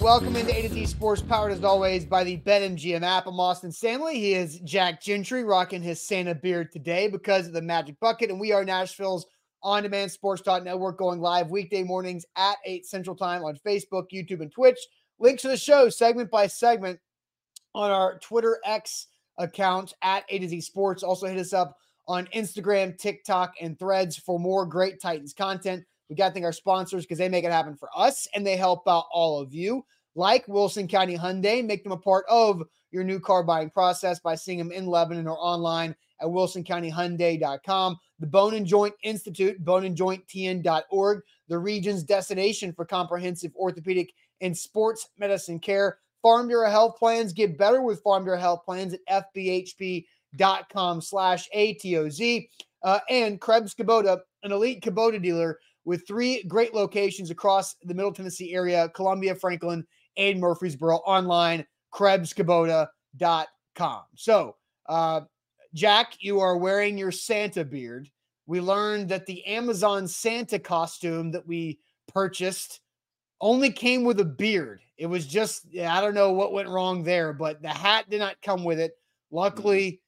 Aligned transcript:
Welcome 0.00 0.36
into 0.36 0.56
A 0.56 0.62
to 0.62 0.68
Z 0.70 0.86
Sports, 0.86 1.20
powered 1.20 1.52
as 1.52 1.62
always 1.62 2.06
by 2.06 2.24
the 2.24 2.38
BetMGM 2.38 3.02
app. 3.02 3.26
I'm 3.26 3.38
Austin 3.38 3.70
Stanley. 3.70 4.14
He 4.14 4.32
is 4.32 4.60
Jack 4.60 5.02
Gentry, 5.02 5.44
rocking 5.44 5.82
his 5.82 6.00
Santa 6.00 6.34
beard 6.34 6.72
today 6.72 7.06
because 7.06 7.46
of 7.46 7.52
the 7.52 7.60
Magic 7.60 8.00
Bucket, 8.00 8.30
and 8.30 8.40
we 8.40 8.52
are 8.52 8.64
Nashville's 8.64 9.26
on-demand 9.62 10.10
sports 10.10 10.40
network 10.46 10.96
going 10.96 11.20
live 11.20 11.50
weekday 11.50 11.82
mornings 11.82 12.24
at 12.36 12.56
8 12.64 12.86
Central 12.86 13.14
Time 13.14 13.44
on 13.44 13.56
Facebook, 13.56 14.06
YouTube, 14.10 14.40
and 14.40 14.50
Twitch. 14.50 14.78
Links 15.18 15.42
to 15.42 15.48
the 15.48 15.56
show 15.58 15.90
segment 15.90 16.30
by 16.30 16.46
segment 16.46 16.98
on 17.74 17.90
our 17.90 18.18
Twitter 18.20 18.58
X 18.64 19.08
account 19.36 19.92
at 20.00 20.24
A 20.30 20.38
to 20.38 20.48
Z 20.48 20.62
Sports. 20.62 21.02
Also 21.02 21.26
hit 21.26 21.38
us 21.38 21.52
up 21.52 21.76
on 22.08 22.26
Instagram, 22.34 22.98
TikTok, 22.98 23.54
and 23.60 23.78
Threads 23.78 24.16
for 24.16 24.40
more 24.40 24.66
great 24.66 25.00
Titans 25.00 25.34
content. 25.34 25.84
We 26.08 26.16
got 26.16 26.28
to 26.28 26.34
thank 26.34 26.46
our 26.46 26.52
sponsors 26.52 27.04
because 27.04 27.18
they 27.18 27.28
make 27.28 27.44
it 27.44 27.52
happen 27.52 27.76
for 27.76 27.90
us 27.94 28.26
and 28.34 28.44
they 28.44 28.56
help 28.56 28.88
out 28.88 29.04
all 29.12 29.38
of 29.38 29.52
you 29.52 29.84
like 30.14 30.48
Wilson 30.48 30.88
County 30.88 31.18
Hyundai. 31.18 31.64
Make 31.64 31.82
them 31.82 31.92
a 31.92 31.98
part 31.98 32.24
of 32.30 32.62
your 32.90 33.04
new 33.04 33.20
car 33.20 33.42
buying 33.44 33.68
process 33.68 34.18
by 34.18 34.34
seeing 34.34 34.58
them 34.58 34.72
in 34.72 34.86
Lebanon 34.86 35.28
or 35.28 35.36
online 35.36 35.94
at 36.20 36.28
wilsoncountyhyundai.com. 36.28 37.98
The 38.18 38.26
Bone 38.26 38.54
and 38.54 38.66
Joint 38.66 38.94
Institute, 39.04 39.62
boneandjointtn.org, 39.62 41.20
the 41.48 41.58
region's 41.58 42.02
destination 42.02 42.72
for 42.72 42.86
comprehensive 42.86 43.54
orthopedic 43.54 44.12
and 44.40 44.56
sports 44.56 45.10
medicine 45.18 45.60
care. 45.60 45.98
Farm 46.22 46.48
Bureau 46.48 46.70
Health 46.70 46.98
Plans 46.98 47.34
get 47.34 47.58
better 47.58 47.82
with 47.82 48.02
Farm 48.02 48.24
Bureau 48.24 48.40
Health 48.40 48.64
Plans 48.64 48.94
at 48.94 49.32
fbhp.com 49.34 50.04
slash 50.36 51.48
ATOZ. 51.54 52.48
Uh, 52.82 53.00
and 53.10 53.40
Krebs 53.40 53.74
Kubota, 53.74 54.20
an 54.44 54.52
elite 54.52 54.82
Kubota 54.82 55.20
dealer 55.20 55.58
with 55.84 56.06
three 56.06 56.44
great 56.44 56.74
locations 56.74 57.30
across 57.30 57.74
the 57.82 57.94
Middle 57.94 58.12
Tennessee 58.12 58.54
area, 58.54 58.88
Columbia, 58.90 59.34
Franklin, 59.34 59.84
and 60.16 60.38
Murfreesboro 60.38 60.98
online, 60.98 61.66
KrebsKubota.com. 61.94 64.02
So, 64.14 64.56
uh, 64.88 65.22
Jack, 65.74 66.14
you 66.20 66.40
are 66.40 66.56
wearing 66.56 66.98
your 66.98 67.10
Santa 67.10 67.64
beard. 67.64 68.10
We 68.46 68.60
learned 68.60 69.08
that 69.10 69.26
the 69.26 69.44
Amazon 69.46 70.08
Santa 70.08 70.58
costume 70.58 71.30
that 71.32 71.46
we 71.46 71.78
purchased 72.06 72.80
only 73.40 73.70
came 73.70 74.04
with 74.04 74.20
a 74.20 74.24
beard. 74.24 74.80
It 74.96 75.06
was 75.06 75.26
just, 75.26 75.66
I 75.78 76.00
don't 76.00 76.14
know 76.14 76.32
what 76.32 76.52
went 76.52 76.68
wrong 76.68 77.02
there, 77.02 77.32
but 77.32 77.62
the 77.62 77.68
hat 77.68 78.10
did 78.10 78.18
not 78.18 78.40
come 78.42 78.64
with 78.64 78.80
it. 78.80 78.92
Luckily, 79.30 80.00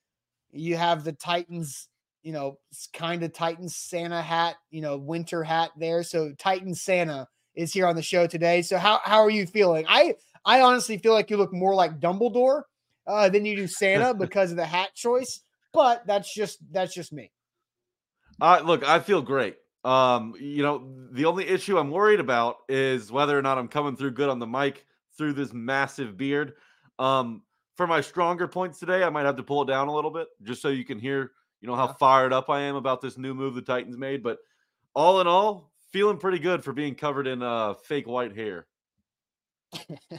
you 0.53 0.77
have 0.77 1.05
the 1.05 1.13
Titans, 1.13 1.89
you 2.23 2.33
know, 2.33 2.59
kind 2.93 3.23
of 3.23 3.33
Titans 3.33 3.77
Santa 3.77 4.23
hat, 4.23 4.57
you 4.71 4.81
know, 4.81 4.97
winter 4.97 5.43
hat 5.43 5.71
there. 5.77 6.03
So 6.03 6.33
Titan 6.39 6.75
Santa 6.75 7.27
is 7.55 7.73
here 7.73 7.87
on 7.87 7.97
the 7.97 8.03
show 8.03 8.27
today. 8.27 8.63
So 8.63 8.79
how 8.79 9.01
how 9.05 9.19
are 9.21 9.31
you 9.31 9.47
feeling? 9.47 9.85
I 9.89 10.15
I 10.45 10.61
honestly 10.63 10.99
feel 10.99 11.13
like 11.13 11.31
you 11.31 11.37
look 11.37 11.53
more 11.53 11.75
like 11.75 12.01
Dumbledore 12.01 12.63
uh, 13.07 13.29
than 13.29 13.45
you 13.45 13.57
do 13.57 13.67
Santa 13.67 14.15
because 14.19 14.51
of 14.51 14.57
the 14.57 14.67
hat 14.67 14.95
choice. 14.95 15.41
But 15.73 16.07
that's 16.07 16.35
just 16.35 16.59
that's 16.73 16.95
just 16.95 17.13
me. 17.13 17.31
Uh, 18.41 18.61
look, 18.65 18.87
I 18.87 19.01
feel 19.01 19.23
great. 19.23 19.57
Um, 19.85 20.35
you 20.39 20.63
know, 20.63 20.91
the 21.13 21.27
only 21.27 21.47
issue 21.47 21.79
I'm 21.79 21.91
worried 21.91 22.21
about 22.21 22.57
is 22.69 23.11
whether 23.13 23.39
or 23.39 23.43
not 23.43 23.59
I'm 23.59 23.69
coming 23.69 23.97
through 23.97 24.13
good 24.13 24.29
on 24.29 24.39
the 24.39 24.47
mic 24.47 24.85
through 25.17 25.35
this 25.35 25.53
massive 25.53 26.17
beard. 26.17 26.55
Um, 26.99 27.43
for 27.81 27.87
my 27.87 28.03
stronger 28.03 28.47
points 28.47 28.79
today, 28.79 29.03
I 29.03 29.09
might 29.09 29.25
have 29.25 29.37
to 29.37 29.43
pull 29.43 29.63
it 29.63 29.65
down 29.65 29.89
a 29.89 29.95
little 29.95 30.11
bit 30.11 30.29
just 30.43 30.61
so 30.61 30.69
you 30.69 30.85
can 30.85 30.99
hear, 30.99 31.33
you 31.63 31.67
know, 31.67 31.75
how 31.75 31.87
fired 31.87 32.31
up 32.31 32.51
I 32.51 32.61
am 32.61 32.77
about 32.77 33.01
this 33.01 33.17
new 33.17 33.33
move 33.33 33.55
the 33.55 33.63
Titans 33.63 33.97
made. 33.97 34.23
But 34.23 34.37
all 34.93 35.23
in 35.23 35.27
all, 35.27 35.73
feeling 35.91 36.19
pretty 36.19 36.39
good 36.39 36.63
for 36.63 36.75
being 36.75 36.95
covered 36.95 37.27
in 37.27 37.43
uh 37.43 37.73
fake 37.73 38.07
white 38.07 38.37
hair. 38.37 38.67
all 39.81 40.19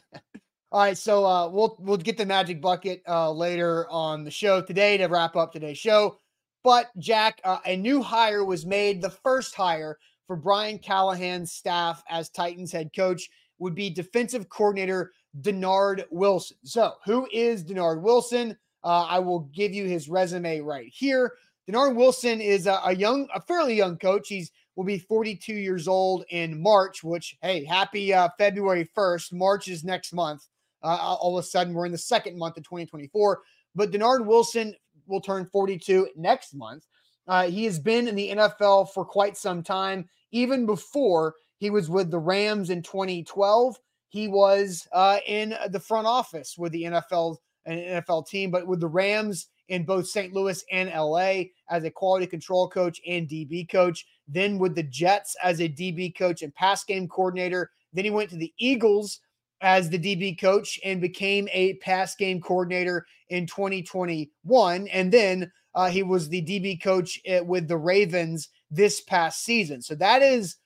right, 0.73 0.97
so 0.97 1.23
uh, 1.23 1.49
we'll 1.49 1.75
we'll 1.77 1.97
get 1.97 2.17
the 2.17 2.25
magic 2.25 2.63
bucket 2.63 3.03
uh, 3.07 3.31
later 3.31 3.88
on 3.91 4.23
the 4.23 4.31
show 4.31 4.63
today 4.63 4.97
to 4.97 5.05
wrap 5.05 5.35
up 5.35 5.53
today's 5.53 5.78
show. 5.78 6.17
But 6.63 6.88
Jack, 6.97 7.41
uh, 7.43 7.59
a 7.67 7.78
new 7.78 8.01
hire 8.01 8.43
was 8.43 8.66
made. 8.66 9.03
The 9.03 9.11
first 9.11 9.53
hire 9.53 9.99
for 10.25 10.35
Brian 10.35 10.79
Callahan's 10.79 11.51
staff 11.51 12.01
as 12.09 12.31
Titans 12.31 12.72
head 12.72 12.89
coach 12.95 13.29
would 13.59 13.75
be 13.75 13.91
defensive 13.91 14.49
coordinator 14.49 15.11
Dennard 15.39 16.03
Wilson. 16.11 16.57
So, 16.63 16.93
who 17.05 17.27
is 17.31 17.63
Dennard 17.63 18.01
Wilson? 18.01 18.57
Uh, 18.83 19.05
I 19.09 19.19
will 19.19 19.41
give 19.53 19.73
you 19.73 19.85
his 19.85 20.09
resume 20.09 20.59
right 20.59 20.91
here. 20.93 21.33
Dennard 21.67 21.95
Wilson 21.95 22.41
is 22.41 22.67
a, 22.67 22.81
a, 22.83 22.95
young, 22.95 23.27
a 23.33 23.41
fairly 23.41 23.75
young 23.75 23.97
coach. 23.97 24.27
He's 24.27 24.51
will 24.75 24.83
be 24.83 24.97
42 24.97 25.53
years 25.53 25.87
old 25.87 26.25
in 26.29 26.61
March. 26.61 27.03
Which, 27.03 27.37
hey, 27.41 27.63
happy 27.63 28.13
uh, 28.13 28.29
February 28.37 28.89
1st. 28.97 29.33
March 29.33 29.67
is 29.67 29.83
next 29.83 30.13
month. 30.13 30.47
Uh, 30.83 30.97
all 30.97 31.37
of 31.37 31.43
a 31.43 31.47
sudden, 31.47 31.73
we're 31.73 31.85
in 31.85 31.91
the 31.91 31.97
second 31.97 32.37
month 32.37 32.57
of 32.57 32.63
2024. 32.63 33.41
But 33.75 33.91
Dennard 33.91 34.25
Wilson 34.25 34.73
will 35.07 35.21
turn 35.21 35.45
42 35.45 36.09
next 36.15 36.53
month. 36.53 36.85
Uh, 37.27 37.47
he 37.47 37.65
has 37.65 37.79
been 37.79 38.07
in 38.07 38.15
the 38.15 38.31
NFL 38.31 38.91
for 38.91 39.05
quite 39.05 39.37
some 39.37 39.63
time. 39.63 40.09
Even 40.31 40.65
before 40.65 41.35
he 41.57 41.69
was 41.69 41.89
with 41.89 42.09
the 42.09 42.19
Rams 42.19 42.69
in 42.69 42.81
2012, 42.81 43.77
he 44.11 44.27
was 44.27 44.88
uh, 44.91 45.19
in 45.25 45.55
the 45.69 45.79
front 45.79 46.05
office 46.05 46.57
with 46.57 46.73
the 46.73 46.83
NFL 46.83 47.38
an 47.66 47.77
NFL 47.77 48.27
team, 48.27 48.51
but 48.51 48.67
with 48.67 48.79
the 48.79 48.88
Rams 48.88 49.47
in 49.69 49.85
both 49.85 50.07
St. 50.07 50.33
Louis 50.33 50.63
and 50.72 50.89
LA 50.89 51.44
as 51.69 51.83
a 51.83 51.91
quality 51.91 52.27
control 52.27 52.67
coach 52.67 52.99
and 53.07 53.27
DB 53.27 53.69
coach. 53.69 54.05
Then 54.27 54.57
with 54.57 54.75
the 54.75 54.83
Jets 54.83 55.35
as 55.41 55.61
a 55.61 55.69
DB 55.69 56.16
coach 56.16 56.41
and 56.41 56.53
pass 56.53 56.83
game 56.83 57.07
coordinator. 57.07 57.72
Then 57.94 58.03
he 58.03 58.11
went 58.11 58.29
to 58.31 58.35
the 58.35 58.53
Eagles 58.57 59.19
as 59.61 59.89
the 59.89 59.99
DB 59.99 60.38
coach 60.39 60.79
and 60.83 60.99
became 60.99 61.47
a 61.53 61.75
pass 61.75 62.16
game 62.16 62.41
coordinator 62.41 63.05
in 63.29 63.45
2021. 63.45 64.88
And 64.88 65.11
then 65.11 65.51
uh, 65.73 65.89
he 65.89 66.03
was 66.03 66.28
the 66.28 66.41
DB 66.41 66.81
coach 66.81 67.22
with 67.43 67.67
the 67.67 67.78
Ravens 67.78 68.49
this 68.72 69.01
past 69.01 69.45
season. 69.45 69.81
So 69.81 69.95
that 69.95 70.22
is 70.22 70.57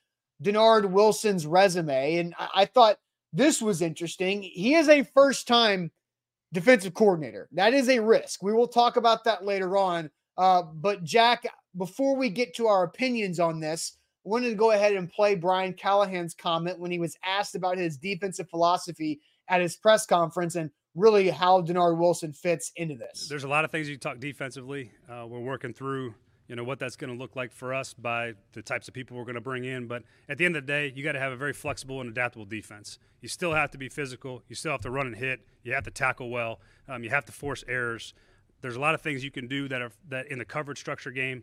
Dennard 0.42 0.90
Wilson's 0.90 1.46
resume. 1.46 2.16
And 2.16 2.34
I, 2.38 2.48
I 2.54 2.64
thought 2.64 2.98
this 3.36 3.60
was 3.60 3.82
interesting. 3.82 4.42
He 4.42 4.74
is 4.74 4.88
a 4.88 5.02
first 5.02 5.46
time 5.46 5.90
defensive 6.52 6.94
coordinator. 6.94 7.48
That 7.52 7.74
is 7.74 7.88
a 7.88 8.00
risk. 8.00 8.42
We 8.42 8.52
will 8.52 8.68
talk 8.68 8.96
about 8.96 9.24
that 9.24 9.44
later 9.44 9.76
on. 9.76 10.10
Uh, 10.38 10.62
but, 10.62 11.04
Jack, 11.04 11.46
before 11.76 12.16
we 12.16 12.30
get 12.30 12.54
to 12.56 12.66
our 12.66 12.84
opinions 12.84 13.38
on 13.38 13.60
this, 13.60 13.98
I 14.24 14.28
wanted 14.28 14.50
to 14.50 14.54
go 14.54 14.72
ahead 14.72 14.94
and 14.94 15.10
play 15.10 15.34
Brian 15.34 15.74
Callahan's 15.74 16.34
comment 16.34 16.78
when 16.78 16.90
he 16.90 16.98
was 16.98 17.16
asked 17.24 17.54
about 17.54 17.78
his 17.78 17.96
defensive 17.96 18.48
philosophy 18.48 19.20
at 19.48 19.60
his 19.60 19.76
press 19.76 20.06
conference 20.06 20.56
and 20.56 20.70
really 20.94 21.28
how 21.28 21.60
Dennard 21.60 21.98
Wilson 21.98 22.32
fits 22.32 22.72
into 22.76 22.96
this. 22.96 23.28
There's 23.28 23.44
a 23.44 23.48
lot 23.48 23.64
of 23.64 23.70
things 23.70 23.88
you 23.88 23.98
talk 23.98 24.18
defensively. 24.18 24.90
Uh, 25.08 25.26
we're 25.28 25.40
working 25.40 25.74
through 25.74 26.14
you 26.48 26.56
know 26.56 26.64
what 26.64 26.78
that's 26.78 26.96
going 26.96 27.12
to 27.12 27.18
look 27.18 27.36
like 27.36 27.52
for 27.52 27.74
us 27.74 27.94
by 27.94 28.34
the 28.52 28.62
types 28.62 28.88
of 28.88 28.94
people 28.94 29.16
we're 29.16 29.24
going 29.24 29.34
to 29.34 29.40
bring 29.40 29.64
in. 29.64 29.86
But 29.86 30.02
at 30.28 30.38
the 30.38 30.44
end 30.44 30.56
of 30.56 30.66
the 30.66 30.72
day 30.72 30.92
you 30.94 31.02
got 31.02 31.12
to 31.12 31.20
have 31.20 31.32
a 31.32 31.36
very 31.36 31.52
flexible 31.52 32.00
and 32.00 32.10
adaptable 32.10 32.44
defense. 32.44 32.98
You 33.20 33.28
still 33.28 33.54
have 33.54 33.70
to 33.72 33.78
be 33.78 33.88
physical. 33.88 34.42
You 34.48 34.54
still 34.54 34.72
have 34.72 34.82
to 34.82 34.90
run 34.90 35.06
and 35.06 35.16
hit. 35.16 35.40
You 35.62 35.74
have 35.74 35.84
to 35.84 35.90
tackle 35.90 36.30
well. 36.30 36.60
Um, 36.88 37.02
you 37.02 37.10
have 37.10 37.24
to 37.26 37.32
force 37.32 37.64
errors. 37.66 38.14
There's 38.60 38.76
a 38.76 38.80
lot 38.80 38.94
of 38.94 39.00
things 39.00 39.24
you 39.24 39.30
can 39.30 39.48
do 39.48 39.68
that 39.68 39.82
are 39.82 39.90
that 40.08 40.26
in 40.28 40.38
the 40.38 40.44
coverage 40.44 40.78
structure 40.78 41.10
game 41.10 41.42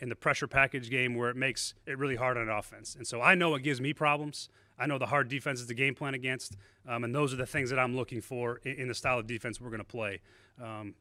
in 0.00 0.08
the 0.08 0.16
pressure 0.16 0.46
package 0.46 0.90
game 0.90 1.14
where 1.14 1.28
it 1.28 1.36
makes 1.36 1.74
it 1.86 1.98
really 1.98 2.16
hard 2.16 2.36
on 2.36 2.48
offense. 2.48 2.94
And 2.94 3.06
so 3.06 3.20
i 3.20 3.34
know 3.34 3.54
it 3.54 3.62
gives 3.62 3.80
me 3.80 3.92
problems. 3.92 4.48
I 4.78 4.86
know 4.86 4.96
the 4.98 5.06
hard 5.06 5.28
defense 5.28 5.60
is 5.60 5.66
the 5.66 5.74
game 5.74 5.94
plan 5.94 6.14
against 6.14 6.56
um, 6.88 7.04
and 7.04 7.14
those 7.14 7.34
are 7.34 7.36
the 7.36 7.46
things 7.46 7.68
that 7.70 7.78
i'm 7.78 7.94
looking 7.94 8.20
for 8.20 8.60
in, 8.64 8.72
in 8.76 8.88
the 8.88 8.94
style 8.94 9.18
of 9.18 9.26
defense 9.26 9.60
we're 9.60 9.70
going 9.70 9.78
to 9.78 9.84
play. 9.84 10.20
Um, 10.62 10.94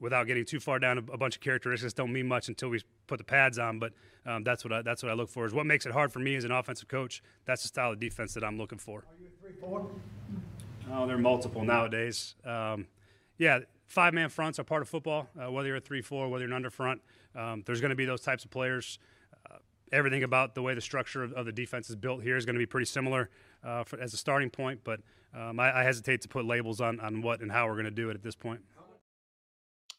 without 0.00 0.26
getting 0.26 0.44
too 0.44 0.60
far 0.60 0.78
down 0.78 0.98
a, 0.98 1.16
bunch 1.16 1.36
of 1.36 1.40
characteristics 1.40 1.92
don't 1.92 2.12
mean 2.12 2.26
much 2.26 2.48
until 2.48 2.68
we 2.68 2.80
put 3.06 3.18
the 3.18 3.24
pads 3.24 3.58
on. 3.58 3.78
But 3.78 3.92
um, 4.26 4.44
that's 4.44 4.64
what 4.64 4.72
I, 4.72 4.82
that's 4.82 5.02
what 5.02 5.10
I 5.10 5.14
look 5.14 5.28
for. 5.28 5.44
Is 5.44 5.52
what 5.52 5.66
makes 5.66 5.86
it 5.86 5.92
hard 5.92 6.12
for 6.12 6.18
me 6.18 6.36
as 6.36 6.44
an 6.44 6.52
offensive 6.52 6.88
coach. 6.88 7.22
That's 7.44 7.62
the 7.62 7.68
style 7.68 7.92
of 7.92 8.00
defense 8.00 8.34
that 8.34 8.44
I'm 8.44 8.58
looking 8.58 8.78
for. 8.78 9.00
Are 9.00 9.04
you 9.20 9.28
a 9.28 9.52
three? 9.52 9.90
Oh, 10.90 11.06
they're 11.06 11.18
multiple 11.18 11.64
nowadays. 11.64 12.34
Um, 12.44 12.86
yeah, 13.36 13.60
five 13.86 14.14
man 14.14 14.28
fronts 14.28 14.58
are 14.58 14.64
part 14.64 14.82
of 14.82 14.88
football. 14.88 15.28
Uh, 15.38 15.50
whether 15.50 15.68
you're 15.68 15.76
a 15.76 15.80
three 15.80 16.02
four, 16.02 16.28
whether 16.28 16.44
you're 16.44 16.50
an 16.50 16.56
under 16.56 16.70
front, 16.70 17.02
um, 17.34 17.62
there's 17.66 17.80
going 17.80 17.90
to 17.90 17.96
be 17.96 18.04
those 18.04 18.20
types 18.20 18.44
of 18.44 18.50
players. 18.50 18.98
everything 19.90 20.22
about 20.22 20.54
the 20.54 20.60
way 20.60 20.74
the 20.74 20.82
structure 20.82 21.24
of, 21.24 21.32
of 21.32 21.46
the 21.46 21.52
defense 21.52 21.88
is 21.88 21.96
built 21.96 22.22
here 22.22 22.36
is 22.36 22.44
going 22.44 22.54
to 22.54 22.58
be 22.58 22.66
pretty 22.66 22.84
similar 22.84 23.30
uh, 23.64 23.82
for, 23.84 23.98
as 23.98 24.12
a 24.12 24.18
starting 24.18 24.50
point. 24.50 24.80
But 24.84 25.00
um, 25.34 25.58
I, 25.58 25.80
I, 25.80 25.82
hesitate 25.82 26.20
to 26.22 26.28
put 26.28 26.44
labels 26.44 26.80
on 26.80 27.00
on 27.00 27.22
what 27.22 27.40
and 27.40 27.50
how 27.50 27.66
we're 27.66 27.74
going 27.74 27.84
to 27.84 27.90
do 27.90 28.10
it 28.10 28.14
at 28.14 28.22
this 28.22 28.34
point. 28.34 28.60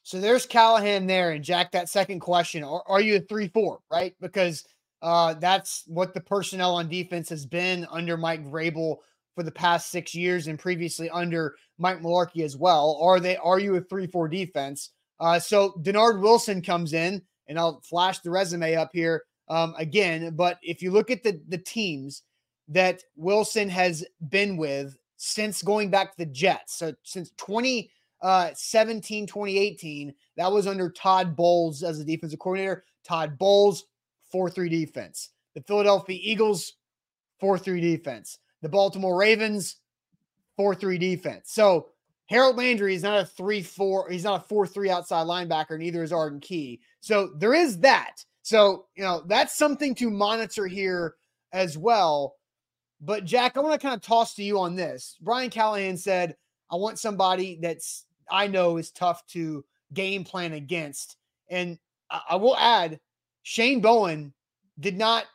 So 0.09 0.19
there's 0.19 0.47
Callahan 0.47 1.06
there, 1.06 1.33
and 1.33 1.44
Jack. 1.44 1.71
That 1.71 1.88
second 1.88 2.21
question: 2.21 2.63
Are, 2.63 2.81
are 2.88 3.00
you 3.00 3.17
a 3.17 3.19
three-four? 3.19 3.77
Right, 3.91 4.15
because 4.19 4.63
uh, 5.03 5.35
that's 5.35 5.83
what 5.85 6.15
the 6.15 6.19
personnel 6.19 6.73
on 6.73 6.89
defense 6.89 7.29
has 7.29 7.45
been 7.45 7.85
under 7.91 8.17
Mike 8.17 8.44
Vrabel 8.44 8.95
for 9.35 9.44
the 9.44 9.51
past 9.51 9.91
six 9.91 10.15
years, 10.15 10.47
and 10.47 10.57
previously 10.57 11.11
under 11.11 11.53
Mike 11.77 12.01
Mularkey 12.01 12.44
as 12.44 12.57
well. 12.57 12.97
Are 13.00 13.19
they? 13.19 13.38
Are 13.38 13.59
you 13.59 13.75
a 13.75 13.81
three-four 13.81 14.29
defense? 14.29 14.89
Uh, 15.19 15.38
so 15.38 15.73
Dennard 15.83 16.21
Wilson 16.23 16.63
comes 16.63 16.94
in, 16.94 17.21
and 17.47 17.59
I'll 17.59 17.79
flash 17.81 18.17
the 18.17 18.31
resume 18.31 18.73
up 18.73 18.89
here 18.91 19.25
um, 19.47 19.75
again. 19.77 20.35
But 20.35 20.57
if 20.63 20.81
you 20.81 20.89
look 20.89 21.11
at 21.11 21.21
the 21.21 21.39
the 21.50 21.59
teams 21.59 22.23
that 22.69 23.03
Wilson 23.15 23.69
has 23.69 24.03
been 24.27 24.57
with 24.57 24.97
since 25.17 25.61
going 25.61 25.91
back 25.91 26.13
to 26.13 26.17
the 26.17 26.31
Jets, 26.31 26.79
so 26.79 26.95
since 27.03 27.29
2017, 27.38 27.89
uh, 28.21 28.50
2018, 28.50 30.13
that 30.38 30.51
was 30.51 30.68
under 30.68 30.89
Todd 30.89 31.36
Bowles 31.36 31.83
as 31.83 32.00
a 32.00 32.06
defensive 32.06 32.39
coordinator. 32.39 32.83
Todd 33.04 33.38
Bowles, 33.38 33.86
4 34.31 34.50
3 34.50 34.69
defense. 34.69 35.30
The 35.56 35.62
Philadelphia 35.62 36.19
Eagles, 36.21 36.74
4 37.39 37.57
3 37.57 37.81
defense. 37.81 38.39
The 38.62 38.69
Baltimore 38.69 39.18
Ravens, 39.18 39.77
4 40.57 40.75
3 40.75 40.98
defense. 40.98 41.51
So 41.51 41.89
Harold 42.25 42.57
Landry 42.57 42.94
is 42.94 43.04
not 43.04 43.21
a 43.21 43.25
3 43.25 43.62
4, 43.63 44.10
he's 44.10 44.24
not 44.24 44.42
a 44.42 44.48
4 44.48 44.68
3 44.68 44.89
outside 44.89 45.25
linebacker, 45.25 45.80
neither 45.80 46.04
is 46.04 46.13
Arden 46.13 46.39
Key. 46.39 46.81
So 47.01 47.31
there 47.38 47.54
is 47.54 47.80
that. 47.80 48.24
So, 48.42 48.86
you 48.95 49.04
know, 49.04 49.24
that's 49.25 49.57
something 49.57 49.95
to 49.95 50.10
monitor 50.10 50.68
here 50.68 51.16
as 51.54 51.77
well. 51.77 52.36
But 53.01 53.25
Jack, 53.25 53.56
I 53.56 53.62
want 53.62 53.80
to 53.80 53.86
kind 53.86 53.95
of 53.95 54.01
toss 54.01 54.36
to 54.36 54.44
you 54.44 54.60
on 54.60 54.75
this. 54.75 55.18
Brian 55.21 55.50
Callahan 55.50 55.98
said, 55.98 56.36
I 56.71 56.75
want 56.75 57.00
somebody 57.00 57.57
that's 57.62 58.06
I 58.31 58.48
know 58.48 58.78
is 58.78 58.92
tough 58.92 59.26
to 59.28 59.64
game 59.94 60.24
plan 60.24 60.54
against. 60.54 61.18
And 61.50 61.78
I, 62.10 62.22
I 62.31 62.36
will 62.36 62.58
add, 62.58 63.00
Shane 63.44 63.81
Bowen 63.81 64.34
did 64.80 64.98
not 64.98 65.26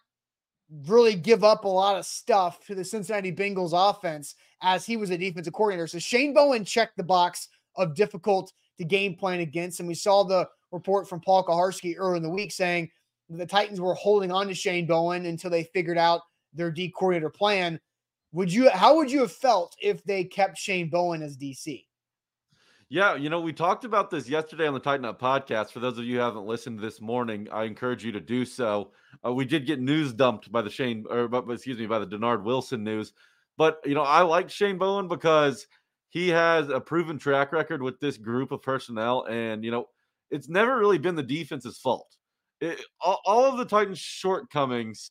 really 0.87 1.15
give 1.15 1.45
up 1.45 1.65
a 1.65 1.69
lot 1.69 1.97
of 1.97 2.07
stuff 2.07 2.65
to 2.67 2.75
the 2.75 2.85
Cincinnati 2.85 3.33
Bengals 3.33 3.73
offense 3.75 4.35
as 4.63 4.87
he 4.87 4.97
was 4.97 5.11
a 5.11 5.19
defensive 5.19 5.53
coordinator. 5.53 5.87
So 5.87 5.99
Shane 5.99 6.33
Bowen 6.33 6.65
checked 6.65 6.97
the 6.97 7.03
box 7.03 7.49
of 7.77 7.95
difficult 7.95 8.53
to 8.79 8.85
game 8.85 9.15
plan 9.15 9.41
against. 9.41 9.81
And 9.81 9.89
we 9.89 9.95
saw 9.95 10.25
the 10.25 10.49
report 10.73 11.09
from 11.09 11.21
Paul 11.21 11.45
Kuharsky 11.45 11.95
earlier 11.97 12.17
in 12.17 12.23
the 12.23 12.31
week 12.31 12.53
saying 12.53 12.91
the 13.29 13.47
Titans 13.47 13.81
were 13.81 13.95
holding 13.95 14.33
on 14.33 14.49
to 14.49 14.55
Shane 14.55 14.87
Bowen 14.87 15.27
until 15.27 15.51
they 15.51 15.65
figured 15.65 15.99
out 15.99 16.23
their 16.53 16.71
D 16.71 16.91
coordinator 16.91 17.31
plan. 17.31 17.81
Would 18.33 18.53
you 18.53 18.69
how 18.71 18.97
would 18.97 19.11
you 19.11 19.21
have 19.21 19.33
felt 19.33 19.77
if 19.81 20.03
they 20.05 20.25
kept 20.25 20.59
Shane 20.59 20.91
Bowen 20.91 21.23
as 21.23 21.37
DC? 21.37 21.85
Yeah, 22.91 23.15
you 23.15 23.31
know, 23.31 23.41
we 23.41 23.53
talked 23.53 23.85
about 23.85 24.11
this 24.11 24.29
yesterday 24.29 24.67
on 24.67 24.75
the 24.75 24.81
Tighten 24.81 25.05
Up 25.05 25.21
podcast. 25.21 25.71
For 25.71 25.81
those 25.81 25.99
of 25.99 26.05
you 26.05 26.17
who 26.17 26.21
haven't 26.21 26.47
listened 26.47 26.81
this 26.81 27.01
morning, 27.01 27.49
I 27.51 27.65
encourage 27.65 28.05
you 28.05 28.13
to 28.13 28.21
do 28.21 28.45
so. 28.45 28.93
Uh, 29.25 29.33
we 29.33 29.45
did 29.47 29.67
get 29.67 29.81
news 29.81 30.13
dumped 30.13 30.53
by 30.53 30.61
the 30.61 30.71
Shane, 30.71 31.05
or 31.09 31.29
excuse 31.51 31.79
me, 31.79 31.87
by 31.87 31.99
the 31.99 32.07
Dennard 32.07 32.45
Wilson 32.45 32.85
news. 32.85 33.13
But 33.57 33.81
you 33.85 33.95
know, 33.95 34.03
I 34.03 34.23
like 34.23 34.51
Shane 34.51 34.77
Bowen 34.77 35.09
because 35.09 35.67
he 36.11 36.29
has 36.29 36.69
a 36.69 36.81
proven 36.81 37.19
track 37.19 37.53
record 37.53 37.83
with 37.83 37.99
this 38.01 38.19
group 38.19 38.53
of 38.53 38.63
personnel, 38.63 39.25
and 39.31 39.65
you 39.65 39.71
know, 39.71 39.87
it's 40.31 40.49
never 40.49 40.79
really 40.79 40.99
been 40.99 41.15
the 41.15 41.23
defense's 41.23 41.79
fault. 41.79 42.17
It, 42.61 42.81
all, 43.01 43.21
all 43.25 43.45
of 43.45 43.57
the 43.57 43.65
Titans' 43.65 43.99
shortcomings 43.99 45.11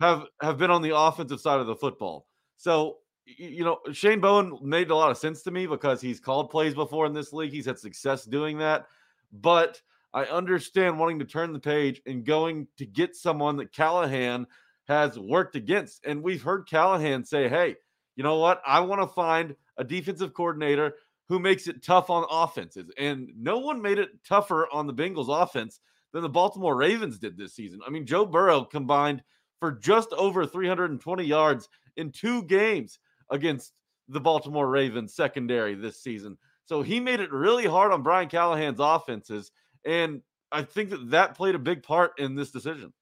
have 0.00 0.26
have 0.40 0.58
been 0.58 0.70
on 0.70 0.82
the 0.82 0.96
offensive 0.96 1.40
side 1.40 1.60
of 1.60 1.66
the 1.66 1.76
football. 1.76 2.26
So 2.56 2.98
you 3.38 3.64
know, 3.64 3.78
Shane 3.92 4.20
Bowen 4.20 4.58
made 4.62 4.90
a 4.90 4.96
lot 4.96 5.10
of 5.10 5.18
sense 5.18 5.42
to 5.42 5.50
me 5.50 5.66
because 5.66 6.00
he's 6.00 6.20
called 6.20 6.50
plays 6.50 6.74
before 6.74 7.06
in 7.06 7.12
this 7.12 7.32
league. 7.32 7.52
He's 7.52 7.66
had 7.66 7.78
success 7.78 8.24
doing 8.24 8.58
that. 8.58 8.86
But 9.32 9.80
I 10.12 10.24
understand 10.24 10.98
wanting 10.98 11.18
to 11.20 11.24
turn 11.24 11.52
the 11.52 11.60
page 11.60 12.00
and 12.06 12.24
going 12.24 12.66
to 12.78 12.86
get 12.86 13.16
someone 13.16 13.56
that 13.56 13.72
Callahan 13.72 14.46
has 14.88 15.18
worked 15.18 15.56
against. 15.56 16.04
And 16.04 16.22
we've 16.22 16.42
heard 16.42 16.68
Callahan 16.68 17.24
say, 17.24 17.48
hey, 17.48 17.76
you 18.16 18.24
know 18.24 18.38
what? 18.38 18.60
I 18.66 18.80
want 18.80 19.00
to 19.02 19.06
find 19.06 19.54
a 19.76 19.84
defensive 19.84 20.34
coordinator 20.34 20.94
who 21.28 21.38
makes 21.38 21.68
it 21.68 21.84
tough 21.84 22.10
on 22.10 22.26
offenses. 22.28 22.90
And 22.98 23.30
no 23.36 23.58
one 23.58 23.80
made 23.80 23.98
it 23.98 24.10
tougher 24.26 24.68
on 24.72 24.86
the 24.86 24.94
Bengals 24.94 25.28
offense 25.28 25.80
than 26.12 26.22
the 26.22 26.28
Baltimore 26.28 26.74
Ravens 26.74 27.18
did 27.18 27.36
this 27.36 27.54
season. 27.54 27.80
I 27.86 27.90
mean, 27.90 28.04
Joe 28.04 28.26
Burrow 28.26 28.64
combined 28.64 29.22
for 29.60 29.70
just 29.70 30.12
over 30.14 30.44
320 30.44 31.24
yards 31.24 31.68
in 31.96 32.10
two 32.10 32.42
games 32.44 32.98
against 33.30 33.72
the 34.08 34.20
Baltimore 34.20 34.68
Ravens 34.68 35.14
secondary 35.14 35.74
this 35.74 36.02
season. 36.02 36.36
So 36.64 36.82
he 36.82 37.00
made 37.00 37.20
it 37.20 37.32
really 37.32 37.66
hard 37.66 37.92
on 37.92 38.02
Brian 38.02 38.28
Callahan's 38.28 38.80
offenses. 38.80 39.50
And 39.84 40.22
I 40.52 40.62
think 40.62 40.90
that 40.90 41.10
that 41.10 41.36
played 41.36 41.54
a 41.54 41.60
big 41.60 41.82
part 41.82 42.12
in 42.18 42.34
this 42.34 42.50
decision. 42.50 42.92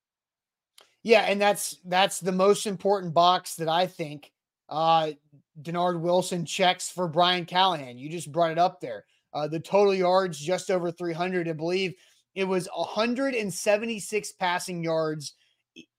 Yeah, 1.03 1.23
and 1.23 1.41
that's 1.41 1.77
that's 1.85 2.21
the 2.21 2.33
most 2.33 2.67
important 2.67 3.15
box 3.15 3.55
that 3.57 3.69
I 3.69 3.87
think 3.87 4.31
uh 4.69 5.13
Dennard 5.61 6.01
Wilson 6.01 6.45
checks 6.45 6.91
for 6.91 7.09
Brian 7.09 7.47
Callahan. 7.47 7.99
You 7.99 8.09
just 8.11 8.31
brought 8.31 8.53
it 8.53 8.59
up 8.59 8.81
there. 8.81 9.05
Uh, 9.33 9.49
the 9.49 9.61
total 9.61 9.95
yards 9.95 10.39
just 10.39 10.71
over 10.71 10.91
300. 10.91 11.49
I 11.49 11.53
believe 11.53 11.95
it 12.35 12.45
was 12.45 12.69
176 12.75 14.33
passing 14.33 14.83
yards 14.83 15.35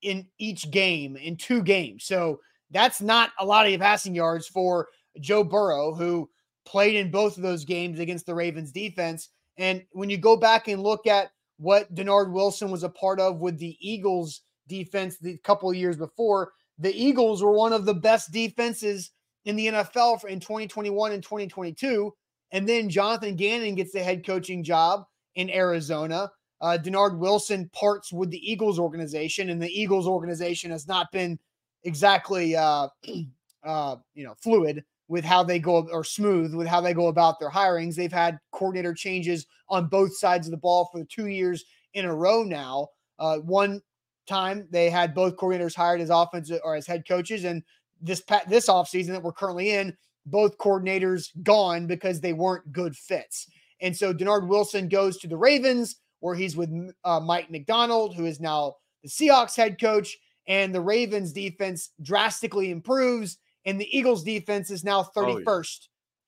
in 0.01 0.27
each 0.37 0.71
game 0.71 1.15
in 1.15 1.35
two 1.35 1.61
games. 1.61 2.05
So 2.05 2.39
that's 2.71 3.01
not 3.01 3.31
a 3.39 3.45
lot 3.45 3.67
of 3.67 3.79
passing 3.79 4.15
yards 4.15 4.47
for 4.47 4.87
Joe 5.19 5.43
Burrow, 5.43 5.93
who 5.93 6.29
played 6.65 6.95
in 6.95 7.11
both 7.11 7.37
of 7.37 7.43
those 7.43 7.65
games 7.65 7.99
against 7.99 8.25
the 8.25 8.35
Ravens 8.35 8.71
defense. 8.71 9.29
And 9.57 9.83
when 9.91 10.09
you 10.09 10.17
go 10.17 10.37
back 10.37 10.67
and 10.67 10.83
look 10.83 11.07
at 11.07 11.31
what 11.57 11.93
Dennard 11.93 12.31
Wilson 12.31 12.71
was 12.71 12.83
a 12.83 12.89
part 12.89 13.19
of 13.19 13.39
with 13.39 13.57
the 13.57 13.75
Eagles 13.79 14.41
defense 14.67 15.17
the 15.17 15.37
couple 15.39 15.69
of 15.69 15.75
years 15.75 15.97
before, 15.97 16.53
the 16.77 16.93
Eagles 16.93 17.43
were 17.43 17.51
one 17.51 17.73
of 17.73 17.85
the 17.85 17.93
best 17.93 18.31
defenses 18.31 19.11
in 19.45 19.55
the 19.55 19.67
NFL 19.67 20.23
in 20.25 20.39
2021 20.39 21.11
and 21.11 21.23
2022. 21.23 22.13
And 22.51 22.67
then 22.67 22.89
Jonathan 22.89 23.35
Gannon 23.35 23.75
gets 23.75 23.91
the 23.91 24.03
head 24.03 24.25
coaching 24.25 24.63
job 24.63 25.05
in 25.35 25.49
Arizona. 25.49 26.31
Uh, 26.61 26.77
Dennard 26.77 27.17
Wilson 27.17 27.69
parts 27.73 28.11
with 28.11 28.29
the 28.31 28.51
Eagles 28.51 28.79
organization, 28.79 29.49
and 29.49 29.61
the 29.61 29.69
Eagles 29.69 30.07
organization 30.07 30.71
has 30.71 30.87
not 30.87 31.11
been 31.11 31.39
exactly 31.83 32.55
uh, 32.55 32.87
uh, 33.63 33.95
you 34.13 34.23
know 34.23 34.35
fluid 34.41 34.83
with 35.07 35.25
how 35.25 35.43
they 35.43 35.59
go 35.59 35.87
or 35.91 36.03
smooth 36.03 36.53
with 36.53 36.67
how 36.67 36.79
they 36.79 36.93
go 36.93 37.07
about 37.07 37.39
their 37.39 37.49
hirings. 37.49 37.95
They've 37.95 38.11
had 38.11 38.39
coordinator 38.51 38.93
changes 38.93 39.47
on 39.67 39.87
both 39.87 40.15
sides 40.15 40.47
of 40.47 40.51
the 40.51 40.57
ball 40.57 40.89
for 40.91 41.03
two 41.03 41.27
years 41.27 41.65
in 41.93 42.05
a 42.05 42.15
row 42.15 42.43
now. 42.43 42.89
Uh, 43.17 43.37
one 43.37 43.81
time 44.27 44.67
they 44.69 44.89
had 44.89 45.15
both 45.15 45.35
coordinators 45.35 45.75
hired 45.75 45.99
as 45.99 46.11
offensive 46.11 46.61
or 46.63 46.75
as 46.75 46.87
head 46.87 47.07
coaches, 47.07 47.43
and 47.43 47.63
this 48.01 48.21
this 48.47 48.67
offseason 48.67 49.09
that 49.09 49.23
we're 49.23 49.31
currently 49.31 49.71
in, 49.71 49.95
both 50.25 50.57
coordinators 50.57 51.29
gone 51.43 51.87
because 51.87 52.21
they 52.21 52.33
weren't 52.33 52.71
good 52.71 52.95
fits. 52.95 53.47
And 53.81 53.95
so 53.95 54.13
Dennard 54.13 54.47
Wilson 54.47 54.89
goes 54.89 55.17
to 55.19 55.27
the 55.27 55.37
Ravens, 55.37 55.95
where 56.19 56.35
he's 56.35 56.55
with 56.55 56.69
uh, 57.03 57.19
Mike 57.19 57.49
Macdonald, 57.49 58.15
who 58.15 58.25
is 58.25 58.39
now 58.39 58.75
the 59.03 59.09
Seahawks 59.09 59.55
head 59.55 59.79
coach 59.79 60.17
and 60.49 60.73
the 60.73 60.81
Ravens 60.81 61.31
defense 61.31 61.91
drastically 62.01 62.71
improves, 62.71 63.37
and 63.65 63.79
the 63.79 63.97
Eagles 63.97 64.23
defense 64.23 64.71
is 64.71 64.83
now 64.83 65.03
31st 65.15 65.45
oh, 65.47 65.63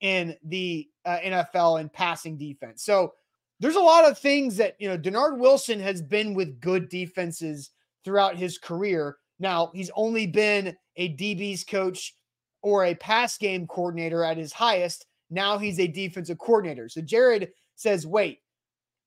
yeah. 0.00 0.08
in 0.08 0.36
the 0.44 0.88
uh, 1.04 1.18
NFL 1.18 1.80
in 1.80 1.88
passing 1.88 2.38
defense. 2.38 2.84
So 2.84 3.12
there's 3.60 3.76
a 3.76 3.80
lot 3.80 4.04
of 4.04 4.18
things 4.18 4.56
that, 4.56 4.76
you 4.78 4.88
know, 4.88 4.96
Dennard 4.96 5.38
Wilson 5.38 5.80
has 5.80 6.00
been 6.00 6.34
with 6.34 6.60
good 6.60 6.88
defenses 6.88 7.70
throughout 8.04 8.36
his 8.36 8.58
career. 8.58 9.16
Now, 9.40 9.70
he's 9.74 9.90
only 9.96 10.26
been 10.26 10.76
a 10.96 11.16
DB's 11.16 11.64
coach 11.64 12.14
or 12.62 12.84
a 12.84 12.94
pass 12.94 13.36
game 13.36 13.66
coordinator 13.66 14.22
at 14.24 14.36
his 14.36 14.52
highest. 14.52 15.06
Now 15.30 15.58
he's 15.58 15.80
a 15.80 15.88
defensive 15.88 16.38
coordinator. 16.38 16.88
So 16.88 17.00
Jared 17.00 17.50
says, 17.74 18.06
wait, 18.06 18.38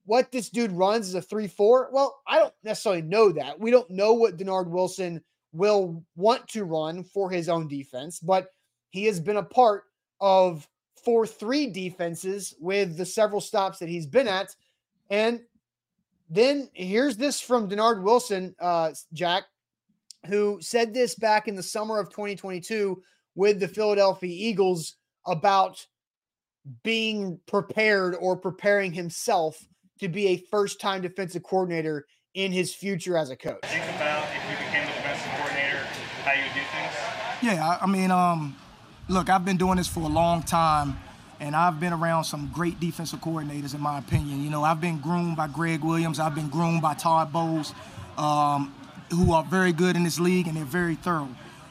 what 0.05 0.31
this 0.31 0.49
dude 0.49 0.71
runs 0.71 1.07
is 1.07 1.15
a 1.15 1.21
3 1.21 1.47
4. 1.47 1.89
Well, 1.91 2.21
I 2.27 2.39
don't 2.39 2.53
necessarily 2.63 3.01
know 3.01 3.31
that. 3.31 3.59
We 3.59 3.71
don't 3.71 3.89
know 3.89 4.13
what 4.13 4.37
Dennard 4.37 4.69
Wilson 4.69 5.21
will 5.51 6.03
want 6.15 6.47
to 6.49 6.65
run 6.65 7.03
for 7.03 7.29
his 7.29 7.49
own 7.49 7.67
defense, 7.67 8.19
but 8.19 8.49
he 8.89 9.05
has 9.05 9.19
been 9.19 9.37
a 9.37 9.43
part 9.43 9.83
of 10.21 10.67
4 11.03 11.25
3 11.25 11.67
defenses 11.67 12.55
with 12.59 12.97
the 12.97 13.05
several 13.05 13.41
stops 13.41 13.79
that 13.79 13.89
he's 13.89 14.05
been 14.05 14.27
at. 14.27 14.55
And 15.09 15.41
then 16.29 16.69
here's 16.73 17.17
this 17.17 17.39
from 17.39 17.69
Dennard 17.69 18.03
Wilson, 18.03 18.55
uh, 18.59 18.91
Jack, 19.13 19.43
who 20.27 20.59
said 20.61 20.93
this 20.93 21.15
back 21.15 21.47
in 21.47 21.55
the 21.55 21.63
summer 21.63 21.99
of 21.99 22.09
2022 22.09 23.01
with 23.35 23.59
the 23.59 23.67
Philadelphia 23.67 24.31
Eagles 24.31 24.95
about 25.25 25.85
being 26.83 27.39
prepared 27.45 28.15
or 28.19 28.35
preparing 28.35 28.91
himself 28.91 29.63
to 29.99 30.07
be 30.07 30.27
a 30.27 30.37
first 30.51 30.79
time 30.79 31.01
defensive 31.01 31.43
coordinator 31.43 32.05
in 32.33 32.51
his 32.51 32.73
future 32.73 33.17
as 33.17 33.29
a 33.29 33.35
coach. 33.35 33.61
Think 33.63 33.83
about 33.95 34.23
if 34.35 34.51
you 34.51 34.57
became 34.57 34.85
the 34.85 34.93
defensive 34.93 35.31
coordinator, 35.37 35.83
how 36.23 36.33
you 36.33 36.43
would 36.43 36.53
do 36.53 36.59
things? 36.59 36.93
Yeah, 37.41 37.77
I 37.81 37.87
mean, 37.87 38.11
um, 38.11 38.55
look, 39.07 39.29
I've 39.29 39.45
been 39.45 39.57
doing 39.57 39.77
this 39.77 39.87
for 39.87 40.01
a 40.01 40.07
long 40.07 40.43
time, 40.43 40.97
and 41.39 41.55
I've 41.55 41.79
been 41.79 41.93
around 41.93 42.25
some 42.25 42.51
great 42.53 42.79
defensive 42.79 43.19
coordinators, 43.19 43.73
in 43.73 43.81
my 43.81 43.99
opinion. 43.99 44.43
You 44.43 44.49
know, 44.49 44.63
I've 44.63 44.81
been 44.81 44.99
groomed 44.99 45.37
by 45.37 45.47
Gregg 45.47 45.83
Williams, 45.83 46.19
I've 46.19 46.35
been 46.35 46.49
groomed 46.49 46.81
by 46.81 46.93
Todd 46.93 47.31
Bowles, 47.31 47.73
um, 48.17 48.73
who 49.11 49.33
are 49.33 49.43
very 49.43 49.71
good 49.71 49.95
in 49.95 50.03
this 50.03 50.19
league 50.19 50.47
and 50.47 50.57
they're 50.57 50.65
very 50.65 50.95
thorough. 50.95 51.29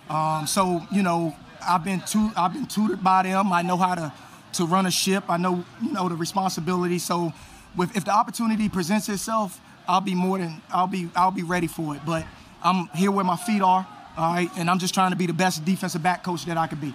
Um, 0.09 0.47
so, 0.47 0.87
you 0.93 1.03
know, 1.03 1.35
I've 1.67 1.85
been 1.85 2.01
tu- 2.01 2.33
I've 2.37 2.53
been 2.53 2.67
tutored 2.67 3.03
by 3.03 3.23
them. 3.25 3.53
I 3.53 3.63
know 3.63 3.77
how 3.77 3.95
to 3.95 4.13
to 4.55 4.67
run 4.67 4.87
a 4.87 4.91
ship. 4.91 5.25
I 5.29 5.37
know, 5.37 5.65
you 5.83 5.93
know, 5.93 6.09
the 6.09 6.15
responsibility. 6.15 6.99
So, 6.99 7.33
with 7.77 7.97
if 7.97 8.05
the 8.05 8.13
opportunity 8.13 8.69
presents 8.69 9.09
itself, 9.09 9.61
I'll 9.87 10.01
be 10.01 10.15
more 10.15 10.39
than 10.39 10.63
I'll 10.71 10.87
be 10.87 11.09
I'll 11.15 11.31
be 11.31 11.43
ready 11.43 11.67
for 11.67 11.95
it. 11.95 12.03
But 12.07 12.27
I'm 12.63 12.89
here 12.95 13.11
where 13.11 13.25
my 13.25 13.37
feet 13.37 13.63
are, 13.63 13.87
all 14.17 14.35
right, 14.35 14.51
and 14.57 14.71
I'm 14.71 14.79
just 14.79 14.95
trying 14.95 15.11
to 15.11 15.17
be 15.17 15.27
the 15.27 15.33
best 15.33 15.65
defensive 15.65 16.03
back 16.03 16.23
coach 16.25 16.45
that 16.47 16.57
I 16.57 16.67
could 16.67 16.81
be. 16.81 16.95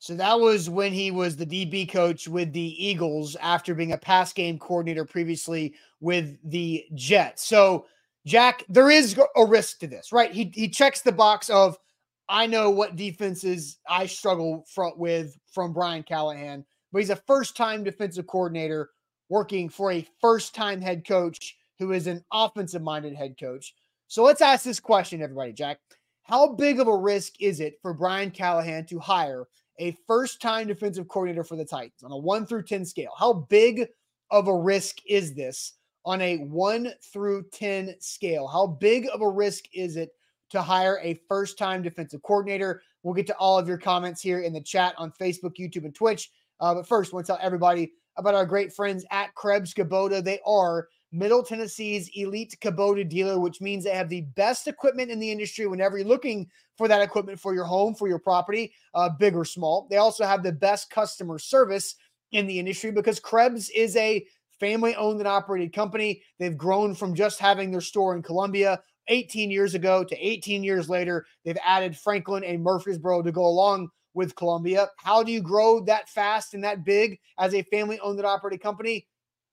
So 0.00 0.14
that 0.14 0.40
was 0.40 0.70
when 0.70 0.92
he 0.92 1.10
was 1.10 1.36
the 1.36 1.44
DB 1.44 1.86
coach 1.90 2.28
with 2.28 2.52
the 2.52 2.86
Eagles 2.86 3.36
after 3.42 3.74
being 3.74 3.92
a 3.92 3.98
pass 3.98 4.32
game 4.32 4.58
coordinator 4.58 5.04
previously 5.04 5.74
with 6.00 6.38
the 6.44 6.86
Jets. 6.94 7.46
So, 7.46 7.84
Jack, 8.24 8.64
there 8.68 8.90
is 8.90 9.20
a 9.36 9.44
risk 9.44 9.80
to 9.80 9.86
this, 9.86 10.10
right? 10.12 10.32
He 10.32 10.50
he 10.54 10.68
checks 10.68 11.02
the 11.02 11.12
box 11.12 11.50
of 11.50 11.76
I 12.28 12.46
know 12.46 12.70
what 12.70 12.96
defenses 12.96 13.78
I 13.88 14.06
struggle 14.06 14.64
front 14.72 14.98
with 14.98 15.36
from 15.52 15.72
Brian 15.72 16.02
Callahan, 16.02 16.64
but 16.92 16.98
he's 16.98 17.10
a 17.10 17.16
first-time 17.16 17.84
defensive 17.84 18.26
coordinator 18.26 18.90
working 19.28 19.68
for 19.68 19.92
a 19.92 20.06
first-time 20.20 20.80
head 20.80 21.06
coach 21.06 21.56
who 21.78 21.92
is 21.92 22.06
an 22.06 22.24
offensive-minded 22.32 23.14
head 23.14 23.36
coach. 23.38 23.74
So 24.08 24.22
let's 24.22 24.40
ask 24.40 24.64
this 24.64 24.80
question, 24.80 25.22
everybody, 25.22 25.52
Jack. 25.52 25.78
How 26.22 26.54
big 26.54 26.80
of 26.80 26.88
a 26.88 26.96
risk 26.96 27.34
is 27.40 27.60
it 27.60 27.78
for 27.80 27.94
Brian 27.94 28.30
Callahan 28.30 28.86
to 28.86 28.98
hire 28.98 29.46
a 29.78 29.96
first 30.06 30.40
time 30.42 30.66
defensive 30.66 31.08
coordinator 31.08 31.44
for 31.44 31.56
the 31.56 31.64
Titans 31.64 32.02
on 32.02 32.12
a 32.12 32.16
one 32.16 32.46
through 32.46 32.64
10 32.64 32.84
scale. 32.84 33.12
How 33.16 33.32
big 33.32 33.88
of 34.30 34.48
a 34.48 34.54
risk 34.54 34.98
is 35.06 35.34
this 35.34 35.74
on 36.04 36.20
a 36.20 36.38
one 36.38 36.92
through 37.12 37.44
10 37.52 37.94
scale? 38.00 38.46
How 38.46 38.66
big 38.66 39.08
of 39.12 39.20
a 39.20 39.28
risk 39.28 39.64
is 39.72 39.96
it 39.96 40.10
to 40.50 40.62
hire 40.62 40.98
a 41.02 41.20
first 41.28 41.58
time 41.58 41.82
defensive 41.82 42.22
coordinator? 42.22 42.82
We'll 43.02 43.14
get 43.14 43.26
to 43.28 43.36
all 43.36 43.58
of 43.58 43.68
your 43.68 43.78
comments 43.78 44.20
here 44.20 44.40
in 44.40 44.52
the 44.52 44.60
chat 44.60 44.94
on 44.98 45.12
Facebook, 45.12 45.56
YouTube, 45.58 45.84
and 45.84 45.94
Twitch. 45.94 46.30
Uh, 46.60 46.74
but 46.74 46.86
first, 46.86 47.12
I 47.12 47.16
want 47.16 47.26
to 47.26 47.32
tell 47.32 47.40
everybody 47.42 47.92
about 48.16 48.34
our 48.34 48.46
great 48.46 48.72
friends 48.72 49.04
at 49.10 49.34
Krebs 49.34 49.72
Kubota. 49.72 50.22
They 50.22 50.40
are 50.44 50.88
Middle 51.12 51.42
Tennessee's 51.42 52.10
elite 52.14 52.56
Kubota 52.60 53.08
dealer, 53.08 53.38
which 53.38 53.60
means 53.60 53.84
they 53.84 53.90
have 53.90 54.08
the 54.08 54.22
best 54.36 54.66
equipment 54.66 55.10
in 55.10 55.18
the 55.18 55.30
industry 55.30 55.66
whenever 55.66 55.98
you're 55.98 56.06
looking 56.06 56.48
for 56.76 56.88
that 56.88 57.02
equipment 57.02 57.40
for 57.40 57.54
your 57.54 57.64
home, 57.64 57.94
for 57.94 58.08
your 58.08 58.18
property, 58.18 58.72
uh, 58.94 59.08
big 59.08 59.34
or 59.34 59.44
small. 59.44 59.86
They 59.90 59.96
also 59.96 60.24
have 60.24 60.42
the 60.42 60.52
best 60.52 60.90
customer 60.90 61.38
service 61.38 61.94
in 62.32 62.46
the 62.46 62.58
industry 62.58 62.90
because 62.90 63.20
Krebs 63.20 63.70
is 63.70 63.96
a 63.96 64.24
family 64.60 64.94
owned 64.96 65.20
and 65.20 65.28
operated 65.28 65.72
company. 65.72 66.22
They've 66.38 66.56
grown 66.56 66.94
from 66.94 67.14
just 67.14 67.38
having 67.38 67.70
their 67.70 67.80
store 67.80 68.14
in 68.14 68.22
Columbia 68.22 68.80
18 69.08 69.50
years 69.50 69.74
ago 69.74 70.04
to 70.04 70.16
18 70.16 70.62
years 70.62 70.88
later. 70.90 71.24
They've 71.44 71.58
added 71.64 71.96
Franklin 71.96 72.44
and 72.44 72.62
Murfreesboro 72.62 73.22
to 73.22 73.32
go 73.32 73.46
along 73.46 73.88
with 74.14 74.34
Columbia. 74.34 74.88
How 74.96 75.22
do 75.22 75.32
you 75.32 75.40
grow 75.40 75.80
that 75.80 76.08
fast 76.08 76.54
and 76.54 76.64
that 76.64 76.84
big 76.84 77.18
as 77.38 77.54
a 77.54 77.62
family 77.62 77.98
owned 78.00 78.18
and 78.18 78.26
operated 78.26 78.60
company? 78.60 79.06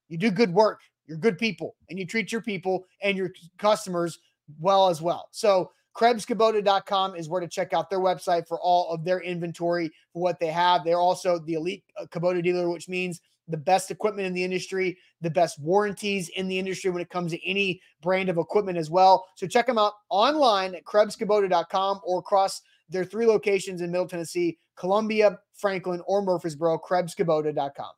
You 0.10 0.18
do 0.18 0.32
good 0.32 0.54
work. 0.54 0.82
You're 1.08 1.18
good 1.18 1.38
people 1.38 1.76
and 1.90 2.00
you 2.00 2.06
treat 2.06 2.32
your 2.32 2.42
people 2.42 2.86
and 3.02 3.18
your 3.18 3.32
customers 3.58 4.20
well 4.60 4.90
as 4.90 5.02
well. 5.02 5.30
So 5.32 5.72
KrebsKubota.com 5.96 7.16
is 7.16 7.30
where 7.30 7.42
to 7.42 7.48
check 7.48 7.74
out 7.74 7.90
their 7.90 8.00
website 8.00 8.48
for 8.48 8.60
all 8.60 8.90
of 8.90 9.06
their 9.06 9.22
inventory 9.22 9.92
for 10.14 10.22
what 10.22 10.40
they 10.40 10.48
have. 10.48 10.84
They're 10.84 11.00
also 11.00 11.40
the 11.40 11.54
elite 11.54 11.84
uh, 11.98 12.06
Kubota 12.08 12.44
dealer, 12.44 12.70
which 12.70 12.90
means 12.90 13.22
the 13.48 13.58
best 13.58 13.92
equipment 13.92 14.28
in 14.28 14.34
the 14.34 14.44
industry, 14.44 14.98
the 15.22 15.30
best 15.30 15.60
warranties 15.60 16.30
in 16.30 16.48
the 16.48 16.58
industry 16.58 16.90
when 16.90 17.02
it 17.02 17.10
comes 17.10 17.32
to 17.32 17.48
any 17.48 17.80
brand 18.02 18.28
of 18.28 18.38
equipment 18.38 18.78
as 18.78 18.90
well. 18.90 19.26
So 19.36 19.48
check 19.48 19.68
them 19.68 19.78
out 19.78 19.94
online 20.10 20.76
at 20.76 20.84
KrebsKubota.com 20.84 22.02
or 22.04 22.20
across 22.20 22.62
their 22.90 23.06
three 23.06 23.26
locations 23.26 23.82
in 23.82 23.92
Middle 23.92 24.08
Tennessee, 24.08 24.58
Columbia, 24.76 25.40
Franklin, 25.54 26.02
or 26.08 26.22
Murfreesboro, 26.22 26.80
KrebsKubota.com. 26.80 27.92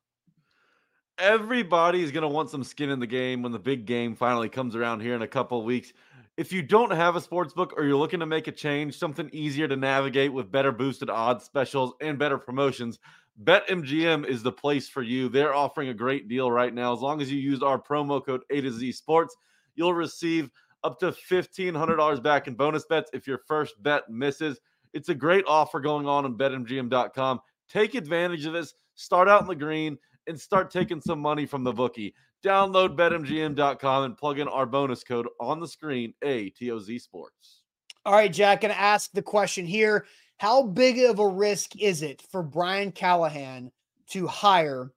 Everybody 1.19 2.03
is 2.03 2.11
going 2.11 2.21
to 2.21 2.27
want 2.27 2.49
some 2.49 2.63
skin 2.63 2.89
in 2.91 2.99
the 2.99 3.07
game 3.07 3.41
when 3.41 3.51
the 3.51 3.59
big 3.59 3.85
game 3.85 4.15
finally 4.15 4.49
comes 4.49 4.75
around 4.75 4.99
here 4.99 5.15
in 5.15 5.23
a 5.23 5.27
couple 5.27 5.63
weeks 5.63 5.91
if 6.37 6.53
you 6.53 6.61
don't 6.61 6.91
have 6.91 7.15
a 7.15 7.21
sports 7.21 7.51
book 7.51 7.73
or 7.75 7.83
you're 7.83 7.97
looking 7.97 8.19
to 8.19 8.27
make 8.27 8.47
a 8.47 8.51
change, 8.51 8.97
something 8.97 9.27
easier 9.33 9.67
to 9.67 9.75
navigate 9.75 10.31
with 10.31 10.51
better 10.51 10.71
boosted 10.71 11.09
odds 11.09 11.43
specials 11.43 11.93
and 11.99 12.19
better 12.19 12.37
promotions, 12.37 12.99
BetMGM 13.43 14.25
is 14.25 14.43
the 14.43 14.51
place 14.51 14.87
for 14.87 15.01
you. 15.01 15.29
They're 15.29 15.55
offering 15.55 15.89
a 15.89 15.95
great 15.95 16.27
deal 16.27 16.51
right 16.51 16.73
now. 16.73 16.93
As 16.93 16.99
long 16.99 17.21
as 17.21 17.31
you 17.31 17.39
use 17.39 17.63
our 17.63 17.81
promo 17.81 18.23
code 18.23 18.43
A 18.51 18.61
to 18.61 18.71
Z 18.71 18.91
Sports, 18.91 19.35
you'll 19.75 19.95
receive 19.95 20.51
up 20.83 20.99
to 20.99 21.11
$1,500 21.11 22.23
back 22.23 22.47
in 22.47 22.53
bonus 22.53 22.85
bets 22.85 23.09
if 23.13 23.25
your 23.25 23.39
first 23.47 23.81
bet 23.81 24.07
misses. 24.09 24.59
It's 24.93 25.09
a 25.09 25.15
great 25.15 25.45
offer 25.47 25.79
going 25.79 26.07
on 26.07 26.25
on 26.25 26.37
betmgm.com. 26.37 27.39
Take 27.69 27.95
advantage 27.95 28.45
of 28.45 28.53
this. 28.53 28.73
Start 28.95 29.27
out 29.27 29.41
in 29.41 29.47
the 29.47 29.55
green 29.55 29.97
and 30.27 30.39
start 30.39 30.71
taking 30.71 31.01
some 31.01 31.19
money 31.19 31.45
from 31.45 31.63
the 31.63 31.73
bookie. 31.73 32.13
Download 32.43 32.95
betmgm.com 32.95 34.03
and 34.03 34.17
plug 34.17 34.39
in 34.39 34.47
our 34.47 34.65
bonus 34.65 35.03
code 35.03 35.27
on 35.39 35.59
the 35.59 35.67
screen, 35.67 36.13
ATOZ 36.23 37.01
Sports. 37.01 37.61
All 38.05 38.13
right, 38.13 38.31
Jack, 38.31 38.61
going 38.61 38.73
to 38.73 38.79
ask 38.79 39.11
the 39.11 39.21
question 39.21 39.65
here. 39.65 40.05
How 40.37 40.63
big 40.63 40.99
of 40.99 41.19
a 41.19 41.27
risk 41.27 41.75
is 41.81 42.03
it 42.03 42.21
for 42.31 42.43
Brian 42.43 42.91
Callahan 42.91 43.71
to 44.11 44.27
hire 44.27 44.93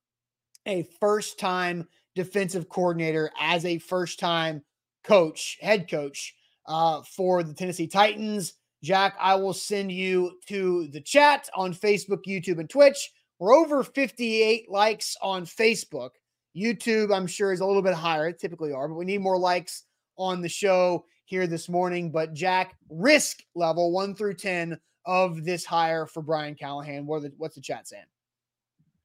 a 0.66 0.86
first 1.00 1.38
time 1.38 1.88
defensive 2.14 2.68
coordinator 2.68 3.30
as 3.40 3.64
a 3.64 3.78
first 3.78 4.20
time 4.20 4.62
coach, 5.02 5.58
head 5.60 5.90
coach 5.90 6.34
uh, 6.66 7.02
for 7.02 7.42
the 7.42 7.54
Tennessee 7.54 7.86
Titans? 7.86 8.54
Jack, 8.82 9.16
I 9.20 9.34
will 9.34 9.52
send 9.52 9.92
you 9.92 10.38
to 10.46 10.88
the 10.88 11.00
chat 11.00 11.48
on 11.54 11.74
Facebook, 11.74 12.24
YouTube, 12.26 12.58
and 12.58 12.70
Twitch. 12.70 13.12
We're 13.38 13.54
over 13.54 13.82
58 13.82 14.70
likes 14.70 15.16
on 15.22 15.44
Facebook. 15.44 16.10
YouTube, 16.56 17.14
I'm 17.14 17.26
sure, 17.26 17.52
is 17.52 17.60
a 17.60 17.66
little 17.66 17.82
bit 17.82 17.94
higher. 17.94 18.28
It 18.28 18.40
typically 18.40 18.72
are, 18.72 18.88
but 18.88 18.96
we 18.96 19.04
need 19.04 19.20
more 19.20 19.38
likes 19.38 19.84
on 20.16 20.40
the 20.40 20.48
show 20.48 21.04
here 21.24 21.46
this 21.46 21.68
morning. 21.68 22.10
But 22.10 22.34
Jack, 22.34 22.76
risk 22.88 23.42
level 23.54 23.92
one 23.92 24.14
through 24.14 24.34
10 24.34 24.78
of 25.06 25.44
this 25.44 25.64
hire 25.64 26.06
for 26.06 26.22
Brian 26.22 26.54
Callahan. 26.54 27.06
What 27.06 27.22
the, 27.22 27.32
what's 27.36 27.54
the 27.54 27.60
chat 27.60 27.88
saying? 27.88 28.04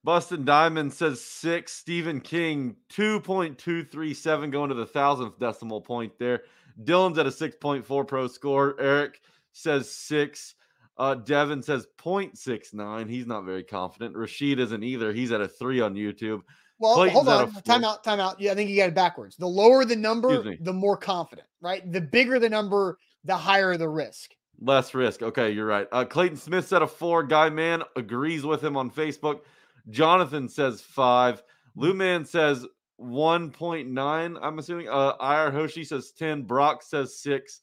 Bustin 0.04 0.46
Diamond 0.46 0.94
says 0.94 1.20
six. 1.20 1.74
Stephen 1.74 2.22
King, 2.22 2.76
2.237, 2.94 4.52
going 4.52 4.70
to 4.70 4.76
the 4.76 4.86
thousandth 4.86 5.40
decimal 5.40 5.82
point 5.82 6.14
there. 6.20 6.44
Dylan's 6.84 7.18
at 7.18 7.26
a 7.26 7.32
6.4 7.32 8.08
pro 8.08 8.28
score. 8.28 8.76
Eric 8.80 9.22
says 9.56 9.90
six. 9.90 10.56
Uh, 10.98 11.16
Devin 11.16 11.62
says 11.62 11.88
0.69. 11.98 13.10
He's 13.10 13.28
not 13.28 13.44
very 13.44 13.64
confident. 13.64 14.16
Rashid 14.16 14.60
isn't 14.60 14.84
either. 14.84 15.12
He's 15.12 15.32
at 15.32 15.42
a 15.42 15.48
three 15.48 15.82
on 15.82 15.94
YouTube. 15.94 16.42
Well, 16.80 16.96
Clayton's 16.96 17.28
hold 17.28 17.28
on. 17.28 17.62
Time 17.64 17.84
out. 17.84 18.04
Time 18.04 18.20
out. 18.20 18.40
Yeah, 18.40 18.52
I 18.52 18.56
think 18.56 18.70
you 18.70 18.78
got 18.78 18.90
it 18.90 18.96
backwards. 18.96 19.36
The 19.36 19.48
lower 19.48 19.86
the 19.86 19.96
number, 19.96 20.56
the 20.60 20.74
more 20.74 20.98
confident, 20.98 21.48
right? 21.62 21.90
The 21.92 22.02
bigger 22.02 22.40
the 22.40 22.50
number, 22.50 22.98
the 23.24 23.36
higher 23.36 23.78
the 23.78 23.90
risk. 23.90 24.32
Less 24.62 24.94
risk. 24.94 25.22
Okay, 25.22 25.52
you're 25.52 25.66
right. 25.66 25.88
Uh, 25.92 26.06
Clayton 26.06 26.38
Smith 26.38 26.68
said 26.68 26.82
a 26.82 26.88
four. 26.88 27.24
Guy 27.24 27.50
man 27.50 27.84
agrees 27.96 28.44
with 28.44 28.64
him 28.64 28.78
on 28.78 28.90
Facebook. 28.90 29.42
Jonathan 29.90 30.48
says 30.50 30.82
five. 30.82 31.44
Lou 31.76 31.94
Man 31.94 32.26
says 32.26 32.66
1.9. 33.00 34.38
I'm 34.42 34.60
assuming. 34.60 34.88
Uh, 34.90 35.14
Ir 35.20 35.52
Hoshi 35.52 35.84
says 35.84 36.12
10. 36.12 36.44
Brock 36.44 36.82
says 36.84 37.20
six. 37.20 37.62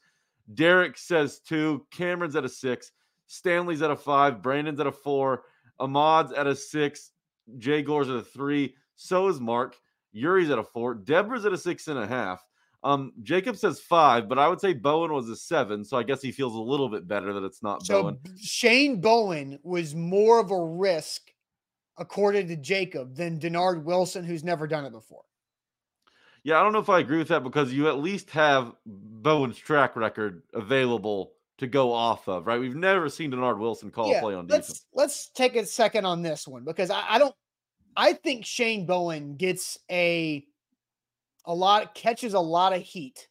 Derek 0.54 0.96
says 0.96 1.40
two. 1.40 1.86
Cameron's 1.90 2.36
at 2.36 2.44
a 2.44 2.48
six. 2.48 2.92
Stanley's 3.26 3.82
at 3.82 3.90
a 3.90 3.96
five. 3.96 4.42
Brandon's 4.42 4.80
at 4.80 4.86
a 4.86 4.92
four. 4.92 5.44
Ahmad's 5.78 6.32
at 6.32 6.46
a 6.46 6.54
six. 6.54 7.12
Jay 7.58 7.82
Gore's 7.82 8.08
at 8.08 8.16
a 8.16 8.22
three. 8.22 8.74
So 8.96 9.28
is 9.28 9.40
Mark. 9.40 9.76
Yuri's 10.12 10.50
at 10.50 10.58
a 10.58 10.64
four. 10.64 10.94
Deborah's 10.94 11.46
at 11.46 11.52
a 11.52 11.58
six 11.58 11.88
and 11.88 11.98
a 11.98 12.06
half. 12.06 12.44
Um, 12.84 13.12
Jacob 13.22 13.56
says 13.56 13.80
five, 13.80 14.28
but 14.28 14.38
I 14.38 14.48
would 14.48 14.60
say 14.60 14.72
Bowen 14.72 15.12
was 15.12 15.28
a 15.28 15.36
seven. 15.36 15.84
So 15.84 15.96
I 15.96 16.02
guess 16.02 16.20
he 16.20 16.32
feels 16.32 16.54
a 16.54 16.60
little 16.60 16.88
bit 16.88 17.06
better 17.06 17.32
that 17.32 17.44
it's 17.44 17.62
not 17.62 17.86
so 17.86 18.02
Bowen. 18.02 18.18
Shane 18.40 19.00
Bowen 19.00 19.58
was 19.62 19.94
more 19.94 20.40
of 20.40 20.50
a 20.50 20.64
risk, 20.64 21.30
according 21.96 22.48
to 22.48 22.56
Jacob, 22.56 23.14
than 23.14 23.38
Dennard 23.38 23.84
Wilson, 23.84 24.24
who's 24.24 24.42
never 24.42 24.66
done 24.66 24.84
it 24.84 24.92
before. 24.92 25.22
Yeah, 26.44 26.58
I 26.58 26.62
don't 26.62 26.72
know 26.72 26.80
if 26.80 26.88
I 26.88 26.98
agree 26.98 27.18
with 27.18 27.28
that 27.28 27.44
because 27.44 27.72
you 27.72 27.88
at 27.88 27.98
least 27.98 28.30
have 28.30 28.72
Bowen's 28.84 29.58
track 29.58 29.94
record 29.94 30.42
available 30.54 31.32
to 31.58 31.66
go 31.68 31.92
off 31.92 32.28
of, 32.28 32.46
right? 32.46 32.58
We've 32.58 32.74
never 32.74 33.08
seen 33.08 33.30
Dennard 33.30 33.58
Wilson 33.58 33.90
call 33.90 34.10
yeah, 34.10 34.18
a 34.18 34.20
play 34.20 34.34
on 34.34 34.48
let's, 34.48 34.66
defense. 34.66 34.86
Let's 34.92 35.30
take 35.30 35.54
a 35.54 35.64
second 35.64 36.04
on 36.04 36.22
this 36.22 36.48
one 36.48 36.64
because 36.64 36.90
I, 36.90 37.04
I 37.08 37.18
don't 37.18 37.34
I 37.96 38.14
think 38.14 38.44
Shane 38.44 38.86
Bowen 38.86 39.36
gets 39.36 39.78
a 39.90 40.44
a 41.44 41.54
lot 41.54 41.94
catches 41.94 42.34
a 42.34 42.40
lot 42.40 42.72
of 42.72 42.82
heat 42.82 43.28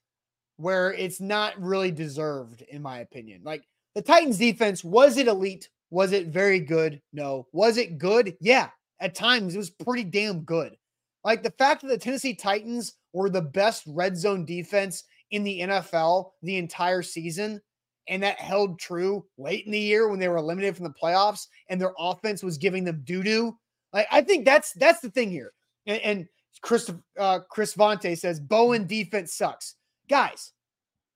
where 0.58 0.94
it's 0.94 1.20
not 1.20 1.60
really 1.60 1.92
deserved, 1.92 2.62
in 2.70 2.82
my 2.82 3.00
opinion. 3.00 3.42
Like 3.44 3.64
the 3.96 4.02
Titans 4.02 4.38
defense, 4.38 4.84
was 4.84 5.18
it 5.18 5.28
elite? 5.28 5.70
Was 5.90 6.12
it 6.12 6.28
very 6.28 6.60
good? 6.60 7.02
No. 7.12 7.48
Was 7.52 7.78
it 7.78 7.98
good? 7.98 8.38
Yeah. 8.40 8.70
At 9.00 9.16
times 9.16 9.56
it 9.56 9.58
was 9.58 9.72
pretty 9.72 10.04
damn 10.04 10.42
good. 10.42 10.78
Like 11.24 11.44
the 11.44 11.52
fact 11.52 11.82
that 11.82 11.88
the 11.88 11.98
Tennessee 11.98 12.36
Titans 12.36 12.96
were 13.14 13.30
the 13.30 13.42
best 13.42 13.84
red 13.88 14.18
zone 14.18 14.46
defense 14.46 15.04
in 15.32 15.44
the 15.44 15.62
NFL 15.62 16.32
the 16.42 16.58
entire 16.58 17.02
season, 17.02 17.62
and 18.08 18.22
that 18.24 18.40
held 18.40 18.80
true 18.80 19.26
late 19.38 19.66
in 19.66 19.72
the 19.72 19.80
year 19.80 20.10
when 20.10 20.20
they 20.20 20.28
were 20.28 20.38
eliminated 20.38 20.76
from 20.76 20.86
the 20.86 20.94
playoffs 21.02 21.48
and 21.70 21.80
their 21.80 21.94
offense 21.98 22.44
was 22.44 22.58
giving 22.58 22.84
them 22.84 23.02
doo 23.06 23.24
doo. 23.24 23.58
Like 23.94 24.08
I 24.12 24.22
think 24.22 24.46
that's 24.46 24.74
that's 24.74 25.02
the 25.02 25.10
thing 25.10 25.30
here. 25.30 25.54
And, 25.86 26.02
and 26.02 26.28
Chris 26.62 26.92
uh, 27.18 27.40
Chris 27.50 27.74
Vontae 27.76 28.18
says 28.18 28.40
Bowen 28.40 28.88
defense 28.88 29.34
sucks, 29.34 29.76
guys. 30.10 30.54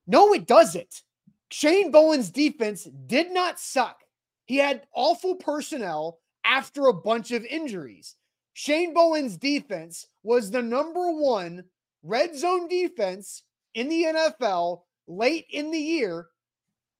No, 0.07 0.33
it 0.33 0.47
doesn't. 0.47 1.01
Shane 1.51 1.91
Bowen's 1.91 2.29
defense 2.29 2.87
did 3.07 3.31
not 3.31 3.59
suck. 3.59 4.01
He 4.45 4.57
had 4.57 4.87
awful 4.93 5.35
personnel 5.35 6.19
after 6.43 6.87
a 6.87 6.93
bunch 6.93 7.31
of 7.31 7.45
injuries. 7.45 8.15
Shane 8.53 8.93
Bowen's 8.93 9.37
defense 9.37 10.07
was 10.23 10.51
the 10.51 10.61
number 10.61 11.11
one 11.11 11.63
red 12.05 12.37
zone 12.37 12.67
defense 12.67 13.43
in 13.73 13.89
the 13.89 14.03
NFL 14.03 14.81
late 15.07 15.45
in 15.49 15.71
the 15.71 15.79
year 15.79 16.27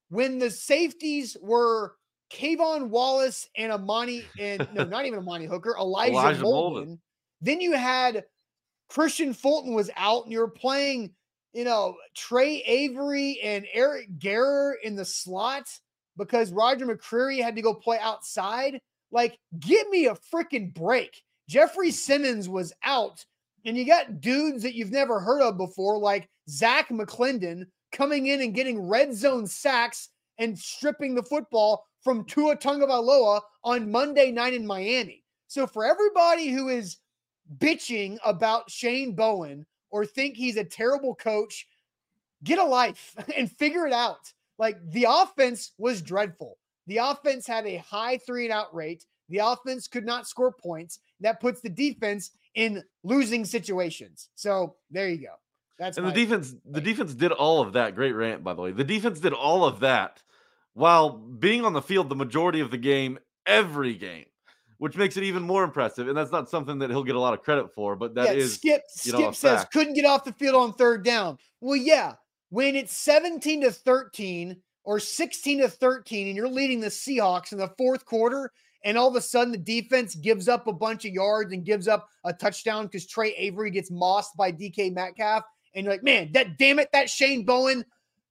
when 0.10 0.40
the 0.40 0.50
safeties 0.50 1.38
were 1.42 1.96
K'Von 2.32 2.90
Wallace 2.90 3.48
and 3.56 3.72
Amani, 3.72 4.26
and 4.40 4.68
no, 4.74 4.84
not 4.86 5.06
even 5.06 5.20
Amani 5.20 5.46
Hooker, 5.46 5.76
Elijah, 5.80 6.14
Elijah 6.14 6.44
Molden. 6.44 6.86
Molden. 6.88 7.00
Then 7.42 7.62
you 7.62 7.74
had 7.74 8.26
Kristian 8.92 9.36
Fulton 9.36 9.74
was 9.74 9.90
out, 9.96 10.24
and 10.24 10.32
you 10.32 10.40
were 10.40 10.50
playing, 10.50 11.14
you 11.54 11.64
know, 11.64 11.96
Tre 12.16 12.64
Avery 12.66 13.40
and 13.44 13.66
Eric 13.72 14.18
Garror 14.18 14.74
in 14.84 14.96
the 14.96 15.06
slot 15.06 15.68
because 16.18 16.52
Roger 16.52 16.86
McCreary 16.86 17.42
had 17.42 17.56
to 17.56 17.62
go 17.62 17.74
play 17.74 18.00
outside. 18.00 18.80
Like, 19.12 19.38
give 19.60 19.88
me 19.90 20.08
a 20.08 20.16
freaking 20.34 20.74
break. 20.74 21.22
Jeffrey 21.48 21.92
Simmons 21.92 22.50
was 22.50 22.74
out, 22.84 23.24
and 23.66 23.76
you 23.76 23.86
got 23.86 24.22
dudes 24.22 24.62
that 24.64 24.76
you've 24.76 24.92
never 24.92 25.20
heard 25.20 25.42
of 25.42 25.58
before, 25.58 25.98
like 25.98 26.30
Zach 26.50 26.90
McClendon, 26.90 27.66
coming 27.92 28.28
in 28.28 28.42
and 28.42 28.54
getting 28.54 28.88
red 28.88 29.14
zone 29.14 29.48
sacks 29.48 30.10
and 30.38 30.58
stripping 30.58 31.16
the 31.16 31.24
football 31.24 31.86
from 32.04 32.26
Tua 32.26 32.56
Tagovailoa 32.56 33.42
on 33.64 33.92
Monday 33.92 34.32
night 34.32 34.54
in 34.54 34.68
Miami. 34.68 35.24
So 35.48 35.66
for 35.66 35.86
everybody 35.86 36.50
who 36.50 36.70
is 36.70 36.98
bitching 37.58 38.18
about 38.24 38.70
Shane 38.70 39.16
Bowen 39.16 39.66
or 39.90 40.06
think 40.06 40.36
he's 40.36 40.58
a 40.58 40.64
terrible 40.64 41.16
coach, 41.16 41.68
get 42.44 42.60
a 42.60 42.64
life 42.64 43.16
and 43.38 43.52
figure 43.52 43.88
it 43.88 43.94
out. 43.94 44.32
Like 44.58 44.78
the 44.92 45.08
offense 45.10 45.72
was 45.78 46.02
dreadful. 46.02 46.58
The 46.88 46.98
offense 46.98 47.48
had 47.48 47.66
a 47.66 47.78
high 47.78 48.18
three 48.20 48.46
and 48.46 48.54
out 48.54 48.74
rate. 48.76 49.06
The 49.30 49.40
offense 49.40 49.88
could 49.88 50.06
not 50.06 50.28
score 50.28 50.52
points. 50.52 51.00
That 51.20 51.42
puts 51.42 51.62
the 51.62 51.70
defense 51.70 52.32
in 52.56 52.84
losing 53.04 53.46
situations. 53.46 54.30
So 54.36 54.76
there 54.90 55.10
you 55.10 55.18
go. 55.18 55.34
That's 55.78 55.98
and 55.98 56.08
the 56.08 56.12
defense. 56.12 56.56
The 56.66 56.82
defense 56.82 57.14
did 57.14 57.32
all 57.32 57.62
of 57.62 57.74
that. 57.74 57.96
Great 57.96 58.14
rant, 58.14 58.44
by 58.44 58.54
the 58.54 58.62
way. 58.62 58.72
The 58.72 58.84
defense 58.84 59.20
did 59.20 59.34
all 59.34 59.66
of 59.66 59.82
that 59.82 60.24
while 60.74 61.10
being 61.10 61.66
on 61.66 61.74
the 61.74 61.82
field 61.82 62.10
the 62.10 62.16
majority 62.16 62.62
of 62.62 62.72
the 62.72 62.78
game, 62.78 63.20
every 63.46 63.94
game, 63.94 64.26
which 64.78 64.96
makes 64.96 65.18
it 65.18 65.24
even 65.24 65.44
more 65.44 65.64
impressive. 65.64 66.08
And 66.08 66.18
that's 66.18 66.32
not 66.32 66.50
something 66.50 66.80
that 66.80 66.90
he'll 66.90 67.04
get 67.04 67.16
a 67.16 67.20
lot 67.20 67.34
of 67.34 67.42
credit 67.42 67.74
for, 67.74 67.96
but 67.96 68.16
that 68.16 68.28
yeah, 68.28 68.44
is 68.44 68.56
Skip. 68.56 68.84
Skip 68.88 69.20
know, 69.20 69.32
says 69.32 69.62
fact. 69.62 69.74
couldn't 69.74 69.94
get 69.96 70.06
off 70.06 70.24
the 70.24 70.34
field 70.34 70.56
on 70.56 70.74
third 70.74 71.04
down. 71.04 71.38
Well, 71.60 71.76
yeah, 71.76 72.14
when 72.50 72.76
it's 72.76 72.96
seventeen 72.96 73.62
to 73.62 73.72
thirteen 73.72 74.56
or 74.86 75.00
sixteen 75.00 75.60
to 75.60 75.68
thirteen, 75.68 76.28
and 76.28 76.38
you're 76.38 76.48
leading 76.48 76.80
the 76.80 76.88
Seahawks 76.88 77.52
in 77.52 77.58
the 77.58 77.74
fourth 77.78 78.06
quarter, 78.06 78.52
and 78.86 78.98
all 78.98 79.10
of 79.10 79.16
a 79.16 79.22
sudden 79.22 79.52
the 79.52 79.58
defense 79.58 80.16
gives 80.16 80.48
up 80.48 80.68
a 80.68 80.74
bunch 80.74 81.04
of 81.04 81.12
yards 81.12 81.52
and 81.52 81.66
gives 81.66 81.88
up 81.88 82.08
a 82.24 82.32
touchdown 82.32 82.86
because 82.86 83.06
Tre 83.06 83.34
Avery 83.36 83.72
gets 83.72 83.92
mossed 83.92 84.38
by 84.38 84.52
DK 84.52 84.94
Metcalf 84.94 85.44
and 85.74 85.84
you're 85.84 85.94
like, 85.94 86.04
man, 86.04 86.32
that 86.34 86.58
damn 86.58 86.80
it, 86.80 86.90
that 86.94 87.10
Shane 87.10 87.44
Bowen, 87.44 87.84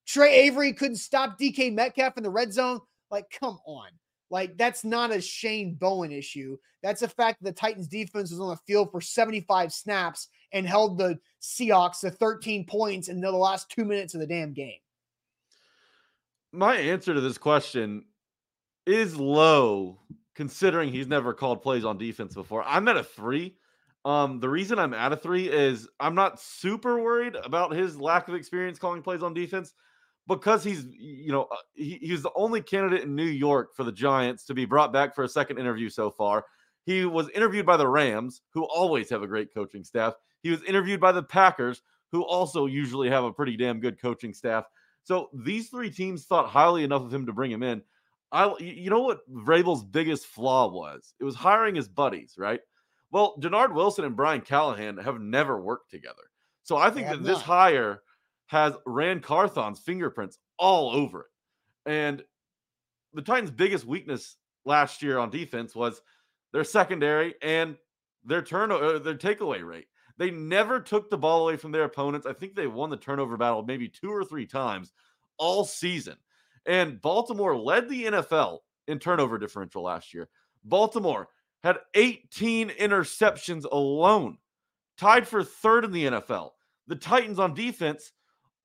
Tre 0.06 0.32
Avery 0.32 0.72
couldn't 0.72 0.96
stop 0.96 1.38
DK 1.38 1.74
Metcalf 1.74 2.16
in 2.16 2.22
the 2.22 2.30
red 2.30 2.52
zone. 2.52 2.80
Like, 3.10 3.26
come 3.38 3.58
on. 3.66 3.88
Like, 4.30 4.56
that's 4.56 4.84
not 4.84 5.12
a 5.12 5.20
Shane 5.20 5.74
Bowen 5.74 6.10
issue. 6.10 6.56
That's 6.82 7.02
a 7.02 7.08
fact 7.08 7.42
that 7.42 7.50
the 7.50 7.60
Titans 7.60 7.86
defense 7.86 8.30
was 8.30 8.40
on 8.40 8.48
the 8.48 8.56
field 8.66 8.90
for 8.90 9.00
75 9.00 9.72
snaps 9.72 10.28
and 10.52 10.66
held 10.66 10.98
the 10.98 11.18
Seahawks 11.42 12.00
to 12.00 12.10
13 12.10 12.64
points 12.66 13.08
in 13.08 13.20
the 13.20 13.30
last 13.30 13.70
two 13.70 13.84
minutes 13.84 14.14
of 14.14 14.20
the 14.20 14.26
damn 14.26 14.52
game. 14.52 14.78
My 16.52 16.76
answer 16.76 17.12
to 17.12 17.20
this 17.20 17.38
question 17.38 18.04
is 18.86 19.16
low, 19.16 19.98
considering 20.34 20.90
he's 20.90 21.06
never 21.06 21.32
called 21.32 21.62
plays 21.62 21.84
on 21.84 21.98
defense 21.98 22.34
before. 22.34 22.62
I'm 22.64 22.88
at 22.88 22.96
a 22.96 23.04
three 23.04 23.56
um, 24.04 24.38
the 24.38 24.48
reason 24.48 24.78
I'm 24.78 24.92
at 24.92 25.12
a 25.12 25.16
three 25.16 25.48
is 25.48 25.88
I'm 25.98 26.14
not 26.14 26.40
super 26.40 27.02
worried 27.02 27.36
about 27.36 27.72
his 27.72 27.98
lack 27.98 28.28
of 28.28 28.34
experience 28.34 28.78
calling 28.78 29.02
plays 29.02 29.22
on 29.22 29.32
defense 29.32 29.72
because 30.26 30.62
he's, 30.62 30.84
you 30.98 31.32
know, 31.32 31.44
uh, 31.44 31.56
he, 31.74 31.98
he's 32.02 32.22
the 32.22 32.32
only 32.36 32.60
candidate 32.60 33.02
in 33.02 33.16
New 33.16 33.24
York 33.24 33.74
for 33.74 33.84
the 33.84 33.92
Giants 33.92 34.44
to 34.46 34.54
be 34.54 34.66
brought 34.66 34.92
back 34.92 35.14
for 35.14 35.24
a 35.24 35.28
second 35.28 35.58
interview 35.58 35.88
so 35.88 36.10
far. 36.10 36.44
He 36.84 37.06
was 37.06 37.30
interviewed 37.30 37.64
by 37.64 37.78
the 37.78 37.88
Rams, 37.88 38.42
who 38.50 38.64
always 38.64 39.08
have 39.08 39.22
a 39.22 39.26
great 39.26 39.54
coaching 39.54 39.84
staff. 39.84 40.14
He 40.42 40.50
was 40.50 40.62
interviewed 40.64 41.00
by 41.00 41.12
the 41.12 41.22
Packers, 41.22 41.80
who 42.12 42.22
also 42.24 42.66
usually 42.66 43.08
have 43.08 43.24
a 43.24 43.32
pretty 43.32 43.56
damn 43.56 43.80
good 43.80 43.98
coaching 43.98 44.34
staff. 44.34 44.66
So 45.02 45.30
these 45.32 45.70
three 45.70 45.90
teams 45.90 46.26
thought 46.26 46.48
highly 46.48 46.84
enough 46.84 47.02
of 47.02 47.12
him 47.12 47.24
to 47.24 47.32
bring 47.32 47.50
him 47.50 47.62
in. 47.62 47.82
I, 48.34 48.52
you 48.58 48.90
know 48.90 49.00
what 49.00 49.20
Vrabel's 49.32 49.84
biggest 49.84 50.26
flaw 50.26 50.68
was? 50.68 51.14
It 51.20 51.24
was 51.24 51.36
hiring 51.36 51.76
his 51.76 51.88
buddies, 51.88 52.34
right? 52.36 52.60
Well, 53.12 53.36
Dennard 53.40 53.72
Wilson 53.72 54.04
and 54.04 54.16
Brian 54.16 54.40
Callahan 54.40 54.98
have 54.98 55.20
never 55.20 55.60
worked 55.60 55.88
together. 55.88 56.22
So 56.64 56.76
I 56.76 56.90
think 56.90 57.06
that 57.08 57.22
this 57.22 57.40
hire 57.40 58.02
has 58.46 58.74
Ran 58.86 59.20
Carthon's 59.20 59.78
fingerprints 59.78 60.38
all 60.58 60.90
over 60.90 61.20
it. 61.20 61.90
And 61.90 62.24
the 63.12 63.22
Titans' 63.22 63.52
biggest 63.52 63.84
weakness 63.84 64.36
last 64.64 65.00
year 65.00 65.18
on 65.18 65.30
defense 65.30 65.76
was 65.76 66.02
their 66.52 66.64
secondary 66.64 67.36
and 67.40 67.76
their 68.24 68.42
turnover, 68.42 68.96
uh, 68.96 68.98
their 68.98 69.14
takeaway 69.14 69.64
rate. 69.64 69.86
They 70.18 70.32
never 70.32 70.80
took 70.80 71.08
the 71.08 71.18
ball 71.18 71.42
away 71.44 71.56
from 71.56 71.70
their 71.70 71.84
opponents. 71.84 72.26
I 72.26 72.32
think 72.32 72.56
they 72.56 72.66
won 72.66 72.90
the 72.90 72.96
turnover 72.96 73.36
battle 73.36 73.62
maybe 73.62 73.88
two 73.88 74.10
or 74.10 74.24
three 74.24 74.46
times 74.46 74.92
all 75.38 75.64
season. 75.64 76.16
And 76.66 77.00
Baltimore 77.00 77.56
led 77.56 77.88
the 77.88 78.04
NFL 78.04 78.58
in 78.88 78.98
turnover 78.98 79.38
differential 79.38 79.82
last 79.82 80.14
year. 80.14 80.28
Baltimore 80.64 81.28
had 81.62 81.78
18 81.94 82.70
interceptions 82.70 83.64
alone, 83.70 84.38
tied 84.98 85.26
for 85.26 85.42
third 85.42 85.84
in 85.84 85.92
the 85.92 86.04
NFL. 86.04 86.50
The 86.86 86.96
Titans 86.96 87.38
on 87.38 87.54
defense 87.54 88.12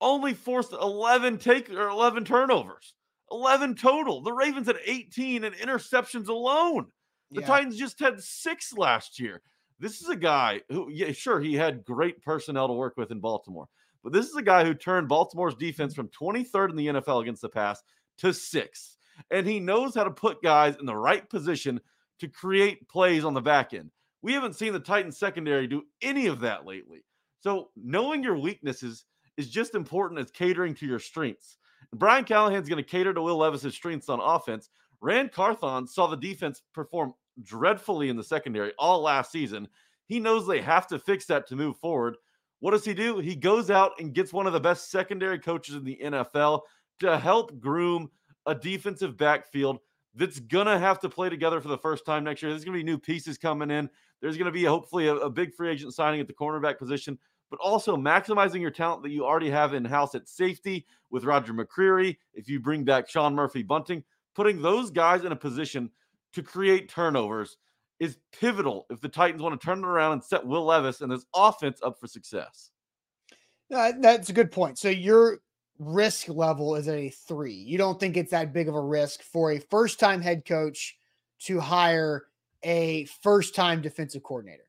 only 0.00 0.34
forced 0.34 0.72
11 0.72 1.38
take 1.38 1.70
or 1.70 1.88
11 1.88 2.24
turnovers, 2.24 2.94
11 3.30 3.74
total. 3.76 4.22
The 4.22 4.32
Ravens 4.32 4.66
had 4.66 4.78
18 4.84 5.44
and 5.44 5.54
interceptions 5.56 6.28
alone. 6.28 6.86
The 7.30 7.42
yeah. 7.42 7.46
Titans 7.46 7.78
just 7.78 8.00
had 8.00 8.22
six 8.22 8.72
last 8.76 9.20
year. 9.20 9.40
This 9.78 10.02
is 10.02 10.08
a 10.08 10.16
guy 10.16 10.60
who, 10.68 10.90
yeah, 10.90 11.12
sure, 11.12 11.40
he 11.40 11.54
had 11.54 11.84
great 11.84 12.22
personnel 12.22 12.68
to 12.68 12.74
work 12.74 12.96
with 12.96 13.10
in 13.10 13.20
Baltimore, 13.20 13.68
but 14.02 14.12
this 14.12 14.26
is 14.26 14.36
a 14.36 14.42
guy 14.42 14.64
who 14.64 14.74
turned 14.74 15.08
Baltimore's 15.08 15.54
defense 15.54 15.94
from 15.94 16.08
23rd 16.08 16.70
in 16.70 16.76
the 16.76 16.86
NFL 16.86 17.22
against 17.22 17.42
the 17.42 17.48
pass 17.48 17.82
to 18.18 18.32
sixth. 18.32 18.96
And 19.30 19.46
he 19.46 19.60
knows 19.60 19.94
how 19.94 20.04
to 20.04 20.10
put 20.10 20.42
guys 20.42 20.76
in 20.76 20.86
the 20.86 20.96
right 20.96 21.28
position 21.28 21.80
to 22.20 22.28
create 22.28 22.88
plays 22.88 23.24
on 23.24 23.34
the 23.34 23.40
back 23.40 23.74
end. 23.74 23.90
We 24.22 24.32
haven't 24.32 24.56
seen 24.56 24.72
the 24.72 24.80
Titans 24.80 25.18
secondary 25.18 25.66
do 25.66 25.82
any 26.02 26.26
of 26.26 26.40
that 26.40 26.66
lately. 26.66 27.04
So 27.40 27.70
knowing 27.76 28.22
your 28.22 28.38
weaknesses 28.38 29.04
is 29.36 29.50
just 29.50 29.74
important 29.74 30.20
as 30.20 30.30
catering 30.30 30.74
to 30.74 30.86
your 30.86 30.98
strengths. 30.98 31.56
Brian 31.94 32.24
Callahan's 32.24 32.68
going 32.68 32.82
to 32.82 32.88
cater 32.88 33.14
to 33.14 33.22
Will 33.22 33.38
Levis's 33.38 33.74
strengths 33.74 34.08
on 34.08 34.20
offense. 34.20 34.68
Ran 35.00 35.30
Carthon 35.30 35.86
saw 35.86 36.06
the 36.06 36.16
defense 36.16 36.62
perform 36.74 37.14
dreadfully 37.42 38.10
in 38.10 38.16
the 38.16 38.22
secondary 38.22 38.72
all 38.78 39.00
last 39.00 39.32
season. 39.32 39.66
He 40.06 40.20
knows 40.20 40.46
they 40.46 40.60
have 40.60 40.86
to 40.88 40.98
fix 40.98 41.24
that 41.26 41.46
to 41.48 41.56
move 41.56 41.78
forward. 41.78 42.16
What 42.60 42.72
does 42.72 42.84
he 42.84 42.94
do? 42.94 43.18
He 43.18 43.34
goes 43.34 43.70
out 43.70 43.92
and 43.98 44.14
gets 44.14 44.32
one 44.32 44.46
of 44.46 44.52
the 44.52 44.60
best 44.60 44.90
secondary 44.90 45.38
coaches 45.38 45.74
in 45.74 45.84
the 45.84 45.98
NFL 46.02 46.60
to 47.00 47.18
help 47.18 47.58
groom 47.58 48.10
a 48.46 48.54
defensive 48.54 49.16
backfield 49.16 49.78
that's 50.14 50.40
gonna 50.40 50.78
have 50.78 51.00
to 51.00 51.08
play 51.08 51.28
together 51.28 51.60
for 51.60 51.68
the 51.68 51.78
first 51.78 52.04
time 52.04 52.24
next 52.24 52.42
year. 52.42 52.50
There's 52.50 52.64
gonna 52.64 52.76
be 52.76 52.84
new 52.84 52.98
pieces 52.98 53.38
coming 53.38 53.70
in. 53.70 53.88
There's 54.20 54.36
gonna 54.36 54.50
be 54.50 54.64
hopefully 54.64 55.06
a, 55.06 55.14
a 55.14 55.30
big 55.30 55.54
free 55.54 55.70
agent 55.70 55.94
signing 55.94 56.20
at 56.20 56.26
the 56.26 56.34
cornerback 56.34 56.78
position, 56.78 57.18
but 57.50 57.60
also 57.60 57.96
maximizing 57.96 58.60
your 58.60 58.70
talent 58.70 59.02
that 59.02 59.10
you 59.10 59.24
already 59.24 59.50
have 59.50 59.72
in 59.72 59.84
house 59.84 60.14
at 60.14 60.28
safety 60.28 60.86
with 61.10 61.24
Roger 61.24 61.54
McCreary. 61.54 62.16
If 62.34 62.48
you 62.48 62.60
bring 62.60 62.84
back 62.84 63.08
Sean 63.08 63.34
Murphy 63.34 63.62
Bunting, 63.62 64.04
putting 64.34 64.60
those 64.60 64.90
guys 64.90 65.24
in 65.24 65.32
a 65.32 65.36
position 65.36 65.90
to 66.32 66.42
create 66.42 66.88
turnovers 66.88 67.56
is 68.00 68.18
pivotal 68.32 68.86
if 68.90 69.00
the 69.00 69.08
Titans 69.08 69.42
want 69.42 69.60
to 69.60 69.64
turn 69.64 69.78
it 69.78 69.84
around 69.84 70.12
and 70.12 70.24
set 70.24 70.44
Will 70.44 70.64
Levis 70.64 71.02
and 71.02 71.12
his 71.12 71.26
offense 71.34 71.80
up 71.82 72.00
for 72.00 72.06
success. 72.08 72.70
Uh, 73.72 73.92
that's 74.00 74.30
a 74.30 74.32
good 74.32 74.50
point. 74.50 74.78
So 74.78 74.88
your 74.88 75.38
risk 75.78 76.28
level 76.28 76.74
is 76.74 76.88
a 76.88 77.10
three. 77.10 77.54
You 77.54 77.78
don't 77.78 78.00
think 78.00 78.16
it's 78.16 78.32
that 78.32 78.52
big 78.52 78.68
of 78.68 78.74
a 78.74 78.80
risk 78.80 79.22
for 79.22 79.52
a 79.52 79.58
first 79.58 80.00
time 80.00 80.20
head 80.20 80.44
coach 80.44 80.96
to 81.40 81.60
hire 81.60 82.24
a 82.62 83.04
first 83.22 83.54
time 83.54 83.80
defensive 83.80 84.22
coordinator. 84.22 84.64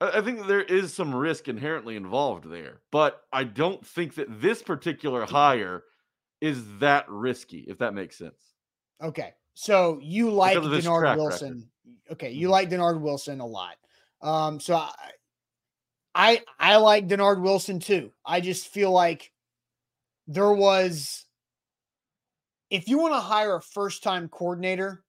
I 0.00 0.20
think 0.20 0.46
there 0.46 0.62
is 0.62 0.92
some 0.92 1.14
risk 1.14 1.46
inherently 1.46 1.94
involved 1.94 2.50
there, 2.50 2.80
but 2.90 3.22
I 3.32 3.44
don't 3.44 3.86
think 3.86 4.16
that 4.16 4.40
this 4.40 4.60
particular 4.60 5.24
hire 5.24 5.84
is 6.40 6.60
that 6.78 7.08
risky, 7.08 7.60
if 7.68 7.78
that 7.78 7.94
makes 7.94 8.18
sense. 8.18 8.54
Okay. 9.00 9.32
So 9.54 9.98
you 10.02 10.30
like 10.30 10.56
Dennard 10.56 11.16
Wilson. 11.16 11.48
Record. 11.48 12.12
Okay. 12.12 12.30
You 12.30 12.46
mm-hmm. 12.46 12.52
like 12.52 12.70
Dennard 12.70 13.00
Wilson 13.00 13.40
a 13.40 13.46
lot. 13.46 13.76
Um, 14.20 14.60
so 14.60 14.76
I, 14.76 14.90
I 16.14 16.40
I 16.58 16.76
like 16.76 17.08
Dennard 17.08 17.40
Wilson 17.40 17.80
too. 17.80 18.12
I 18.24 18.40
just 18.40 18.68
feel 18.68 18.92
like 18.92 19.32
there 20.26 20.52
was 20.52 21.24
if 22.70 22.88
you 22.88 22.98
want 22.98 23.14
to 23.14 23.20
hire 23.20 23.56
a 23.56 23.62
first 23.62 24.02
time 24.02 24.28
coordinator 24.28 25.02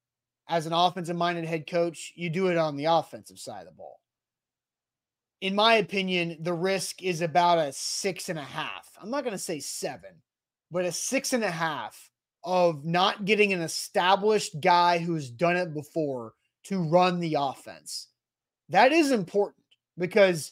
as 0.50 0.66
an 0.66 0.74
offensive 0.74 1.16
minded 1.16 1.46
head 1.46 1.68
coach, 1.68 2.12
you 2.16 2.30
do 2.30 2.48
it 2.48 2.58
on 2.58 2.76
the 2.76 2.86
offensive 2.86 3.40
side 3.40 3.62
of 3.62 3.68
the 3.68 3.72
ball 3.72 4.00
in 5.44 5.54
my 5.54 5.74
opinion, 5.74 6.38
the 6.40 6.54
risk 6.54 7.04
is 7.04 7.20
about 7.20 7.58
a 7.58 7.74
six 7.74 8.30
and 8.30 8.40
a 8.40 8.44
half. 8.44 8.88
I'm 9.02 9.10
not 9.10 9.26
going 9.26 9.34
to 9.34 9.38
say 9.38 9.60
seven, 9.60 10.12
but 10.72 10.86
a 10.86 10.92
six 10.94 11.34
and 11.34 11.44
a 11.44 11.52
half 11.52 12.10
of 12.44 12.86
not 12.86 13.26
getting 13.26 13.54
an 13.54 13.62
established 13.62 14.60
guy 14.60 14.98
who's 14.98 15.30
done 15.30 15.56
it 15.56 15.74
before 15.74 16.34
to 16.66 16.82
run 16.84 17.20
the 17.20 17.38
offense. 17.40 18.08
That 18.70 18.92
is 18.92 19.12
important 19.12 19.64
because 19.98 20.52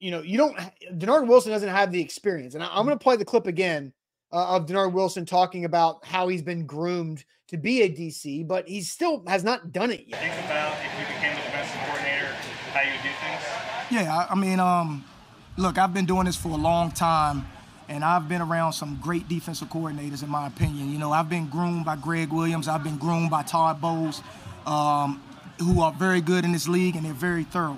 you 0.00 0.10
know 0.10 0.22
you 0.22 0.36
don't. 0.36 0.56
Dennard 0.98 1.28
Wilson 1.28 1.52
doesn't 1.52 1.68
have 1.68 1.92
the 1.92 2.00
experience, 2.00 2.54
and 2.54 2.62
I, 2.62 2.78
am 2.78 2.84
going 2.84 2.98
to 2.98 3.02
play 3.02 3.16
the 3.16 3.24
clip 3.24 3.46
again 3.46 3.92
uh, 4.32 4.56
of 4.56 4.66
Dennard 4.66 4.92
Wilson 4.92 5.24
talking 5.24 5.64
about 5.64 6.04
how 6.04 6.28
he's 6.28 6.42
been 6.42 6.66
groomed 6.66 7.24
to 7.48 7.56
be 7.56 7.82
a 7.82 7.88
DC, 7.88 8.46
but 8.46 8.68
he 8.68 8.80
still 8.82 9.22
has 9.26 9.44
not 9.44 9.72
done 9.72 9.90
it 9.90 10.04
yet. 10.06 10.20
Think 10.20 10.44
about 10.44 10.76
if 10.84 10.98
you 10.98 11.06
became 11.06 11.36
the 11.36 11.42
defensive 11.42 11.80
coordinator 11.86 12.28
how 12.72 12.80
you 12.80 12.96
do 13.02 13.08
things? 13.20 13.42
Yeah, 13.90 14.26
I 14.28 14.34
mean, 14.34 14.58
um, 14.58 15.04
look, 15.56 15.78
I've 15.78 15.94
been 15.94 16.06
doing 16.06 16.26
this 16.26 16.36
for 16.36 16.48
a 16.48 16.56
long 16.56 16.90
time, 16.90 17.46
and 17.88 18.04
I've 18.04 18.28
been 18.28 18.40
around 18.40 18.72
some 18.72 18.98
great 19.00 19.28
defensive 19.28 19.68
coordinators, 19.68 20.22
in 20.22 20.28
my 20.28 20.46
opinion. 20.46 20.90
You 20.92 20.98
know, 20.98 21.12
I've 21.12 21.28
been 21.28 21.48
groomed 21.48 21.84
by 21.84 21.96
Gregg 21.96 22.32
Williams, 22.32 22.68
I've 22.68 22.84
been 22.84 22.98
groomed 22.98 23.30
by 23.30 23.42
Todd 23.42 23.80
Bowles, 23.80 24.22
um, 24.66 25.22
who 25.58 25.82
are 25.82 25.92
very 25.92 26.20
good 26.20 26.44
in 26.44 26.52
this 26.52 26.68
league 26.68 26.96
and 26.96 27.04
they're 27.04 27.12
very 27.12 27.44
thorough. 27.44 27.76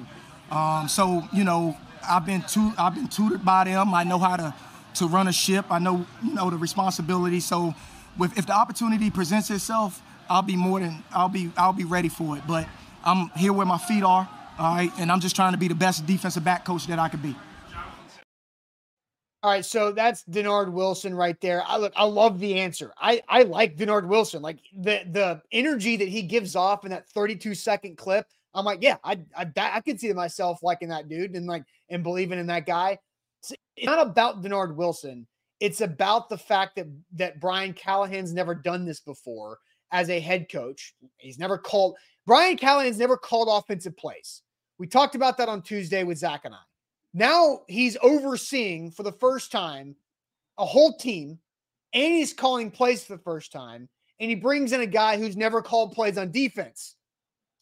Um, 0.51 0.89
so, 0.89 1.27
you 1.33 1.45
know, 1.45 1.77
I've 2.09 2.25
been 2.25 2.43
tu- 2.43 2.73
I've 2.79 2.95
been 2.95 3.09
tutored 3.09 3.45
by 3.45 3.65
them. 3.65 3.93
I 3.95 4.05
know 4.05 4.19
how 4.19 4.37
to 4.37 4.55
to 4.95 5.07
run 5.07 5.29
a 5.29 5.33
ship. 5.33 5.67
I 5.71 5.79
know 5.79 6.07
you 6.23 6.35
know 6.35 6.51
the 6.51 6.57
responsibility. 6.57 7.41
So, 7.41 7.75
with, 8.17 8.39
if 8.39 8.47
the 8.47 8.55
opportunity 8.55 9.11
presents 9.11 9.51
itself, 9.51 10.01
I'll 10.29 10.43
be 10.43 10.57
more 10.57 10.81
than 10.81 11.03
I'll 11.13 11.29
be 11.29 11.51
I'll 11.57 11.73
be 11.73 11.85
ready 11.85 12.09
for 12.09 12.37
it. 12.37 12.45
But 12.47 12.69
I'm 13.05 13.29
here 13.31 13.53
where 13.53 13.67
my 13.67 13.79
feet 13.79 14.03
are. 14.03 14.29
All 14.59 14.75
right, 14.75 14.91
and 14.99 15.13
I'm 15.13 15.21
just 15.21 15.37
trying 15.37 15.53
to 15.53 15.59
be 15.59 15.69
the 15.69 15.75
best 15.75 16.07
defensive 16.07 16.43
back 16.43 16.65
coach 16.65 16.87
that 16.87 16.99
I 16.99 17.09
could 17.09 17.23
be. 17.23 17.37
All 19.47 19.53
right, 19.53 19.65
so 19.65 19.93
that's 19.93 20.25
Dennard 20.25 20.73
Wilson 20.73 21.15
right 21.15 21.41
there. 21.41 21.63
I 21.65 21.77
look, 21.77 21.93
I 21.95 22.03
love 22.03 22.41
the 22.41 22.59
answer. 22.59 22.93
I 22.99 23.23
I 23.29 23.45
like 23.45 23.77
Dennard 23.77 24.09
Wilson. 24.09 24.43
Like 24.43 24.59
the 24.77 25.03
the 25.13 25.41
energy 25.53 25.97
that 25.99 26.09
he 26.09 26.23
gives 26.23 26.57
off 26.57 26.85
in 26.85 26.91
that 26.91 27.09
32 27.11 27.55
second 27.55 27.97
clip. 27.97 28.27
I'm 28.55 28.65
like, 28.65 28.81
yeah, 28.83 28.97
I 29.05 29.21
I, 29.37 29.49
I 29.57 29.81
can 29.83 29.99
see 29.99 30.13
myself 30.13 30.65
liking 30.65 30.89
that 30.89 31.09
dude 31.09 31.37
and 31.37 31.47
like 31.47 31.63
and 31.91 32.03
believing 32.03 32.41
in 32.41 32.49
that 32.49 32.67
guy. 32.67 32.99
It's 33.49 33.87
not 33.87 34.05
about 34.05 34.43
Dennard 34.43 34.75
Wilson. 34.75 35.29
It's 35.61 35.81
about 35.81 36.29
the 36.29 36.39
fact 36.39 36.75
that 36.75 36.89
that 37.13 37.39
Brian 37.39 37.73
Callahan's 37.73 38.35
never 38.35 38.53
done 38.53 38.85
this 38.85 38.99
before 38.99 39.59
as 39.93 40.11
a 40.11 40.19
head 40.19 40.51
coach. 40.51 40.93
He's 41.19 41.39
never 41.39 41.57
called 41.57 41.95
Brian 42.27 42.57
Callahan's 42.57 42.99
never 42.99 43.17
called 43.17 43.47
offensive 43.49 43.97
plays. 43.97 44.43
We 44.79 44.89
talked 44.89 45.15
about 45.15 45.39
that 45.39 45.49
on 45.49 45.63
Tuesday 45.63 46.03
with 46.03 46.19
Zach 46.19 46.47
and 46.47 46.53
I. 46.53 46.59
Now 47.17 47.63
he's 47.67 47.97
overseeing 48.03 48.91
for 48.91 49.03
the 49.03 49.11
first 49.11 49.51
time 49.51 49.97
a 50.59 50.67
whole 50.67 50.99
team 50.99 51.39
and 51.95 52.13
he's 52.13 52.35
calling 52.35 52.71
plays 52.71 53.05
for 53.05 53.17
the 53.17 53.23
first 53.23 53.53
time. 53.53 53.89
And 54.21 54.29
he 54.29 54.37
brings 54.37 54.73
in 54.73 54.83
a 54.83 54.87
guy 54.87 55.17
who's 55.17 55.35
never 55.35 55.63
called 55.63 55.93
plays 55.93 56.19
on 56.19 56.31
defense. 56.31 56.95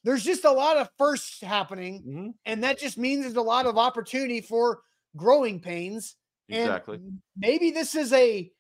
There's 0.03 0.25
just 0.25 0.45
a 0.45 0.51
lot 0.51 0.77
of 0.77 0.91
firsts 0.99 1.41
happening. 1.41 2.01
Mm-hmm. 2.01 2.29
And 2.47 2.65
that 2.65 2.81
just 2.81 2.99
means 2.99 3.23
there's 3.23 3.37
a 3.37 3.43
lot 3.43 3.67
of 3.67 3.79
opportunity 3.79 4.41
for 4.41 4.81
growing 5.17 5.61
pains. 5.61 6.17
Exactly. 6.49 6.97
And 6.97 7.21
maybe 7.37 7.71
this 7.71 7.95
is 7.95 8.13
a 8.13 8.51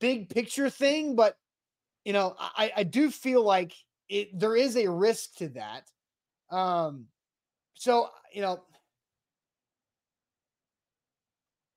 big 0.00 0.30
picture 0.30 0.70
thing, 0.70 1.16
but 1.16 1.36
you 2.06 2.14
know, 2.14 2.34
I, 2.38 2.72
I 2.78 2.82
do 2.84 3.10
feel 3.10 3.42
like 3.42 3.74
it 4.08 4.38
there 4.38 4.56
is 4.56 4.76
a 4.76 4.90
risk 4.90 5.34
to 5.36 5.48
that. 5.50 5.90
Um, 6.50 7.08
so, 7.74 8.08
you 8.32 8.40
know, 8.40 8.62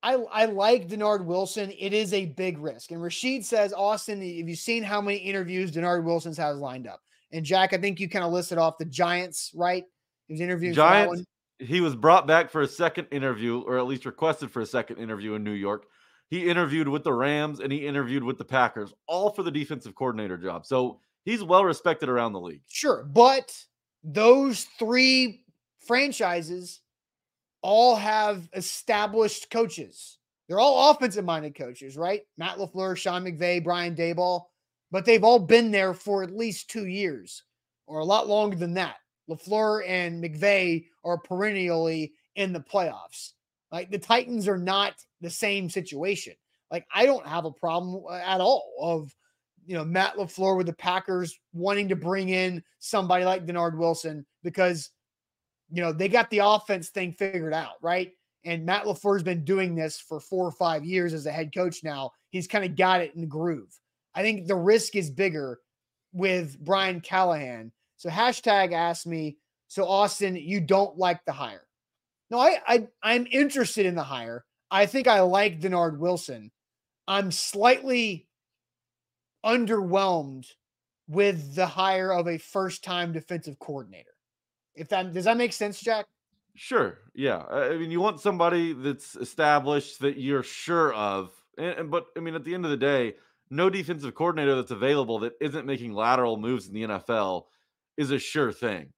I, 0.04 0.14
I 0.32 0.46
like 0.46 0.88
Dennard 0.88 1.26
Wilson. 1.26 1.74
It 1.78 1.94
is 1.94 2.14
a 2.14 2.26
big 2.26 2.60
risk. 2.60 2.92
And 2.92 3.02
Rashid 3.02 3.46
says, 3.46 3.74
Austin, 3.74 4.20
have 4.20 4.48
you 4.48 4.56
seen 4.56 4.84
how 4.84 5.02
many 5.02 5.18
interviews 5.18 5.72
Dennard 5.72 6.04
Wilson's 6.04 6.38
has 6.38 6.58
lined 6.58 6.88
up? 6.88 7.02
And 7.32 7.44
Jack, 7.44 7.74
I 7.74 7.78
think 7.78 8.00
you 8.00 8.08
kind 8.08 8.24
of 8.24 8.32
listed 8.32 8.58
off 8.58 8.78
the 8.78 8.86
Giants, 8.86 9.52
right? 9.56 9.84
He 10.28 10.34
was 10.34 10.42
interviewing 10.42 10.76
Giants. 10.76 11.24
He 11.60 11.82
was 11.82 11.96
brought 11.96 12.28
back 12.28 12.52
for 12.52 12.62
a 12.62 12.68
second 12.68 13.08
interview, 13.12 13.62
or 13.62 13.80
at 13.80 13.88
least 13.88 14.06
requested 14.06 14.52
for 14.52 14.62
a 14.62 14.66
second 14.66 14.98
interview 14.98 15.34
in 15.34 15.44
New 15.44 15.52
York. 15.52 15.86
He 16.30 16.48
interviewed 16.48 16.88
with 16.88 17.04
the 17.04 17.14
Rams 17.14 17.60
and 17.60 17.72
he 17.72 17.88
interviewed 17.88 18.24
with 18.24 18.38
the 18.38 18.46
Packers, 18.46 18.94
all 19.08 19.32
for 19.32 19.44
the 19.44 19.52
defensive 19.52 19.96
coordinator 19.96 20.38
job. 20.38 20.66
So 20.66 21.00
he's 21.26 21.44
well 21.44 21.66
respected 21.66 22.10
around 22.10 22.34
the 22.34 22.40
league. 22.40 22.62
Sure. 22.68 23.04
But 23.04 23.56
those 24.04 24.68
three 24.78 25.46
franchises 25.80 26.82
all 27.68 27.98
have 27.98 28.48
established 28.54 29.52
coaches. 29.52 30.20
They're 30.48 30.58
all 30.58 30.90
offensive 30.90 31.26
minded 31.26 31.54
coaches, 31.54 31.98
right? 31.98 32.22
Matt 32.38 32.58
LaFleur, 32.58 32.96
Sean 32.96 33.26
McVay, 33.26 33.62
Brian 33.62 33.94
Daboll, 33.94 34.44
but 34.90 35.04
they've 35.04 35.24
all 35.24 35.38
been 35.38 35.70
there 35.70 35.94
for 35.94 36.24
at 36.24 36.34
least 36.34 36.70
two 36.70 36.86
years 36.86 37.44
or 37.86 38.00
a 38.00 38.06
lot 38.06 38.30
longer 38.30 38.56
than 38.56 38.74
that. 38.76 38.96
LaFleur 39.30 39.86
and 39.86 40.24
McVay 40.24 40.86
are 41.04 41.18
perennially 41.18 42.14
in 42.38 42.54
the 42.54 42.62
playoffs. 42.62 43.34
Like 43.70 43.92
the 43.92 44.00
Titans 44.00 44.48
are 44.48 44.58
not 44.58 44.94
the 45.20 45.30
same 45.30 45.70
situation. 45.70 46.36
Like 46.72 46.88
I 46.96 47.06
don't 47.06 47.28
have 47.28 47.44
a 47.44 47.52
problem 47.52 48.02
uh, 48.10 48.14
at 48.14 48.40
all 48.40 48.72
of 48.80 49.14
you 49.66 49.76
know 49.76 49.84
Matt 49.84 50.16
LaFleur 50.16 50.56
with 50.56 50.68
the 50.68 50.74
Packers 50.74 51.38
wanting 51.52 51.90
to 51.90 51.98
bring 51.98 52.30
in 52.30 52.64
somebody 52.80 53.26
like 53.26 53.46
Dennard 53.46 53.78
Wilson 53.78 54.26
because 54.42 54.90
you 55.72 55.82
know, 55.82 55.92
they 55.92 56.08
got 56.08 56.30
the 56.30 56.40
offense 56.40 56.90
thing 56.90 57.14
figured 57.14 57.54
out, 57.54 57.76
right? 57.82 58.12
And 58.46 58.66
Matt 58.66 58.86
LaFleur's 58.86 59.24
been 59.24 59.44
doing 59.44 59.76
this 59.76 60.00
for 60.00 60.20
four 60.20 60.46
or 60.46 60.52
five 60.52 60.86
years 60.86 61.14
as 61.14 61.26
a 61.26 61.32
head 61.32 61.54
coach 61.54 61.84
now. 61.84 62.12
He's 62.30 62.48
kind 62.48 62.64
of 62.64 62.76
got 62.76 63.02
it 63.02 63.14
in 63.16 63.22
the 63.22 63.28
groove. 63.28 63.78
I 64.16 64.22
think 64.22 64.48
the 64.48 64.56
risk 64.56 64.96
is 64.96 65.10
bigger 65.10 65.60
with 66.14 66.58
Brian 66.60 67.02
Callahan. 67.02 67.72
So 67.98 68.10
hashtag 68.10 68.74
asked 68.74 69.06
me, 69.08 69.38
so 69.68 69.86
Austin, 69.86 70.36
you 70.36 70.62
don't 70.62 70.98
like 70.98 71.24
the 71.26 71.34
hire. 71.34 71.68
No, 72.30 72.40
I, 72.40 72.58
I 72.68 72.88
I'm 73.04 73.28
interested 73.32 73.86
in 73.86 73.96
the 73.96 74.04
hire. 74.04 74.46
I 74.72 74.86
think 74.86 75.08
I 75.08 75.22
like 75.22 75.60
Dennard 75.60 75.98
Wilson. 75.98 76.52
I'm 77.08 77.32
slightly 77.32 78.28
underwhelmed 79.46 80.46
with 81.08 81.56
the 81.56 81.68
hire 81.68 82.12
of 82.12 82.28
a 82.28 82.38
first-time 82.38 83.14
defensive 83.14 83.60
coordinator. 83.60 84.17
If 84.78 84.90
that 84.90 85.14
does 85.14 85.26
that 85.26 85.38
make 85.38 85.54
sense, 85.54 85.82
Jack? 85.82 86.06
Sure. 86.56 87.00
Yeah. 87.14 87.44
I 87.44 87.78
mean, 87.78 87.92
you 87.92 88.02
want 88.02 88.20
somebody 88.20 88.74
that's 88.74 89.16
established 89.16 90.00
that 90.00 90.18
you're 90.18 90.44
sure 90.44 90.94
of. 90.94 91.32
And, 91.58 91.80
and, 91.80 91.92
but 91.92 92.08
I 92.18 92.20
mean, 92.20 92.34
at 92.34 92.44
the 92.44 92.56
end 92.56 92.66
of 92.66 92.72
the 92.72 92.78
day, 92.78 93.14
no 93.50 93.70
defensive 93.70 94.16
coordinator 94.16 94.56
that's 94.56 94.72
available 94.72 95.20
that 95.20 95.34
isn't 95.40 95.68
making 95.68 95.94
lateral 95.94 96.38
moves 96.38 96.68
in 96.68 96.74
the 96.74 96.84
NFL 96.84 97.44
is 97.96 98.10
a 98.10 98.20
sure 98.20 98.52
thing, 98.52 98.92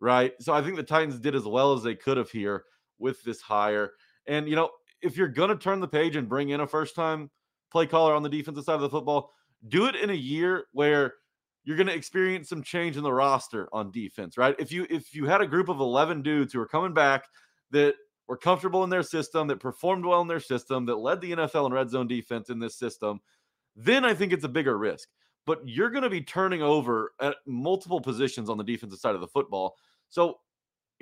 right? 0.00 0.32
So 0.40 0.54
I 0.54 0.62
think 0.62 0.76
the 0.76 0.82
Titans 0.82 1.18
did 1.18 1.34
as 1.34 1.44
well 1.44 1.74
as 1.74 1.82
they 1.82 1.94
could 1.94 2.16
have 2.16 2.30
here 2.30 2.64
with 2.98 3.22
this 3.24 3.42
hire. 3.42 3.92
And 4.26 4.48
you 4.48 4.56
know, 4.56 4.70
if 5.02 5.16
you're 5.16 5.28
gonna 5.28 5.56
turn 5.56 5.80
the 5.80 5.88
page 5.88 6.16
and 6.16 6.28
bring 6.28 6.48
in 6.48 6.60
a 6.60 6.66
first 6.66 6.94
time 6.94 7.30
play 7.70 7.86
caller 7.86 8.14
on 8.14 8.22
the 8.22 8.28
defensive 8.28 8.64
side 8.64 8.74
of 8.74 8.80
the 8.80 8.88
football, 8.88 9.32
do 9.68 9.86
it 9.86 9.96
in 9.96 10.10
a 10.10 10.14
year 10.14 10.64
where 10.72 11.14
you're 11.64 11.76
going 11.76 11.86
to 11.86 11.94
experience 11.94 12.48
some 12.48 12.62
change 12.62 12.96
in 12.96 13.02
the 13.02 13.12
roster 13.12 13.68
on 13.72 13.90
defense, 13.90 14.36
right? 14.36 14.54
If 14.58 14.72
you 14.72 14.86
if 14.90 15.14
you 15.14 15.26
had 15.26 15.40
a 15.40 15.46
group 15.46 15.68
of 15.68 15.80
11 15.80 16.22
dudes 16.22 16.52
who 16.52 16.60
are 16.60 16.66
coming 16.66 16.92
back 16.92 17.24
that 17.70 17.94
were 18.28 18.36
comfortable 18.36 18.84
in 18.84 18.90
their 18.90 19.02
system, 19.02 19.46
that 19.48 19.60
performed 19.60 20.04
well 20.04 20.20
in 20.20 20.28
their 20.28 20.40
system, 20.40 20.86
that 20.86 20.96
led 20.96 21.20
the 21.20 21.32
NFL 21.32 21.66
in 21.66 21.72
red 21.72 21.90
zone 21.90 22.08
defense 22.08 22.50
in 22.50 22.58
this 22.58 22.76
system, 22.76 23.20
then 23.76 24.04
I 24.04 24.14
think 24.14 24.32
it's 24.32 24.44
a 24.44 24.48
bigger 24.48 24.76
risk. 24.76 25.08
But 25.44 25.60
you're 25.68 25.90
going 25.90 26.04
to 26.04 26.10
be 26.10 26.20
turning 26.20 26.62
over 26.62 27.12
at 27.20 27.36
multiple 27.46 28.00
positions 28.00 28.48
on 28.48 28.58
the 28.58 28.64
defensive 28.64 29.00
side 29.00 29.14
of 29.14 29.20
the 29.20 29.28
football. 29.28 29.76
So 30.08 30.38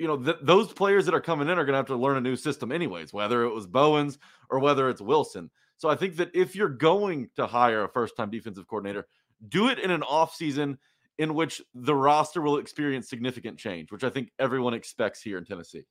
you 0.01 0.07
know, 0.07 0.17
th- 0.17 0.37
those 0.41 0.73
players 0.73 1.05
that 1.05 1.13
are 1.13 1.21
coming 1.21 1.47
in 1.47 1.59
are 1.59 1.63
going 1.65 1.73
to 1.73 1.77
have 1.77 1.85
to 1.85 1.95
learn 1.95 2.17
a 2.17 2.21
new 2.21 2.35
system, 2.35 2.71
anyways, 2.71 3.13
whether 3.13 3.43
it 3.43 3.53
was 3.53 3.67
Bowens 3.67 4.17
or 4.49 4.57
whether 4.57 4.89
it's 4.89 4.99
Wilson. 4.99 5.51
So 5.77 5.89
I 5.89 5.95
think 5.95 6.15
that 6.15 6.31
if 6.33 6.55
you're 6.55 6.69
going 6.69 7.29
to 7.35 7.45
hire 7.45 7.83
a 7.83 7.89
first 7.89 8.17
time 8.17 8.31
defensive 8.31 8.67
coordinator, 8.67 9.07
do 9.49 9.69
it 9.69 9.79
in 9.79 9.91
an 9.91 10.01
offseason 10.01 10.77
in 11.17 11.33
which 11.35 11.61
the 11.73 11.93
roster 11.93 12.41
will 12.41 12.57
experience 12.57 13.09
significant 13.09 13.57
change, 13.57 13.91
which 13.91 14.03
I 14.03 14.09
think 14.09 14.31
everyone 14.39 14.73
expects 14.73 15.21
here 15.21 15.37
in 15.37 15.45
Tennessee. 15.45 15.83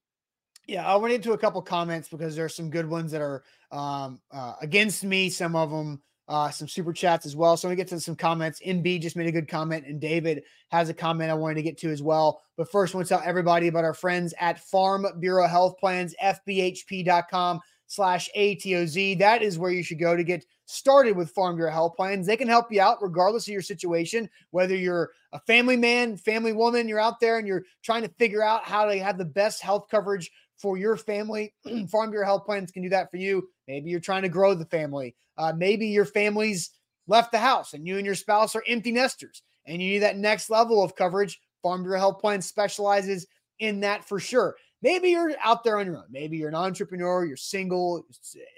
Yeah, 0.66 0.86
I 0.86 0.96
went 0.96 1.14
into 1.14 1.32
a 1.32 1.38
couple 1.38 1.60
comments 1.62 2.08
because 2.08 2.36
there's 2.36 2.54
some 2.54 2.70
good 2.70 2.88
ones 2.88 3.12
that 3.12 3.20
are 3.20 3.44
um, 3.72 4.20
uh, 4.30 4.54
against 4.60 5.04
me. 5.04 5.28
Some 5.30 5.56
of 5.56 5.70
them, 5.70 6.00
uh, 6.28 6.50
some 6.50 6.68
super 6.68 6.92
chats 6.92 7.26
as 7.26 7.34
well. 7.34 7.56
So 7.56 7.68
gonna 7.68 7.76
get 7.76 7.88
to 7.88 8.00
some 8.00 8.16
comments. 8.16 8.60
MB 8.64 9.00
just 9.00 9.16
made 9.16 9.26
a 9.26 9.32
good 9.32 9.48
comment, 9.48 9.86
and 9.86 10.00
David 10.00 10.42
has 10.70 10.88
a 10.88 10.94
comment 10.94 11.30
I 11.30 11.34
wanted 11.34 11.56
to 11.56 11.62
get 11.62 11.78
to 11.78 11.90
as 11.90 12.02
well. 12.02 12.42
But 12.56 12.70
first, 12.70 12.94
I 12.94 12.98
want 12.98 13.08
to 13.08 13.14
tell 13.14 13.22
everybody 13.24 13.68
about 13.68 13.84
our 13.84 13.94
friends 13.94 14.34
at 14.38 14.60
Farm 14.60 15.06
Bureau 15.18 15.46
Health 15.46 15.76
Plans, 15.78 16.14
FBHP.com 16.22 17.60
slash 17.86 18.28
ATOZ. 18.36 19.18
That 19.18 19.42
is 19.42 19.58
where 19.58 19.72
you 19.72 19.82
should 19.82 19.98
go 19.98 20.16
to 20.16 20.22
get 20.22 20.44
started 20.70 21.16
with 21.16 21.30
Farm 21.30 21.56
Bureau 21.56 21.72
Health 21.72 21.96
Plans. 21.96 22.26
They 22.26 22.36
can 22.36 22.48
help 22.48 22.70
you 22.70 22.80
out 22.80 23.02
regardless 23.02 23.46
of 23.46 23.52
your 23.52 23.62
situation, 23.62 24.28
whether 24.50 24.74
you're 24.74 25.10
a 25.32 25.40
family 25.40 25.76
man, 25.76 26.16
family 26.16 26.52
woman, 26.52 26.88
you're 26.88 27.00
out 27.00 27.20
there 27.20 27.38
and 27.38 27.46
you're 27.46 27.64
trying 27.82 28.02
to 28.02 28.14
figure 28.18 28.42
out 28.42 28.64
how 28.64 28.84
to 28.84 28.98
have 28.98 29.18
the 29.18 29.24
best 29.24 29.60
health 29.60 29.86
coverage 29.90 30.30
for 30.56 30.76
your 30.76 30.96
family. 30.96 31.54
Farm 31.90 32.10
Bureau 32.10 32.26
Health 32.26 32.44
Plans 32.44 32.70
can 32.70 32.82
do 32.82 32.88
that 32.90 33.10
for 33.10 33.16
you. 33.16 33.48
Maybe 33.66 33.90
you're 33.90 34.00
trying 34.00 34.22
to 34.22 34.28
grow 34.28 34.54
the 34.54 34.66
family. 34.66 35.14
Uh, 35.36 35.52
maybe 35.56 35.86
your 35.86 36.04
family's 36.04 36.70
left 37.06 37.32
the 37.32 37.38
house 37.38 37.72
and 37.72 37.86
you 37.86 37.96
and 37.96 38.06
your 38.06 38.14
spouse 38.14 38.54
are 38.54 38.64
empty 38.68 38.92
nesters 38.92 39.42
and 39.66 39.80
you 39.80 39.90
need 39.90 39.98
that 40.00 40.18
next 40.18 40.50
level 40.50 40.82
of 40.82 40.94
coverage. 40.94 41.40
Farm 41.62 41.82
Bureau 41.82 41.98
Health 41.98 42.20
Plan 42.20 42.40
specializes 42.40 43.26
in 43.58 43.80
that 43.80 44.04
for 44.04 44.18
sure. 44.18 44.56
Maybe 44.82 45.10
you're 45.10 45.32
out 45.42 45.62
there 45.62 45.78
on 45.78 45.86
your 45.86 45.96
own. 45.96 46.04
Maybe 46.10 46.38
you're 46.38 46.48
an 46.48 46.54
entrepreneur, 46.54 47.24
you're 47.24 47.36
single, 47.36 48.06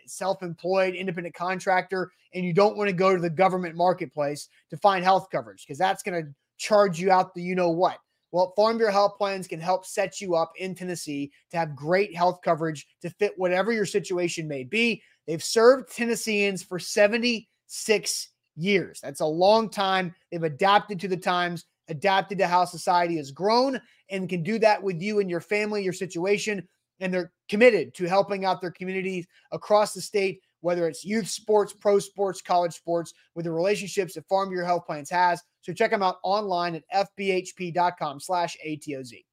self 0.07 0.43
employed, 0.43 0.95
independent 0.95 1.35
contractor, 1.35 2.13
and 2.35 2.45
you 2.45 2.53
don't 2.53 2.77
want 2.77 2.89
to 2.89 2.95
go 2.95 3.15
to 3.15 3.21
the 3.21 3.31
government 3.31 3.77
marketplace 3.77 4.49
to 4.71 4.77
find 4.77 5.05
health 5.05 5.29
coverage 5.31 5.65
because 5.67 5.79
that's 5.79 6.03
going 6.03 6.25
to 6.25 6.31
charge 6.59 7.01
you 7.01 7.11
out 7.11 7.35
the 7.35 7.43
you 7.43 7.55
know 7.55 7.71
what. 7.71 7.99
Well, 8.31 8.55
Farm 8.57 8.79
Bureau 8.79 8.93
Health 8.93 9.19
Plans 9.19 9.47
can 9.47 9.61
help 9.61 9.85
set 9.85 10.21
you 10.21 10.35
up 10.35 10.53
in 10.57 10.75
Tennessee 10.75 11.31
to 11.51 11.59
have 11.59 11.77
great 11.77 12.17
health 12.17 12.41
coverage 12.43 12.87
to 13.03 13.11
fit 13.11 13.35
whatever 13.37 13.73
your 13.73 13.85
situation 13.85 14.49
may 14.49 14.65
be. 14.65 15.03
They've 15.27 15.43
served 15.43 15.95
Tennesseans 15.95 16.63
for 16.63 16.79
76 16.79 18.29
years. 18.57 19.01
That's 19.03 19.21
a 19.21 19.27
long 19.27 19.69
time. 19.69 20.15
They've 20.31 20.43
adapted 20.43 20.99
to 21.01 21.09
the 21.09 21.17
times 21.17 21.67
adapted 21.89 22.39
to 22.39 22.47
how 22.47 22.65
society 22.65 23.17
has 23.17 23.31
grown 23.31 23.81
and 24.11 24.29
can 24.29 24.43
do 24.43 24.59
that 24.59 24.83
with 24.83 25.01
you 25.01 25.21
and 25.21 25.29
your 25.29 25.41
family, 25.41 25.83
your 25.83 25.93
situation. 25.93 26.67
And 27.01 27.13
they're 27.13 27.33
committed 27.49 27.95
to 27.95 28.05
helping 28.05 28.45
out 28.45 28.61
their 28.61 28.71
communities 28.71 29.27
across 29.51 29.93
the 29.93 30.01
state, 30.01 30.41
whether 30.61 30.87
it's 30.87 31.05
youth 31.05 31.29
sports, 31.29 31.73
pro 31.73 31.99
sports, 31.99 32.41
college 32.41 32.75
sports, 32.75 33.13
with 33.35 33.45
the 33.45 33.53
relationships 33.53 34.15
that 34.15 34.29
Farm 34.29 34.51
Bureau 34.51 34.67
Health 34.67 34.87
Plans 34.87 35.11
has. 35.11 35.43
So 35.63 35.73
check 35.73 35.91
them 35.91 36.03
out 36.03 36.17
online 36.23 36.77
at 36.77 37.09
fbhp.com 37.19 38.21
slash 38.21 38.57
ATOZ. 38.67 39.25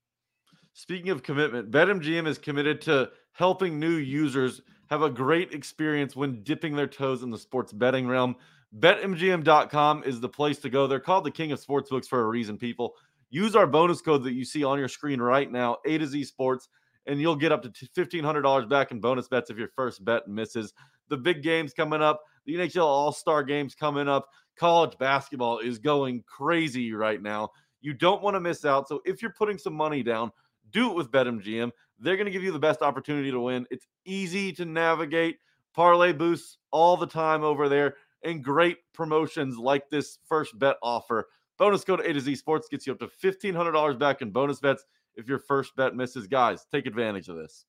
Speaking 0.73 1.09
of 1.09 1.23
commitment, 1.23 1.71
BetMGM 1.71 2.27
is 2.27 2.37
committed 2.37 2.81
to 2.81 3.11
helping 3.33 3.79
new 3.79 3.95
users 3.95 4.61
have 4.89 5.01
a 5.01 5.09
great 5.09 5.53
experience 5.53 6.15
when 6.15 6.43
dipping 6.43 6.75
their 6.75 6.87
toes 6.87 7.21
in 7.21 7.29
the 7.29 7.37
sports 7.37 7.71
betting 7.71 8.07
realm. 8.07 8.35
BetMGM.com 8.77 10.03
is 10.03 10.19
the 10.19 10.29
place 10.29 10.59
to 10.59 10.69
go. 10.69 10.85
They're 10.85 10.99
called 10.99 11.23
the 11.23 11.31
king 11.31 11.51
of 11.51 11.59
sportsbooks 11.59 12.05
for 12.05 12.21
a 12.21 12.25
reason, 12.25 12.57
people. 12.57 12.93
Use 13.31 13.55
our 13.55 13.65
bonus 13.65 14.01
code 14.01 14.23
that 14.23 14.33
you 14.33 14.45
see 14.45 14.63
on 14.63 14.77
your 14.77 14.87
screen 14.87 15.21
right 15.21 15.51
now, 15.51 15.77
A 15.85 15.97
to 15.97 16.05
Z 16.05 16.23
Sports, 16.25 16.69
and 17.07 17.19
you'll 17.19 17.35
get 17.35 17.51
up 17.51 17.63
to 17.63 17.69
$1,500 17.69 18.69
back 18.69 18.91
in 18.91 18.99
bonus 18.99 19.27
bets 19.27 19.49
if 19.49 19.57
your 19.57 19.69
first 19.75 20.05
bet 20.05 20.27
misses. 20.27 20.73
The 21.09 21.17
big 21.17 21.41
games 21.41 21.73
coming 21.73 22.01
up, 22.01 22.21
the 22.45 22.55
NHL 22.55 22.85
All 22.85 23.11
Star 23.11 23.43
games 23.43 23.73
coming 23.73 24.07
up, 24.07 24.27
college 24.55 24.97
basketball 24.99 25.59
is 25.59 25.79
going 25.79 26.23
crazy 26.27 26.93
right 26.93 27.21
now. 27.21 27.49
You 27.81 27.93
don't 27.93 28.21
want 28.21 28.35
to 28.35 28.39
miss 28.39 28.65
out. 28.65 28.87
So 28.87 29.01
if 29.05 29.21
you're 29.21 29.33
putting 29.33 29.57
some 29.57 29.73
money 29.73 30.03
down, 30.03 30.31
do 30.71 30.91
it 30.91 30.95
with 30.95 31.11
BetMGM. 31.11 31.71
They're 31.99 32.17
going 32.17 32.25
to 32.25 32.31
give 32.31 32.43
you 32.43 32.51
the 32.51 32.59
best 32.59 32.81
opportunity 32.81 33.31
to 33.31 33.39
win. 33.39 33.65
It's 33.71 33.87
easy 34.05 34.51
to 34.53 34.65
navigate, 34.65 35.37
parlay 35.73 36.13
boosts 36.13 36.57
all 36.71 36.97
the 36.97 37.07
time 37.07 37.43
over 37.43 37.67
there 37.67 37.95
and 38.23 38.43
great 38.43 38.77
promotions 38.93 39.57
like 39.57 39.89
this 39.89 40.19
first 40.27 40.57
bet 40.59 40.77
offer. 40.81 41.27
Bonus 41.57 41.83
code 41.83 42.01
A 42.01 42.13
to 42.13 42.19
Z 42.19 42.35
Sports 42.35 42.67
gets 42.69 42.87
you 42.87 42.93
up 42.93 42.99
to 42.99 43.07
$1,500 43.07 43.99
back 43.99 44.21
in 44.21 44.31
bonus 44.31 44.59
bets 44.59 44.85
if 45.15 45.27
your 45.27 45.39
first 45.39 45.75
bet 45.75 45.95
misses. 45.95 46.27
Guys, 46.27 46.65
take 46.71 46.85
advantage 46.85 47.27
of 47.27 47.35
this. 47.35 47.65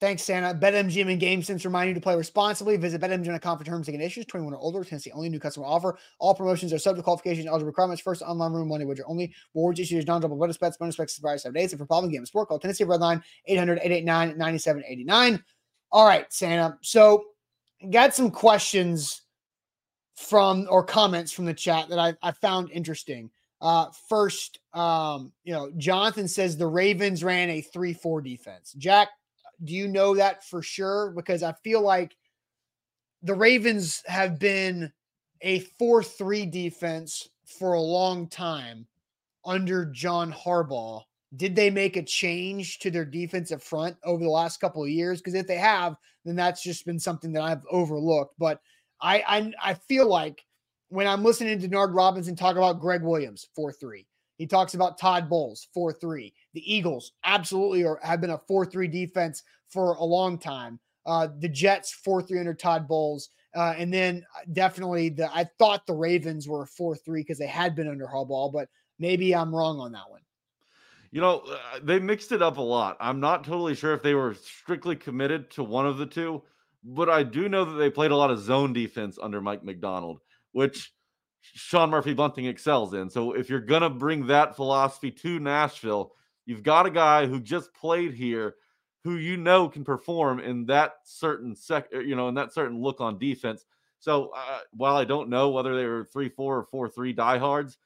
Thanks, 0.00 0.22
Santa. 0.22 0.58
BetMGM 0.58 1.12
and 1.12 1.20
GameSense 1.20 1.62
remind 1.66 1.88
you 1.88 1.94
to 1.94 2.00
play 2.00 2.16
responsibly. 2.16 2.78
Visit 2.78 3.02
BetMGM.com 3.02 3.58
for 3.58 3.64
terms 3.64 3.86
and 3.86 3.94
conditions. 3.94 4.24
21 4.26 4.54
or 4.54 4.56
older. 4.56 4.82
Tennessee 4.82 5.12
only 5.12 5.28
new 5.28 5.38
customer 5.38 5.66
offer. 5.66 5.98
All 6.18 6.34
promotions 6.34 6.72
are 6.72 6.78
subject 6.78 7.00
to 7.00 7.04
qualification 7.04 7.46
eligible 7.46 7.66
requirements. 7.66 8.00
First 8.00 8.22
online 8.22 8.52
room 8.52 8.68
money 8.68 8.86
wager 8.86 9.04
only. 9.06 9.34
Rewards 9.54 9.78
issued 9.78 10.06
non-double 10.06 10.38
bonus 10.38 10.56
bets. 10.56 10.78
Bonus 10.78 10.96
bets 10.96 11.12
expire 11.12 11.36
seven 11.36 11.52
days. 11.54 11.72
And 11.72 11.78
for 11.78 11.84
problem 11.84 12.10
game 12.10 12.24
sport, 12.24 12.48
call 12.48 12.58
Tennessee 12.58 12.84
Redline 12.84 13.22
800-889-9789. 13.50 15.42
All 15.92 16.06
right, 16.06 16.32
Santa. 16.32 16.78
So 16.80 17.24
got 17.90 18.14
some 18.14 18.30
questions 18.30 19.20
from 20.20 20.66
or 20.68 20.84
comments 20.84 21.32
from 21.32 21.46
the 21.46 21.54
chat 21.54 21.88
that 21.88 21.98
I, 21.98 22.14
I 22.22 22.32
found 22.32 22.70
interesting. 22.70 23.30
Uh, 23.60 23.86
first, 24.08 24.58
um, 24.74 25.32
you 25.44 25.52
know, 25.52 25.70
Jonathan 25.78 26.28
says 26.28 26.56
the 26.56 26.66
Ravens 26.66 27.24
ran 27.24 27.48
a 27.50 27.60
3 27.62 27.94
4 27.94 28.20
defense. 28.20 28.74
Jack, 28.76 29.08
do 29.64 29.72
you 29.72 29.88
know 29.88 30.14
that 30.14 30.44
for 30.44 30.62
sure? 30.62 31.12
Because 31.16 31.42
I 31.42 31.52
feel 31.64 31.80
like 31.80 32.16
the 33.22 33.34
Ravens 33.34 34.02
have 34.06 34.38
been 34.38 34.92
a 35.40 35.60
4 35.78 36.02
3 36.02 36.46
defense 36.46 37.28
for 37.58 37.72
a 37.72 37.80
long 37.80 38.28
time 38.28 38.86
under 39.44 39.86
John 39.86 40.32
Harbaugh. 40.32 41.02
Did 41.36 41.56
they 41.56 41.70
make 41.70 41.96
a 41.96 42.02
change 42.02 42.78
to 42.80 42.90
their 42.90 43.04
defensive 43.04 43.62
front 43.62 43.96
over 44.04 44.22
the 44.22 44.30
last 44.30 44.60
couple 44.60 44.82
of 44.82 44.90
years? 44.90 45.20
Because 45.20 45.34
if 45.34 45.46
they 45.46 45.56
have, 45.56 45.96
then 46.24 46.36
that's 46.36 46.62
just 46.62 46.84
been 46.84 46.98
something 46.98 47.32
that 47.32 47.42
I've 47.42 47.64
overlooked. 47.70 48.34
But 48.38 48.60
I, 49.00 49.24
I 49.26 49.52
I 49.62 49.74
feel 49.74 50.08
like 50.08 50.44
when 50.90 51.06
I'm 51.06 51.24
listening 51.24 51.58
to 51.58 51.68
Denard 51.68 51.94
Robinson 51.94 52.36
talk 52.36 52.56
about 52.56 52.80
Gregg 52.80 53.02
Williams, 53.02 53.48
4 53.54 53.72
3. 53.72 54.06
He 54.36 54.46
talks 54.46 54.74
about 54.74 54.98
Todd 54.98 55.28
Bowles, 55.28 55.68
4 55.74 55.92
3. 55.92 56.32
The 56.54 56.74
Eagles 56.74 57.12
absolutely 57.24 57.84
are, 57.84 58.00
have 58.02 58.20
been 58.20 58.30
a 58.30 58.40
4 58.48 58.66
3 58.66 58.88
defense 58.88 59.42
for 59.68 59.94
a 59.94 60.04
long 60.04 60.38
time. 60.38 60.80
Uh, 61.06 61.28
the 61.38 61.48
Jets, 61.48 61.92
4 61.92 62.22
3 62.22 62.40
under 62.40 62.54
Todd 62.54 62.86
Bowles. 62.88 63.30
Uh, 63.54 63.74
and 63.76 63.92
then 63.92 64.24
uh, 64.36 64.40
definitely 64.52 65.08
the 65.08 65.32
I 65.34 65.48
thought 65.58 65.86
the 65.86 65.94
Ravens 65.94 66.48
were 66.48 66.66
4 66.66 66.96
3 66.96 67.20
because 67.20 67.38
they 67.38 67.46
had 67.46 67.74
been 67.74 67.88
under 67.88 68.06
Harbaugh, 68.06 68.52
but 68.52 68.68
maybe 68.98 69.34
I'm 69.34 69.54
wrong 69.54 69.78
on 69.78 69.92
that 69.92 70.08
one. 70.08 70.20
You 71.12 71.20
know, 71.20 71.40
uh, 71.40 71.80
they 71.82 71.98
mixed 71.98 72.30
it 72.30 72.40
up 72.40 72.58
a 72.58 72.62
lot. 72.62 72.96
I'm 73.00 73.18
not 73.18 73.44
totally 73.44 73.74
sure 73.74 73.92
if 73.92 74.02
they 74.02 74.14
were 74.14 74.34
strictly 74.34 74.94
committed 74.94 75.50
to 75.52 75.64
one 75.64 75.86
of 75.86 75.98
the 75.98 76.06
two 76.06 76.42
but 76.82 77.08
I 77.08 77.22
do 77.22 77.48
know 77.48 77.64
that 77.64 77.76
they 77.76 77.90
played 77.90 78.10
a 78.10 78.16
lot 78.16 78.30
of 78.30 78.38
zone 78.38 78.72
defense 78.72 79.18
under 79.20 79.40
Mike 79.40 79.64
Macdonald, 79.64 80.20
which 80.52 80.92
Sean 81.40 81.90
Murphy 81.90 82.14
Bunting 82.14 82.46
excels 82.46 82.94
in. 82.94 83.10
So 83.10 83.32
if 83.32 83.48
you're 83.48 83.60
going 83.60 83.82
to 83.82 83.90
bring 83.90 84.26
that 84.26 84.56
philosophy 84.56 85.10
to 85.10 85.38
Nashville, 85.38 86.12
you've 86.46 86.62
got 86.62 86.86
a 86.86 86.90
guy 86.90 87.26
who 87.26 87.40
just 87.40 87.72
played 87.74 88.14
here 88.14 88.54
who 89.04 89.16
you 89.16 89.36
know 89.36 89.68
can 89.68 89.84
perform 89.84 90.40
in 90.40 90.66
that 90.66 90.94
certain 91.04 91.54
sec, 91.54 91.88
uh, 91.94 92.00
you 92.00 92.14
know, 92.14 92.28
in 92.28 92.34
that 92.34 92.52
certain 92.52 92.80
look 92.80 93.00
on 93.00 93.18
defense. 93.18 93.64
So 93.98 94.30
uh, 94.36 94.60
while 94.72 94.96
I 94.96 95.04
don't 95.04 95.30
know 95.30 95.50
whether 95.50 95.76
they 95.76 95.86
were 95.86 96.04
3 96.04 96.28
4 96.28 96.58
or 96.58 96.64
4 96.64 96.88
3 96.88 97.12
diehards, 97.12 97.78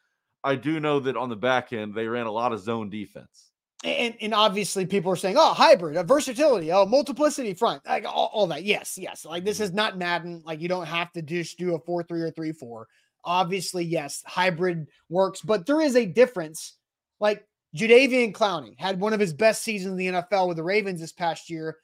I 0.43 0.57
do 0.57 0.81
know 0.81 1.01
that 1.01 1.17
on 1.17 1.29
the 1.29 1.37
back 1.37 1.73
end, 1.73 1.95
they 1.95 2.07
ran 2.07 2.27
a 2.27 2.33
lot 2.33 2.53
of 2.53 2.61
zone 2.61 2.91
defense 2.91 3.53
and, 3.85 4.15
and 4.21 4.35
obviously 4.35 4.87
people 4.87 5.13
are 5.13 5.17
saying, 5.17 5.37
oh, 5.39 5.53
hybrid, 5.53 5.97
a 5.97 6.03
versatility, 6.03 6.73
oh, 6.73 6.87
multiplicity 6.87 7.53
front, 7.53 7.85
like 7.87 8.07
all, 8.07 8.31
all, 8.33 8.47
that. 8.47 8.65
Yes, 8.65 8.97
yes. 8.99 9.25
Like 9.25 9.45
this 9.45 9.59
mm-hmm. 9.59 9.65
is 9.65 9.73
not 9.73 9.99
Madden. 9.99 10.43
Like 10.45 10.61
you 10.61 10.69
don't 10.69 10.87
have 10.87 11.13
to 11.13 11.23
just 11.23 11.59
do 11.59 11.75
a 11.75 11.79
4 11.79 12.03
3 12.05 12.23
or 12.23 12.31
3 12.31 12.53
4. 12.53 12.89
Obviously, 13.25 13.85
yes, 13.85 14.23
hybrid 14.27 14.87
works, 15.09 15.41
but 15.43 15.67
there 15.67 15.81
is 15.81 15.97
a 15.97 16.07
difference. 16.07 16.77
Like 17.21 17.47
Jadeveon 17.77 18.33
Clowney 18.33 18.79
had 18.79 19.01
one 19.01 19.13
of 19.13 19.21
his 19.21 19.33
best 19.33 19.63
seasons 19.63 19.93
in 19.93 19.97
the 19.99 20.21
NFL 20.21 20.49
with 20.49 20.57
the 20.57 20.63
Ravens 20.63 21.01
this 21.01 21.13
past 21.13 21.51
year. 21.51 21.77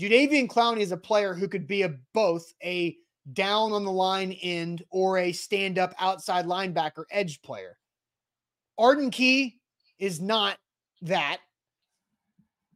Jadeveon 0.00 0.48
Clowney 0.48 0.80
is 0.80 0.92
a 0.92 0.96
player 0.96 1.34
who 1.34 1.48
could 1.48 1.66
be 1.66 1.82
a 1.82 1.94
both 2.12 2.52
a 2.62 2.96
down 3.32 3.72
on 3.72 3.84
the 3.84 3.92
line 3.92 4.32
end 4.32 4.82
or 4.90 5.18
a 5.18 5.32
stand 5.32 5.78
up 5.78 5.94
outside 5.98 6.46
linebacker 6.46 7.04
edge 7.10 7.40
player. 7.42 7.78
Arden 8.78 9.10
Key 9.10 9.58
is 9.98 10.20
not 10.20 10.58
that. 11.04 11.38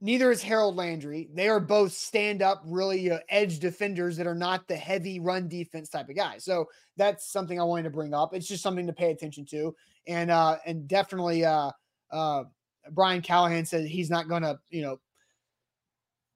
Neither 0.00 0.30
is 0.30 0.42
Harold 0.42 0.76
Landry. 0.76 1.28
They 1.34 1.48
are 1.48 1.58
both 1.58 1.92
stand 1.92 2.40
up, 2.40 2.62
really 2.64 3.10
uh, 3.10 3.18
edge 3.28 3.58
defenders 3.58 4.16
that 4.16 4.28
are 4.28 4.34
not 4.34 4.68
the 4.68 4.76
heavy 4.76 5.18
run 5.18 5.48
defense 5.48 5.88
type 5.88 6.08
of 6.08 6.14
guy. 6.14 6.38
So 6.38 6.66
that's 6.96 7.32
something 7.32 7.60
I 7.60 7.64
wanted 7.64 7.82
to 7.84 7.90
bring 7.90 8.14
up. 8.14 8.32
It's 8.32 8.46
just 8.46 8.62
something 8.62 8.86
to 8.86 8.92
pay 8.92 9.10
attention 9.10 9.44
to, 9.46 9.74
and 10.06 10.30
uh, 10.30 10.58
and 10.66 10.86
definitely 10.86 11.44
uh, 11.44 11.72
uh, 12.12 12.44
Brian 12.92 13.22
Callahan 13.22 13.64
said 13.64 13.86
he's 13.86 14.08
not 14.08 14.28
going 14.28 14.42
to, 14.42 14.58
you 14.70 14.82
know, 14.82 15.00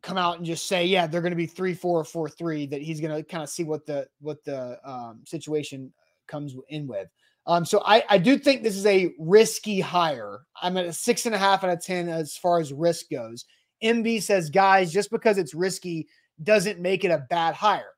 come 0.02 0.18
out 0.18 0.38
and 0.38 0.46
just 0.46 0.66
say, 0.66 0.84
yeah, 0.84 1.06
they're 1.06 1.20
going 1.20 1.30
to 1.30 1.36
be 1.36 1.46
three, 1.46 1.74
four, 1.74 2.02
four, 2.02 2.28
three. 2.28 2.66
That 2.66 2.82
he's 2.82 3.00
going 3.00 3.14
to 3.14 3.22
kind 3.22 3.44
of 3.44 3.48
see 3.48 3.62
what 3.62 3.86
the 3.86 4.08
what 4.18 4.42
the 4.44 4.78
um, 4.84 5.20
situation 5.24 5.92
comes 6.26 6.56
in 6.68 6.88
with. 6.88 7.08
Um, 7.46 7.64
so 7.64 7.82
I, 7.84 8.04
I 8.08 8.18
do 8.18 8.38
think 8.38 8.62
this 8.62 8.76
is 8.76 8.86
a 8.86 9.12
risky 9.18 9.80
hire. 9.80 10.42
I'm 10.60 10.76
at 10.76 10.86
a 10.86 10.92
six 10.92 11.26
and 11.26 11.34
a 11.34 11.38
half 11.38 11.64
out 11.64 11.70
of 11.70 11.84
ten 11.84 12.08
as 12.08 12.36
far 12.36 12.60
as 12.60 12.72
risk 12.72 13.10
goes. 13.10 13.44
MB 13.82 14.22
says, 14.22 14.48
guys, 14.48 14.92
just 14.92 15.10
because 15.10 15.38
it's 15.38 15.54
risky 15.54 16.06
doesn't 16.42 16.80
make 16.80 17.04
it 17.04 17.10
a 17.10 17.26
bad 17.30 17.54
hire. 17.54 17.92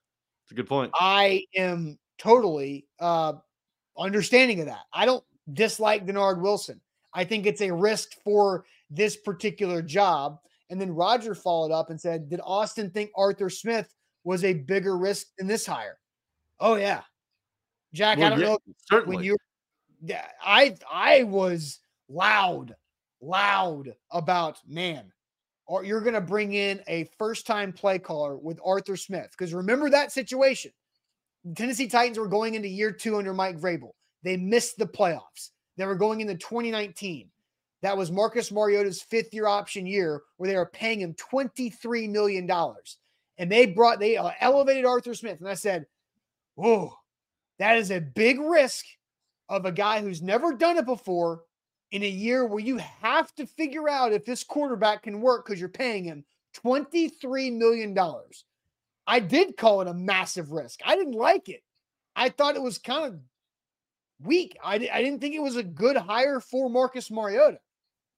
It's 0.44 0.52
a 0.52 0.54
good 0.54 0.68
point. 0.68 0.92
I 0.94 1.44
am 1.57 1.98
totally 2.18 2.87
uh, 3.00 3.35
understanding 3.98 4.61
of 4.61 4.66
that. 4.66 4.83
I 4.92 5.04
don't 5.04 5.24
dislike 5.52 6.07
Dennard 6.07 6.40
Wilson. 6.40 6.80
I 7.12 7.24
think 7.24 7.46
it's 7.46 7.61
a 7.61 7.72
risk 7.72 8.12
for 8.24 8.64
this 8.90 9.16
particular 9.16 9.83
job. 9.83 10.38
And 10.70 10.80
then 10.80 10.90
Roger 10.90 11.35
followed 11.35 11.72
up 11.72 11.90
and 11.90 12.00
said, 12.00 12.28
Did 12.28 12.40
Austin 12.42 12.90
think 12.90 13.11
Arthur 13.16 13.50
Smith 13.50 13.94
was 14.24 14.42
a 14.44 14.54
bigger 14.54 14.96
risk 14.96 15.28
than 15.38 15.46
this 15.46 15.66
hire? 15.66 15.98
Oh, 16.61 16.76
yeah. 16.76 17.02
Jack, 17.94 18.18
well, 18.18 18.26
I 18.26 18.30
don't 18.30 18.40
yeah, 18.40 18.46
know 18.46 18.59
certainly. 18.90 19.16
when 19.16 19.24
you 19.24 19.37
I 20.42 20.76
I 20.90 21.22
was 21.22 21.80
loud, 22.09 22.74
loud 23.22 23.94
about 24.11 24.59
man, 24.66 25.12
or 25.66 25.85
you're 25.85 26.00
gonna 26.00 26.20
bring 26.20 26.52
in 26.54 26.83
a 26.88 27.09
first-time 27.18 27.72
play 27.72 27.98
caller 27.98 28.37
with 28.37 28.59
Arthur 28.64 28.96
Smith. 28.96 29.28
Because 29.30 29.54
remember 29.54 29.88
that 29.88 30.12
situation. 30.12 30.72
Tennessee 31.54 31.88
Titans 31.88 32.18
were 32.18 32.26
going 32.26 32.54
into 32.54 32.68
year 32.68 32.90
two 32.90 33.16
under 33.16 33.33
Mike 33.33 33.59
Vrabel. 33.59 33.92
They 34.22 34.37
missed 34.37 34.76
the 34.76 34.87
playoffs. 34.87 35.50
They 35.76 35.87
were 35.87 35.94
going 35.94 36.20
into 36.20 36.35
2019. 36.35 37.30
That 37.83 37.96
was 37.96 38.11
Marcus 38.11 38.50
Mariota's 38.50 39.02
fifth 39.02 39.35
year 39.35 39.46
option 39.46 39.87
year 39.87 40.22
where 40.38 40.48
they 40.48 40.57
were 40.57 40.70
paying 40.72 41.00
him 41.00 41.14
$23 41.14 42.09
million. 42.09 42.50
And 43.37 43.52
they 43.52 43.66
brought, 43.66 44.00
they 44.00 44.16
uh, 44.16 44.30
elevated 44.40 44.87
Arthur 44.87 45.12
Smith. 45.12 45.40
And 45.40 45.48
I 45.48 45.54
said, 45.54 45.85
Whoa, 46.54 46.94
that 47.58 47.78
is 47.78 47.90
a 47.90 48.00
big 48.00 48.40
risk 48.40 48.84
of 49.48 49.66
a 49.66 49.72
guy 49.72 50.00
who's 50.00 50.22
never 50.22 50.52
done 50.52 50.76
it 50.76 50.86
before 50.86 51.42
in 51.92 52.02
a 52.02 52.08
year 52.08 52.46
where 52.46 52.60
you 52.60 52.78
have 52.78 53.32
to 53.36 53.46
figure 53.46 53.88
out 53.88 54.12
if 54.12 54.24
this 54.24 54.42
quarterback 54.42 55.02
can 55.02 55.20
work 55.20 55.46
because 55.46 55.60
you're 55.60 55.68
paying 55.68 56.04
him 56.04 56.24
$23 56.64 57.56
million. 57.56 57.96
I 59.06 59.20
did 59.20 59.56
call 59.56 59.80
it 59.82 59.88
a 59.88 59.94
massive 59.94 60.50
risk. 60.50 60.80
I 60.84 60.96
didn't 60.96 61.14
like 61.14 61.48
it. 61.48 61.62
I 62.16 62.30
thought 62.30 62.56
it 62.56 62.62
was 62.62 62.78
kind 62.78 63.04
of 63.04 63.20
weak. 64.22 64.56
I, 64.64 64.74
I 64.74 65.02
didn't 65.02 65.20
think 65.20 65.34
it 65.34 65.42
was 65.42 65.56
a 65.56 65.62
good 65.62 65.96
hire 65.96 66.40
for 66.40 66.70
Marcus 66.70 67.10
Mariota. 67.10 67.58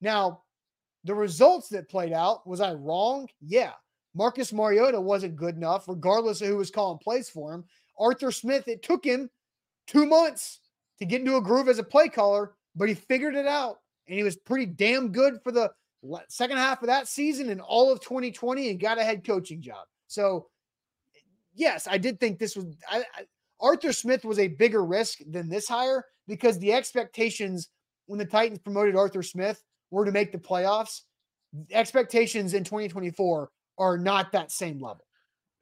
Now, 0.01 0.43
the 1.03 1.15
results 1.15 1.69
that 1.69 1.89
played 1.89 2.13
out, 2.13 2.47
was 2.47 2.61
I 2.61 2.73
wrong? 2.73 3.27
Yeah. 3.41 3.73
Marcus 4.15 4.51
Mariota 4.51 4.99
wasn't 4.99 5.35
good 5.35 5.55
enough, 5.55 5.87
regardless 5.87 6.41
of 6.41 6.47
who 6.47 6.57
was 6.57 6.71
calling 6.71 6.99
plays 6.99 7.29
for 7.29 7.53
him. 7.53 7.65
Arthur 7.99 8.31
Smith, 8.31 8.67
it 8.67 8.83
took 8.83 9.03
him 9.03 9.29
two 9.87 10.05
months 10.05 10.59
to 10.99 11.05
get 11.05 11.21
into 11.21 11.37
a 11.37 11.41
groove 11.41 11.69
as 11.69 11.79
a 11.79 11.83
play 11.83 12.09
caller, 12.09 12.53
but 12.75 12.89
he 12.89 12.95
figured 12.95 13.35
it 13.35 13.47
out 13.47 13.79
and 14.07 14.17
he 14.17 14.23
was 14.23 14.35
pretty 14.35 14.65
damn 14.65 15.11
good 15.11 15.39
for 15.43 15.51
the 15.51 15.71
second 16.29 16.57
half 16.57 16.81
of 16.81 16.87
that 16.87 17.07
season 17.07 17.49
and 17.49 17.61
all 17.61 17.91
of 17.91 17.99
2020 18.01 18.69
and 18.69 18.79
got 18.79 18.99
a 18.99 19.03
head 19.03 19.25
coaching 19.25 19.61
job. 19.61 19.85
So, 20.07 20.47
yes, 21.53 21.87
I 21.89 21.97
did 21.97 22.19
think 22.19 22.39
this 22.39 22.55
was 22.55 22.65
I, 22.89 22.99
I, 22.99 23.23
Arthur 23.59 23.91
Smith 23.91 24.23
was 24.23 24.39
a 24.39 24.47
bigger 24.47 24.85
risk 24.85 25.19
than 25.29 25.49
this 25.49 25.67
hire 25.67 26.05
because 26.27 26.59
the 26.59 26.73
expectations 26.73 27.69
when 28.05 28.19
the 28.19 28.25
Titans 28.25 28.59
promoted 28.59 28.95
Arthur 28.95 29.23
Smith 29.23 29.63
were 29.91 30.05
to 30.05 30.11
make 30.11 30.31
the 30.31 30.37
playoffs. 30.37 31.01
Expectations 31.71 32.53
in 32.53 32.63
2024 32.63 33.49
are 33.77 33.97
not 33.97 34.31
that 34.31 34.51
same 34.51 34.79
level. 34.79 35.06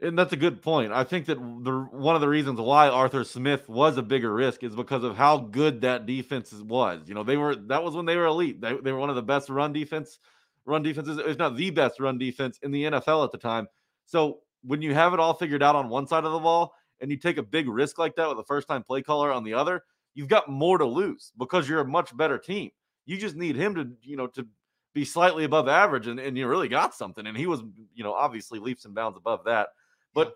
And 0.02 0.20
that's 0.20 0.34
a 0.34 0.38
good 0.38 0.62
point. 0.62 0.92
I 0.92 1.06
think 1.06 1.26
that 1.28 1.38
the 1.38 1.88
one 1.92 2.16
of 2.16 2.22
the 2.22 2.28
reasons 2.28 2.60
why 2.60 2.90
Arthur 2.90 3.24
Smith 3.24 3.70
was 3.70 3.98
a 3.98 4.04
bigger 4.04 4.34
risk 4.34 4.62
is 4.62 4.76
because 4.76 5.06
of 5.06 5.16
how 5.16 5.38
good 5.38 5.82
that 5.82 6.06
defense 6.06 6.52
was. 6.52 7.08
You 7.08 7.14
know, 7.14 7.24
they 7.24 7.38
were 7.38 7.56
that 7.56 7.82
was 7.82 7.96
when 7.96 8.06
they 8.06 8.18
were 8.18 8.26
elite. 8.26 8.60
They, 8.60 8.76
they 8.84 8.92
were 8.92 9.00
one 9.00 9.10
of 9.10 9.16
the 9.16 9.24
best 9.24 9.50
run 9.50 9.72
defense, 9.72 10.20
run 10.66 10.84
defenses, 10.84 11.18
if 11.18 11.38
not 11.38 11.56
the 11.56 11.70
best 11.70 12.02
run 12.02 12.18
defense 12.18 12.60
in 12.62 12.72
the 12.72 12.84
NFL 12.84 13.24
at 13.24 13.32
the 13.32 13.38
time. 13.38 13.68
So 14.06 14.40
when 14.64 14.82
you 14.82 14.94
have 14.94 15.14
it 15.14 15.20
all 15.20 15.34
figured 15.34 15.64
out 15.64 15.76
on 15.76 15.88
one 15.88 16.08
side 16.08 16.26
of 16.26 16.34
the 16.34 16.40
ball 16.40 16.74
and 17.00 17.10
you 17.10 17.18
take 17.18 17.38
a 17.38 17.44
big 17.44 17.70
risk 17.70 17.98
like 17.98 18.16
that 18.16 18.28
with 18.28 18.40
a 18.40 18.44
first 18.44 18.68
time 18.68 18.84
play 18.84 19.02
caller 19.02 19.32
on 19.32 19.46
the 19.46 19.54
other, 19.54 19.84
you've 20.14 20.28
got 20.28 20.50
more 20.50 20.78
to 20.78 20.86
lose 20.86 21.32
because 21.38 21.70
you're 21.70 21.82
a 21.82 21.88
much 21.88 22.16
better 22.18 22.38
team. 22.38 22.70
You 23.06 23.18
just 23.18 23.36
need 23.36 23.56
him 23.56 23.76
to, 23.76 23.90
you 24.02 24.18
know, 24.18 24.28
to 24.28 24.46
be 24.94 25.06
slightly 25.06 25.44
above 25.44 25.68
average 25.68 26.08
and, 26.08 26.20
and 26.20 26.38
you 26.38 26.48
really 26.48 26.70
got 26.70 26.96
something. 26.96 27.28
And 27.28 27.38
he 27.38 27.48
was, 27.48 27.62
you 27.94 28.04
know, 28.04 28.14
obviously 28.14 28.60
leaps 28.60 28.86
and 28.86 28.96
bounds 28.96 29.18
above 29.18 29.44
that. 29.46 29.70
But 30.16 30.34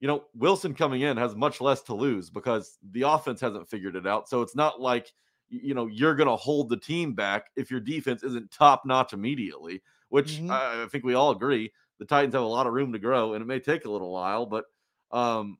you 0.00 0.08
know, 0.08 0.24
Wilson 0.34 0.74
coming 0.74 1.02
in 1.02 1.18
has 1.18 1.34
much 1.34 1.60
less 1.60 1.82
to 1.82 1.94
lose 1.94 2.30
because 2.30 2.78
the 2.92 3.02
offense 3.02 3.40
hasn't 3.40 3.68
figured 3.68 3.96
it 3.96 4.06
out. 4.06 4.28
So 4.28 4.40
it's 4.40 4.56
not 4.56 4.80
like 4.80 5.12
you 5.50 5.74
know 5.74 5.86
you're 5.86 6.14
going 6.14 6.28
to 6.28 6.36
hold 6.36 6.70
the 6.70 6.76
team 6.78 7.12
back 7.12 7.46
if 7.56 7.70
your 7.70 7.80
defense 7.80 8.22
isn't 8.22 8.50
top 8.50 8.86
notch 8.86 9.12
immediately. 9.12 9.82
Which 10.08 10.36
mm-hmm. 10.36 10.50
I, 10.50 10.84
I 10.84 10.86
think 10.90 11.04
we 11.04 11.12
all 11.12 11.32
agree 11.32 11.70
the 11.98 12.04
Titans 12.04 12.34
have 12.34 12.42
a 12.42 12.46
lot 12.46 12.66
of 12.66 12.72
room 12.72 12.92
to 12.92 12.98
grow, 12.98 13.34
and 13.34 13.42
it 13.42 13.46
may 13.46 13.60
take 13.60 13.84
a 13.84 13.90
little 13.90 14.10
while, 14.12 14.46
but 14.46 14.64
um, 15.10 15.58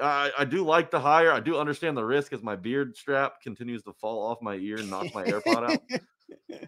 I, 0.00 0.30
I, 0.38 0.44
do 0.44 0.64
like 0.64 0.90
the 0.90 1.00
hire. 1.00 1.32
I 1.32 1.40
do 1.40 1.56
understand 1.56 1.96
the 1.96 2.04
risk 2.04 2.32
as 2.32 2.42
my 2.42 2.56
beard 2.56 2.96
strap 2.96 3.40
continues 3.40 3.82
to 3.84 3.92
fall 3.92 4.26
off 4.26 4.42
my 4.42 4.54
ear 4.56 4.76
and 4.76 4.90
knock 4.90 5.14
my 5.14 5.24
AirPod 5.24 5.70
out. 5.70 5.80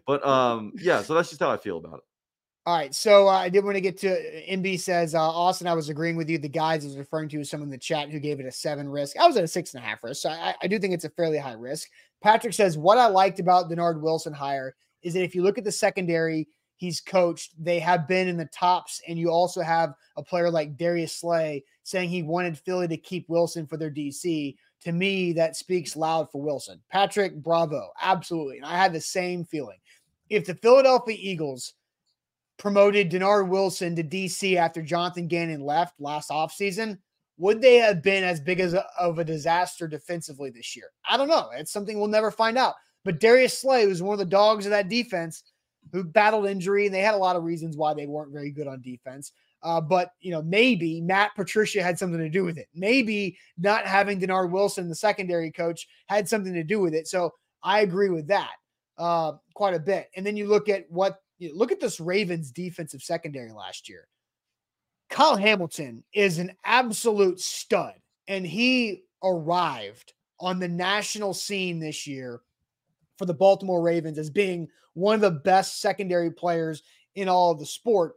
But 0.07 0.25
um, 0.25 0.73
yeah, 0.77 1.03
so 1.03 1.15
that's 1.15 1.29
just 1.29 1.41
how 1.41 1.51
I 1.51 1.57
feel 1.57 1.79
about 1.79 1.99
it. 1.99 2.05
All 2.67 2.77
right, 2.77 2.93
so 2.93 3.29
uh, 3.29 3.31
I 3.31 3.49
did 3.49 3.65
want 3.65 3.77
to 3.77 3.81
get 3.81 3.97
to 3.99 4.11
uh, 4.11 4.53
MB 4.57 4.81
says 4.81 5.15
uh, 5.15 5.21
Austin. 5.21 5.69
I 5.69 5.75
was 5.75 5.89
agreeing 5.89 6.17
with 6.17 6.29
you. 6.29 6.37
The 6.37 6.49
guys 6.49 6.83
I 6.83 6.89
was 6.89 6.99
referring 6.99 7.29
to 7.29 7.45
someone 7.45 7.69
in 7.69 7.71
the 7.71 7.79
chat 7.79 8.11
who 8.11 8.19
gave 8.19 8.41
it 8.41 8.47
a 8.47 8.51
seven 8.51 8.89
risk. 8.89 9.17
I 9.17 9.27
was 9.29 9.37
at 9.37 9.45
a 9.45 9.49
six 9.49 9.73
and 9.73 9.85
a 9.85 9.87
half 9.87 10.03
risk, 10.03 10.23
so 10.23 10.31
I, 10.31 10.53
I 10.61 10.67
do 10.67 10.81
think 10.81 10.93
it's 10.93 11.05
a 11.05 11.11
fairly 11.11 11.39
high 11.39 11.53
risk. 11.53 11.89
Patrick 12.25 12.53
says 12.53 12.77
what 12.77 12.99
I 12.99 13.07
liked 13.07 13.39
about 13.39 13.71
Dennard 13.71 14.01
Wilson 14.01 14.33
hire 14.33 14.75
is 15.05 15.15
that 15.15 15.23
if 15.23 15.33
you 15.33 15.45
look 15.45 15.59
at 15.59 15.65
the 15.65 15.71
secondary 15.71 16.49
he's 16.75 17.01
coached, 17.01 17.55
they 17.57 17.79
have 17.79 18.09
been 18.09 18.27
in 18.27 18.37
the 18.37 18.47
tops, 18.47 19.01
and 19.07 19.17
you 19.17 19.31
also 19.31 19.63
have 19.63 19.95
a 20.17 20.23
player 20.25 20.51
like 20.51 20.77
Darius 20.77 21.17
Slay 21.17 21.63
saying 21.85 22.09
he 22.09 22.25
wanted 22.25 22.59
Philly 22.59 22.89
to 22.89 22.97
keep 22.97 23.29
Wilson 23.29 23.69
for 23.69 23.77
their 23.77 23.93
DC. 23.93 24.57
To 24.83 24.91
me, 24.91 25.33
that 25.35 25.55
speaks 25.55 25.95
loud 25.95 26.33
for 26.33 26.43
Wilson. 26.43 26.81
Patrick, 26.91 27.41
bravo, 27.41 27.91
absolutely, 28.03 28.57
and 28.57 28.67
I 28.67 28.77
had 28.77 28.93
the 28.93 29.01
same 29.01 29.45
feeling. 29.45 29.79
If 30.29 30.47
the 30.47 30.57
Philadelphia 30.57 31.17
Eagles 31.17 31.75
promoted 32.59 33.11
Dennard 33.11 33.49
Wilson 33.49 33.97
to 33.97 34.05
DC 34.05 34.57
after 34.57 34.83
Jonathan 34.83 35.29
Gannon 35.29 35.61
left 35.61 36.01
last 36.01 36.31
offseason, 36.31 36.99
would 37.39 37.61
they 37.61 37.77
have 37.77 38.03
been 38.03 38.25
as 38.25 38.41
big 38.41 38.61
as 38.61 38.75
a, 38.75 38.85
of 38.99 39.19
a 39.19 39.25
disaster 39.25 39.87
defensively 39.87 40.51
this 40.51 40.75
year? 40.75 40.91
I 41.09 41.17
don't 41.17 41.29
know. 41.29 41.51
It's 41.55 41.73
something 41.73 41.99
we'll 41.99 42.09
never 42.09 42.31
find 42.31 42.57
out. 42.57 42.75
But 43.05 43.21
Darius 43.21 43.59
Slay 43.59 43.87
was 43.87 44.03
one 44.03 44.15
of 44.15 44.19
the 44.19 44.25
dogs 44.25 44.67
of 44.67 44.71
that 44.71 44.89
defense 44.89 45.45
who 45.93 46.03
battled 46.03 46.47
injury, 46.47 46.87
and 46.87 46.95
they 46.95 47.03
had 47.03 47.15
a 47.15 47.19
lot 47.19 47.37
of 47.37 47.45
reasons 47.45 47.77
why 47.77 47.95
they 47.95 48.07
weren't 48.07 48.33
very 48.33 48.51
good 48.51 48.67
on 48.67 48.81
defense. 48.83 49.33
Uh, 49.63 49.81
but 49.81 50.13
you 50.21 50.31
know, 50.31 50.43
maybe 50.43 51.01
Matt 51.01 51.33
Patricia 51.37 51.83
had 51.83 51.99
something 51.99 52.21
to 52.21 52.29
do 52.29 52.45
with 52.45 52.59
it. 52.59 52.69
Maybe 52.75 53.39
not 53.59 53.87
having 53.87 54.19
Dennard 54.19 54.51
Wilson, 54.51 54.89
the 54.89 54.95
secondary 54.95 55.51
coach, 55.51 55.87
had 56.07 56.29
something 56.29 56.53
to 56.55 56.65
do 56.65 56.81
with 56.81 56.95
it. 56.95 57.07
So 57.07 57.33
I 57.63 57.81
agree 57.81 58.11
with 58.11 58.29
that 58.29 58.53
uh, 58.99 59.33
quite 59.55 59.75
a 59.75 59.81
bit. 59.81 60.09
And 60.17 60.25
then 60.25 60.37
you 60.37 60.47
look 60.47 60.69
at 60.69 60.85
what 60.91 61.21
you 61.39 61.49
know, 61.49 61.55
look 61.55 61.73
at 61.73 61.81
this 61.81 62.01
Ravens 62.01 62.51
defensive 62.51 63.03
secondary 63.03 63.53
last 63.53 63.89
year. 63.89 64.09
Kyle 65.11 65.37
Hamilton 65.37 66.03
is 66.13 66.39
an 66.39 66.53
absolute 66.65 67.41
stud, 67.41 67.95
and 68.29 68.47
he 68.47 69.05
arrived 69.23 70.13
on 70.41 70.59
the 70.59 70.69
national 70.69 71.33
scene 71.33 71.79
this 71.79 72.07
year 72.07 72.41
for 73.17 73.25
the 73.25 73.35
Baltimore 73.35 73.83
Ravens 73.83 74.19
as 74.19 74.31
being 74.31 74.69
one 74.95 75.15
of 75.15 75.21
the 75.21 75.31
best 75.31 75.81
secondary 75.81 76.31
players 76.31 76.83
in 77.15 77.29
all 77.29 77.53
of 77.53 77.59
the 77.59 77.67
sport. 77.67 78.15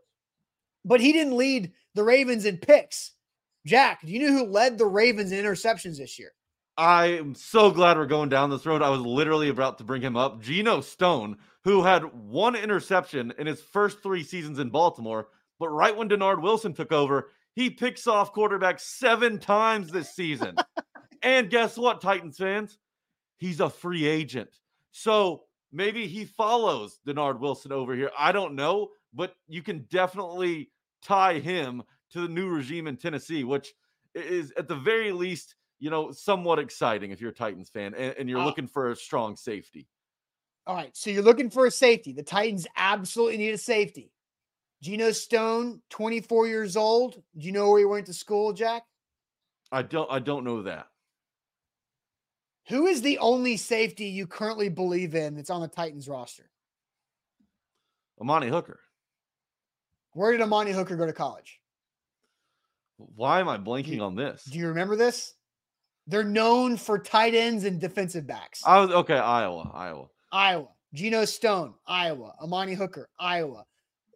But 0.83 1.01
he 1.01 1.13
didn't 1.13 1.37
lead 1.37 1.71
the 1.93 2.03
Ravens 2.03 2.45
in 2.45 2.57
picks. 2.57 3.11
Jack, 3.65 4.01
do 4.01 4.11
you 4.11 4.19
know 4.19 4.37
who 4.37 4.51
led 4.51 4.77
the 4.77 4.85
Ravens 4.85 5.31
in 5.31 5.43
interceptions 5.43 5.97
this 5.97 6.17
year? 6.17 6.31
I 6.79 7.07
am 7.07 7.35
so 7.35 7.71
glad 7.71 7.97
we're 7.97 8.05
going 8.05 8.29
down 8.29 8.49
this 8.49 8.65
road. 8.65 8.81
I 8.81 8.89
was 8.89 9.01
literally 9.01 9.49
about 9.49 9.79
to 9.79 9.83
bring 9.83 10.01
him 10.01 10.15
up. 10.15 10.41
Geno 10.41 10.79
Stone, 10.79 11.35
who 11.65 11.83
had 11.83 12.05
one 12.13 12.55
interception 12.55 13.33
in 13.37 13.47
his 13.47 13.59
first 13.59 14.01
three 14.01 14.23
seasons 14.23 14.59
in 14.59 14.69
Baltimore, 14.69 15.27
but 15.59 15.67
right 15.67 15.93
when 15.93 16.07
Dennard 16.07 16.41
Wilson 16.41 16.73
took 16.73 16.93
over, 16.93 17.31
he 17.53 17.69
picks 17.69 18.07
off 18.07 18.33
quarterbacks 18.33 18.79
seven 18.79 19.39
times 19.39 19.91
this 19.91 20.15
season. 20.15 20.55
and 21.21 21.49
guess 21.49 21.77
what, 21.77 21.99
Titans 21.99 22.37
fans? 22.37 22.77
He's 23.39 23.59
a 23.59 23.69
free 23.69 24.07
agent. 24.07 24.49
So 24.91 25.43
maybe 25.73 26.07
he 26.07 26.23
follows 26.23 27.01
Dennard 27.05 27.41
Wilson 27.41 27.73
over 27.73 27.93
here. 27.93 28.09
I 28.17 28.31
don't 28.31 28.55
know, 28.55 28.87
but 29.13 29.35
you 29.49 29.63
can 29.63 29.85
definitely 29.91 30.71
tie 31.03 31.39
him 31.39 31.83
to 32.11 32.21
the 32.21 32.29
new 32.29 32.47
regime 32.47 32.87
in 32.87 32.95
Tennessee, 32.95 33.43
which 33.43 33.73
is 34.15 34.53
at 34.57 34.69
the 34.69 34.77
very 34.77 35.11
least 35.11 35.55
you 35.79 35.89
know, 35.89 36.11
somewhat 36.11 36.59
exciting 36.59 37.11
if 37.11 37.21
you're 37.21 37.31
a 37.31 37.33
Titans 37.33 37.69
fan 37.69 37.93
and, 37.93 38.15
and 38.17 38.29
you're 38.29 38.39
uh, 38.39 38.45
looking 38.45 38.67
for 38.67 38.91
a 38.91 38.95
strong 38.95 39.35
safety. 39.35 39.87
All 40.67 40.75
right. 40.75 40.95
So 40.95 41.09
you're 41.09 41.23
looking 41.23 41.49
for 41.49 41.65
a 41.65 41.71
safety. 41.71 42.13
The 42.13 42.23
Titans 42.23 42.67
absolutely 42.75 43.37
need 43.37 43.53
a 43.53 43.57
safety. 43.57 44.11
Geno 44.81 45.11
Stone, 45.11 45.81
24 45.89 46.47
years 46.47 46.77
old. 46.77 47.15
Do 47.37 47.45
you 47.45 47.51
know 47.51 47.69
where 47.71 47.79
he 47.79 47.85
went 47.85 48.05
to 48.05 48.13
school, 48.13 48.53
Jack? 48.53 48.83
I 49.71 49.81
don't. 49.81 50.09
I 50.11 50.19
don't 50.19 50.43
know 50.43 50.63
that. 50.63 50.87
Who 52.69 52.87
is 52.87 53.01
the 53.01 53.17
only 53.17 53.57
safety 53.57 54.05
you 54.05 54.27
currently 54.27 54.69
believe 54.69 55.15
in 55.15 55.35
that's 55.35 55.49
on 55.49 55.61
the 55.61 55.67
Titans 55.67 56.07
roster? 56.07 56.49
Amani 58.21 58.47
Hooker. 58.47 58.79
Where 60.13 60.31
did 60.31 60.41
Amani 60.41 60.71
Hooker 60.71 60.95
go 60.95 61.05
to 61.05 61.13
college? 61.13 61.59
Why 62.97 63.39
am 63.39 63.49
I 63.49 63.57
blanking 63.57 64.01
on 64.01 64.15
this? 64.15 64.43
Do 64.43 64.59
you 64.59 64.67
remember 64.67 64.95
this? 64.95 65.33
They're 66.09 66.23
known 66.23 66.75
for 66.75 66.97
tight 66.97 67.35
ends 67.35 67.65
and 67.65 67.79
defensive 67.79 68.25
backs. 68.25 68.63
I 68.65 68.79
was 68.79 68.89
okay. 68.89 69.17
Iowa, 69.17 69.69
Iowa, 69.75 70.07
Iowa. 70.31 70.67
Geno 70.91 71.23
Stone, 71.23 71.75
Iowa. 71.85 72.33
Amani 72.41 72.73
Hooker, 72.73 73.07
Iowa. 73.19 73.63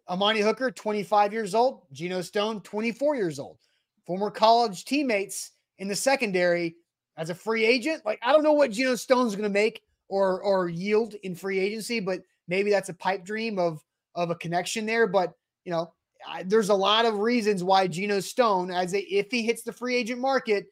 Amani 0.08 0.40
Hooker, 0.40 0.72
25 0.72 1.32
years 1.32 1.54
old. 1.54 1.82
Geno 1.92 2.20
Stone, 2.20 2.62
24 2.62 3.14
years 3.14 3.38
old. 3.38 3.58
Former 4.06 4.28
college 4.28 4.84
teammates 4.84 5.52
in 5.78 5.86
the 5.86 5.94
secondary 5.94 6.74
as 7.16 7.30
a 7.30 7.34
free 7.34 7.64
agent. 7.64 8.04
Like, 8.04 8.18
I 8.22 8.32
don't 8.32 8.42
know 8.42 8.54
what 8.54 8.72
Geno 8.72 8.96
Stone's 8.96 9.36
going 9.36 9.48
to 9.48 9.48
make 9.48 9.82
or 10.08 10.42
or 10.42 10.68
yield 10.68 11.14
in 11.22 11.36
free 11.36 11.60
agency, 11.60 12.00
but 12.00 12.22
maybe 12.48 12.70
that's 12.70 12.88
a 12.88 12.94
pipe 12.94 13.24
dream 13.24 13.56
of 13.60 13.80
of 14.16 14.30
a 14.30 14.34
connection 14.34 14.84
there. 14.84 15.06
But 15.06 15.32
you 15.64 15.70
know, 15.70 15.92
I, 16.28 16.42
there's 16.42 16.70
a 16.70 16.74
lot 16.74 17.04
of 17.04 17.20
reasons 17.20 17.62
why 17.62 17.86
Geno 17.86 18.18
Stone, 18.18 18.72
as 18.72 18.94
a, 18.94 19.00
if 19.00 19.30
he 19.30 19.44
hits 19.44 19.62
the 19.62 19.72
free 19.72 19.94
agent 19.94 20.20
market, 20.20 20.66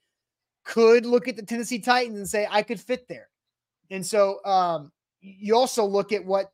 could 0.64 1.06
look 1.06 1.28
at 1.28 1.36
the 1.36 1.44
Tennessee 1.44 1.78
Titans 1.78 2.18
and 2.18 2.28
say, 2.28 2.46
I 2.50 2.62
could 2.62 2.80
fit 2.80 3.08
there. 3.08 3.28
And 3.90 4.04
so 4.04 4.44
um, 4.44 4.92
you 5.20 5.56
also 5.56 5.84
look 5.84 6.12
at 6.12 6.24
what 6.24 6.52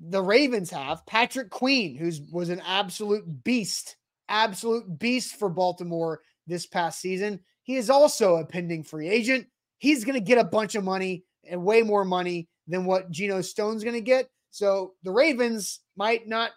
the 0.00 0.22
Ravens 0.22 0.70
have 0.70 1.04
Patrick 1.06 1.50
Queen, 1.50 1.96
who's 1.96 2.20
was 2.32 2.48
an 2.48 2.62
absolute 2.66 3.44
beast, 3.44 3.96
absolute 4.28 4.98
beast 4.98 5.36
for 5.36 5.48
Baltimore 5.48 6.20
this 6.46 6.66
past 6.66 7.00
season. 7.00 7.40
He 7.62 7.76
is 7.76 7.90
also 7.90 8.36
a 8.36 8.46
pending 8.46 8.84
free 8.84 9.08
agent. 9.08 9.46
He's 9.78 10.04
going 10.04 10.18
to 10.18 10.24
get 10.24 10.38
a 10.38 10.44
bunch 10.44 10.74
of 10.74 10.84
money 10.84 11.24
and 11.48 11.62
way 11.62 11.82
more 11.82 12.04
money 12.04 12.48
than 12.66 12.84
what 12.84 13.10
Geno 13.10 13.40
Stone's 13.40 13.84
going 13.84 13.94
to 13.94 14.00
get. 14.00 14.28
So 14.50 14.94
the 15.02 15.12
Ravens 15.12 15.80
might 15.96 16.26
not 16.26 16.52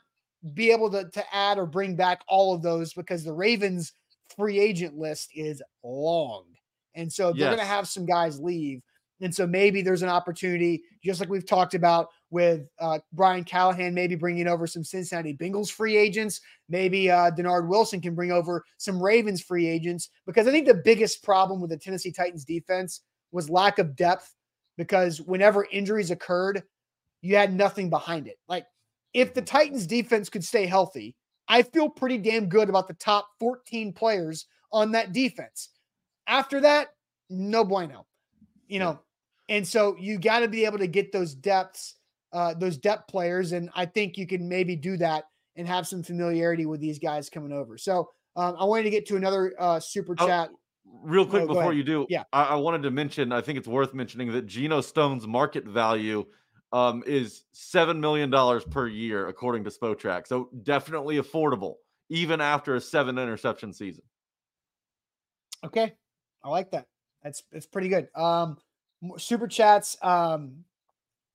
be 0.53 0.71
able 0.71 0.89
to, 0.91 1.09
to 1.09 1.35
add 1.35 1.57
or 1.57 1.65
bring 1.65 1.95
back 1.95 2.21
all 2.27 2.53
of 2.53 2.61
those 2.61 2.93
because 2.93 3.23
the 3.23 3.33
Ravens 3.33 3.93
free 4.35 4.59
agent 4.59 4.97
list 4.97 5.29
is 5.35 5.61
long. 5.83 6.45
And 6.95 7.11
so 7.11 7.31
they're 7.31 7.41
Yes. 7.41 7.55
going 7.55 7.59
to 7.59 7.65
have 7.65 7.87
some 7.87 8.05
guys 8.05 8.39
leave. 8.39 8.81
And 9.21 9.33
so 9.33 9.47
maybe 9.47 9.81
there's 9.81 10.01
an 10.01 10.09
opportunity, 10.09 10.83
just 11.03 11.19
like 11.19 11.29
we've 11.29 11.45
talked 11.45 11.75
about 11.75 12.09
with 12.29 12.67
uh, 12.79 12.99
Brian 13.13 13.43
Callahan, 13.43 13.93
maybe 13.93 14.15
bringing 14.15 14.47
over 14.47 14.67
some 14.67 14.83
Cincinnati 14.83 15.37
Bengals 15.37 15.71
free 15.71 15.95
agents. 15.95 16.41
Maybe 16.67 17.09
uh, 17.09 17.31
Dennard 17.31 17.67
Wilson 17.69 18.01
can 18.01 18.15
bring 18.15 18.31
over 18.31 18.65
some 18.77 19.01
Ravens 19.01 19.41
free 19.41 19.67
agents 19.67 20.09
because 20.25 20.47
I 20.47 20.51
think 20.51 20.67
the 20.67 20.73
biggest 20.73 21.23
problem 21.23 21.61
with 21.61 21.69
the 21.69 21.77
Tennessee 21.77 22.11
Titans 22.11 22.43
defense 22.43 23.01
was 23.31 23.49
lack 23.49 23.79
of 23.79 23.95
depth 23.95 24.33
because 24.77 25.21
whenever 25.21 25.67
injuries 25.71 26.11
occurred, 26.11 26.63
you 27.21 27.35
had 27.37 27.53
nothing 27.53 27.89
behind 27.89 28.27
it. 28.27 28.39
Like 28.49 28.65
if 29.13 29.33
the 29.33 29.41
Titans 29.41 29.87
defense 29.87 30.29
could 30.29 30.43
stay 30.43 30.65
healthy, 30.65 31.15
I 31.47 31.61
feel 31.61 31.87
pretty 31.87 32.17
damn 32.17 32.49
good 32.49 32.67
about 32.67 32.87
the 32.87 32.93
top 32.95 33.29
14 33.39 33.93
players 33.93 34.47
on 34.71 34.91
that 34.93 35.13
defense. 35.13 35.69
After 36.27 36.61
that, 36.61 36.89
no 37.29 37.63
bueno. 37.63 38.05
You 38.67 38.79
know, 38.79 38.99
and 39.49 39.67
so 39.67 39.95
you 39.99 40.17
got 40.17 40.39
to 40.39 40.47
be 40.47 40.65
able 40.65 40.79
to 40.79 40.87
get 40.87 41.11
those 41.11 41.33
depths, 41.35 41.95
uh, 42.31 42.53
those 42.53 42.77
depth 42.77 43.07
players, 43.07 43.51
and 43.51 43.69
I 43.75 43.85
think 43.85 44.17
you 44.17 44.25
can 44.25 44.47
maybe 44.47 44.75
do 44.75 44.97
that 44.97 45.25
and 45.55 45.67
have 45.67 45.85
some 45.85 46.01
familiarity 46.01 46.65
with 46.65 46.79
these 46.79 46.97
guys 46.97 47.29
coming 47.29 47.51
over. 47.51 47.77
So 47.77 48.09
um, 48.35 48.55
I 48.57 48.63
wanted 48.65 48.83
to 48.83 48.89
get 48.89 49.05
to 49.07 49.15
another 49.15 49.53
uh, 49.59 49.79
super 49.79 50.15
Oh, 50.17 50.27
chat. 50.27 50.49
Real 51.03 51.25
quick 51.25 51.47
before 51.47 51.63
ahead. 51.63 51.75
you 51.77 51.83
do, 51.83 52.05
Yeah. 52.09 52.23
I, 52.33 52.43
I 52.43 52.55
wanted 52.55 52.83
to 52.83 52.91
mention. 52.91 53.31
I 53.31 53.41
think 53.41 53.57
it's 53.57 53.67
worth 53.67 53.93
mentioning 53.93 54.31
that 54.31 54.47
Geno 54.47 54.81
Stone's 54.81 55.27
market 55.27 55.65
value 55.65 56.25
um, 56.71 57.03
is 57.05 57.43
seven 57.51 57.99
million 57.99 58.29
dollars 58.29 58.63
per 58.63 58.87
year, 58.87 59.27
according 59.27 59.63
to 59.65 59.69
Spotrac. 59.69 60.27
So 60.27 60.49
definitely 60.63 61.17
affordable, 61.17 61.75
even 62.09 62.41
after 62.41 62.75
a 62.75 62.81
seven 62.81 63.17
interception 63.19 63.73
season. 63.73 64.03
Okay, 65.65 65.93
I 66.43 66.49
like 66.49 66.71
that. 66.71 66.87
That's 67.23 67.43
it's 67.51 67.65
pretty 67.65 67.89
good. 67.89 68.07
Um, 68.15 68.57
super 69.17 69.47
chats. 69.47 69.97
Um, 70.01 70.65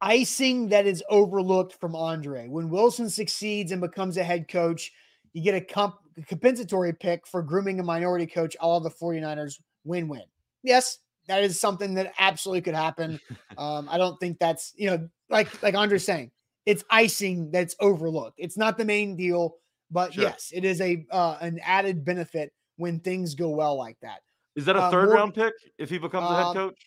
icing 0.00 0.68
that 0.68 0.86
is 0.86 1.02
overlooked 1.09 1.74
from 1.80 1.96
Andre. 1.96 2.46
When 2.48 2.68
Wilson 2.68 3.11
succeeds 3.11 3.72
and 3.72 3.80
becomes 3.80 4.16
a 4.16 4.22
head 4.24 4.48
coach, 4.48 4.92
you 5.32 5.42
get 5.42 5.54
a 5.54 5.61
comp- 5.61 5.98
compensatory 6.26 6.92
pick 6.92 7.26
for 7.26 7.42
grooming 7.42 7.80
a 7.80 7.82
minority 7.82 8.26
coach. 8.26 8.56
All 8.61 8.80
the 8.80 8.90
49ers 8.90 9.61
win 9.84 10.09
win. 10.09 10.22
Yes, 10.62 10.98
that 11.26 11.42
is 11.42 11.59
something 11.61 11.94
that 11.94 12.12
absolutely 12.18 12.62
could 12.62 12.74
happen. 12.74 13.20
Um, 13.56 13.88
I 13.90 13.98
don't 13.98 14.20
think 14.20 14.38
that's 14.38 14.72
you 14.76 14.88
know 14.88 15.09
like 15.30 15.61
like 15.64 15.74
Andre's 15.74 16.04
saying, 16.04 16.30
it's 16.64 16.84
icing 16.90 17.50
that's 17.50 17.74
overlooked. 17.80 18.36
It's 18.38 18.56
not 18.56 18.78
the 18.78 18.84
main 18.84 19.16
deal, 19.16 19.56
but 19.90 20.14
Sure. 20.14 20.22
yes, 20.22 20.52
it 20.54 20.64
is 20.64 20.80
a 20.80 21.04
uh, 21.11 21.38
an 21.40 21.59
added 21.64 22.04
benefit 22.04 22.52
when 22.76 23.00
things 23.00 23.34
go 23.34 23.48
well 23.50 23.76
like 23.76 23.96
that. 24.02 24.20
Is 24.59 24.64
that 24.64 24.74
a 24.74 24.80
Uh, 24.82 24.90
third 24.90 25.04
Morgan- 25.04 25.14
round 25.16 25.34
pick 25.34 25.54
if 25.78 25.88
he 25.88 25.98
becomes 25.98 26.26
a 26.28 26.34
head 26.34 26.46
Um, 26.46 26.54
coach? 26.54 26.84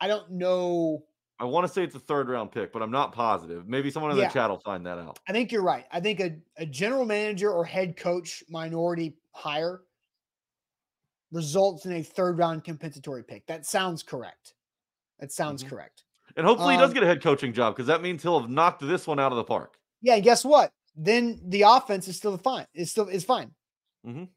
I 0.00 0.06
don't 0.06 0.30
know. 0.30 1.04
I 1.40 1.44
want 1.46 1.66
to 1.66 1.72
say 1.72 1.82
it's 1.82 1.96
a 1.96 1.98
third 2.00 2.28
round 2.28 2.52
pick, 2.52 2.72
but 2.72 2.80
I'm 2.80 2.92
not 2.92 3.12
positive. 3.12 3.66
Maybe 3.66 3.90
someone 3.90 4.12
in 4.12 4.18
Yeah. 4.18 4.28
the 4.28 4.32
chat 4.34 4.48
will 4.50 4.60
find 4.60 4.86
that 4.86 4.98
out. 4.98 5.18
I 5.28 5.32
think 5.32 5.50
you're 5.50 5.64
right. 5.64 5.84
I 5.90 5.98
think 5.98 6.20
a, 6.20 6.36
a 6.58 6.64
general 6.64 7.04
manager 7.04 7.50
or 7.50 7.64
head 7.64 7.96
coach 7.96 8.44
minority 8.48 9.16
hire 9.32 9.82
results 11.32 11.86
in 11.86 11.92
a 11.94 12.02
third 12.04 12.38
round 12.38 12.62
compensatory 12.62 13.24
pick. 13.24 13.44
That 13.46 13.66
sounds 13.66 14.04
correct. 14.04 14.54
That 15.18 15.32
sounds 15.32 15.64
Mhm. 15.64 15.70
correct. 15.70 16.04
And 16.36 16.46
hopefully 16.46 16.74
he 16.74 16.78
does 16.78 16.90
Um, 16.90 16.94
get 16.94 17.02
a 17.02 17.06
head 17.06 17.20
coaching 17.20 17.52
job 17.52 17.74
because 17.74 17.88
that 17.88 18.00
means 18.00 18.22
he'll 18.22 18.38
have 18.40 18.48
knocked 18.48 18.80
this 18.80 19.08
one 19.08 19.18
out 19.18 19.32
of 19.32 19.36
the 19.38 19.44
park. 19.44 19.76
Yeah, 20.02 20.14
and 20.14 20.22
guess 20.22 20.44
what? 20.44 20.72
Then 20.94 21.40
the 21.50 21.62
offense 21.62 22.06
is 22.06 22.16
still 22.16 22.38
fine. 22.38 22.66
It's 22.74 22.92
still 22.92 23.08
is 23.08 23.24
fine. 23.24 23.56
Mhm. 24.06 24.28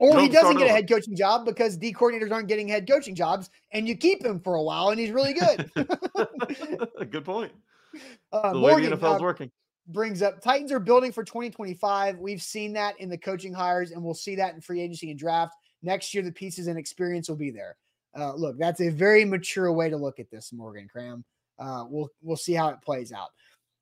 Or 0.00 0.18
he 0.18 0.30
doesn't 0.30 0.56
get 0.56 0.66
a 0.66 0.70
head 0.70 0.88
coaching 0.88 1.14
job 1.14 1.44
because 1.44 1.76
D 1.76 1.92
coordinators 1.92 2.32
aren't 2.32 2.48
getting 2.48 2.66
head 2.66 2.88
coaching 2.88 3.14
jobs, 3.14 3.50
and 3.72 3.86
you 3.86 3.94
keep 3.94 4.24
him 4.24 4.40
for 4.40 4.54
a 4.54 4.62
while, 4.62 4.88
and 4.88 4.98
he's 4.98 5.10
really 5.10 5.34
good. 5.34 5.70
Good 7.10 7.24
point. 7.24 7.52
uh, 8.32 8.52
The 8.54 8.60
way 8.60 8.70
Morgan, 8.72 8.90
the 8.90 8.96
NFL's 8.96 9.20
uh, 9.20 9.22
working. 9.22 9.50
brings 9.88 10.22
up 10.22 10.40
Titans 10.40 10.72
are 10.72 10.80
building 10.80 11.12
for 11.12 11.22
2025. 11.22 12.18
We've 12.18 12.40
seen 12.40 12.72
that 12.72 12.98
in 12.98 13.10
the 13.10 13.18
coaching 13.18 13.52
hires, 13.52 13.90
and 13.90 14.02
we'll 14.02 14.14
see 14.14 14.34
that 14.36 14.54
in 14.54 14.62
free 14.62 14.80
agency 14.80 15.10
and 15.10 15.18
draft. 15.18 15.54
Next 15.82 16.14
year, 16.14 16.22
the 16.22 16.32
pieces 16.32 16.66
and 16.66 16.78
experience 16.78 17.28
will 17.28 17.36
be 17.36 17.50
there. 17.50 17.76
Uh, 18.18 18.32
look, 18.34 18.56
that's 18.58 18.80
a 18.80 18.88
very 18.88 19.26
mature 19.26 19.70
way 19.70 19.90
to 19.90 19.98
look 19.98 20.18
at 20.18 20.30
this, 20.30 20.50
Morgan 20.50 20.88
Cram. 20.88 21.24
Uh, 21.58 21.84
we'll 21.86 22.08
we'll 22.22 22.38
see 22.38 22.54
how 22.54 22.70
it 22.70 22.80
plays 22.82 23.12
out. 23.12 23.28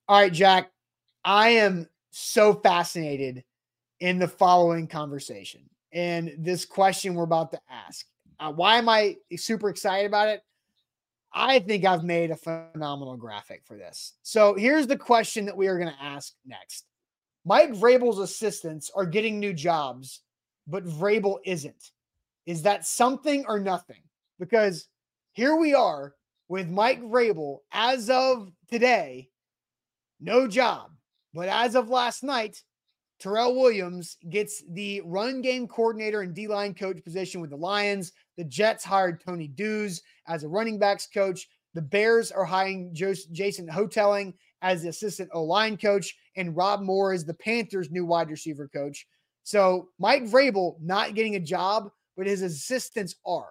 All 0.08 0.20
right, 0.20 0.32
Jack. 0.32 0.72
I 1.24 1.50
am 1.50 1.86
so 2.10 2.54
fascinated 2.54 3.44
in 4.00 4.18
the 4.18 4.26
following 4.26 4.88
conversation 4.88 5.60
and 5.92 6.32
this 6.38 6.64
question 6.64 7.14
we're 7.14 7.24
about 7.24 7.50
to 7.52 7.60
ask. 7.70 8.06
Uh, 8.40 8.52
why 8.52 8.76
am 8.76 8.88
I 8.88 9.16
super 9.36 9.68
excited 9.68 10.06
about 10.06 10.28
it? 10.28 10.42
I 11.32 11.58
think 11.58 11.84
I've 11.84 12.04
made 12.04 12.30
a 12.30 12.36
phenomenal 12.36 13.16
graphic 13.16 13.62
for 13.64 13.76
this. 13.76 14.14
So 14.22 14.54
here's 14.54 14.86
the 14.86 14.96
question 14.96 15.44
that 15.46 15.56
we 15.56 15.66
are 15.66 15.78
going 15.78 15.92
to 15.92 16.02
ask 16.02 16.34
next. 16.46 16.86
Mike 17.44 17.72
Vrabel's 17.72 18.18
assistants 18.18 18.90
are 18.94 19.06
getting 19.06 19.38
new 19.38 19.52
jobs, 19.52 20.20
but 20.66 20.86
Vrabel 20.86 21.38
isn't. 21.44 21.92
Is 22.46 22.62
that 22.62 22.86
something 22.86 23.44
or 23.46 23.58
nothing? 23.58 24.02
Because 24.38 24.86
here 25.32 25.56
we 25.56 25.74
are 25.74 26.14
with 26.48 26.68
Mike 26.68 27.02
Vrabel 27.02 27.58
as 27.72 28.08
of 28.08 28.50
today, 28.70 29.28
no 30.20 30.48
job. 30.48 30.90
But 31.34 31.48
as 31.48 31.74
of 31.74 31.90
last 31.90 32.22
night, 32.22 32.62
Terrell 33.18 33.56
Williams 33.56 34.16
gets 34.30 34.62
the 34.70 35.02
run 35.04 35.40
game 35.40 35.66
coordinator 35.66 36.22
and 36.22 36.34
D 36.34 36.46
line 36.46 36.74
coach 36.74 37.02
position 37.02 37.40
with 37.40 37.50
the 37.50 37.56
Lions. 37.56 38.12
The 38.36 38.44
Jets 38.44 38.84
hired 38.84 39.20
Tony 39.20 39.48
Dews 39.48 40.02
as 40.28 40.44
a 40.44 40.48
running 40.48 40.78
backs 40.78 41.08
coach. 41.12 41.48
The 41.74 41.82
Bears 41.82 42.30
are 42.30 42.44
hiring 42.44 42.94
Jason 42.94 43.68
Houghtaling 43.68 44.34
as 44.62 44.82
the 44.82 44.88
assistant 44.88 45.30
O 45.32 45.42
line 45.44 45.76
coach, 45.76 46.16
and 46.36 46.56
Rob 46.56 46.80
Moore 46.80 47.12
is 47.12 47.24
the 47.24 47.34
Panthers' 47.34 47.90
new 47.90 48.04
wide 48.04 48.30
receiver 48.30 48.68
coach. 48.68 49.06
So 49.42 49.88
Mike 49.98 50.24
Vrabel 50.24 50.76
not 50.80 51.14
getting 51.14 51.36
a 51.36 51.40
job, 51.40 51.90
but 52.16 52.26
his 52.26 52.42
assistants 52.42 53.16
are. 53.26 53.50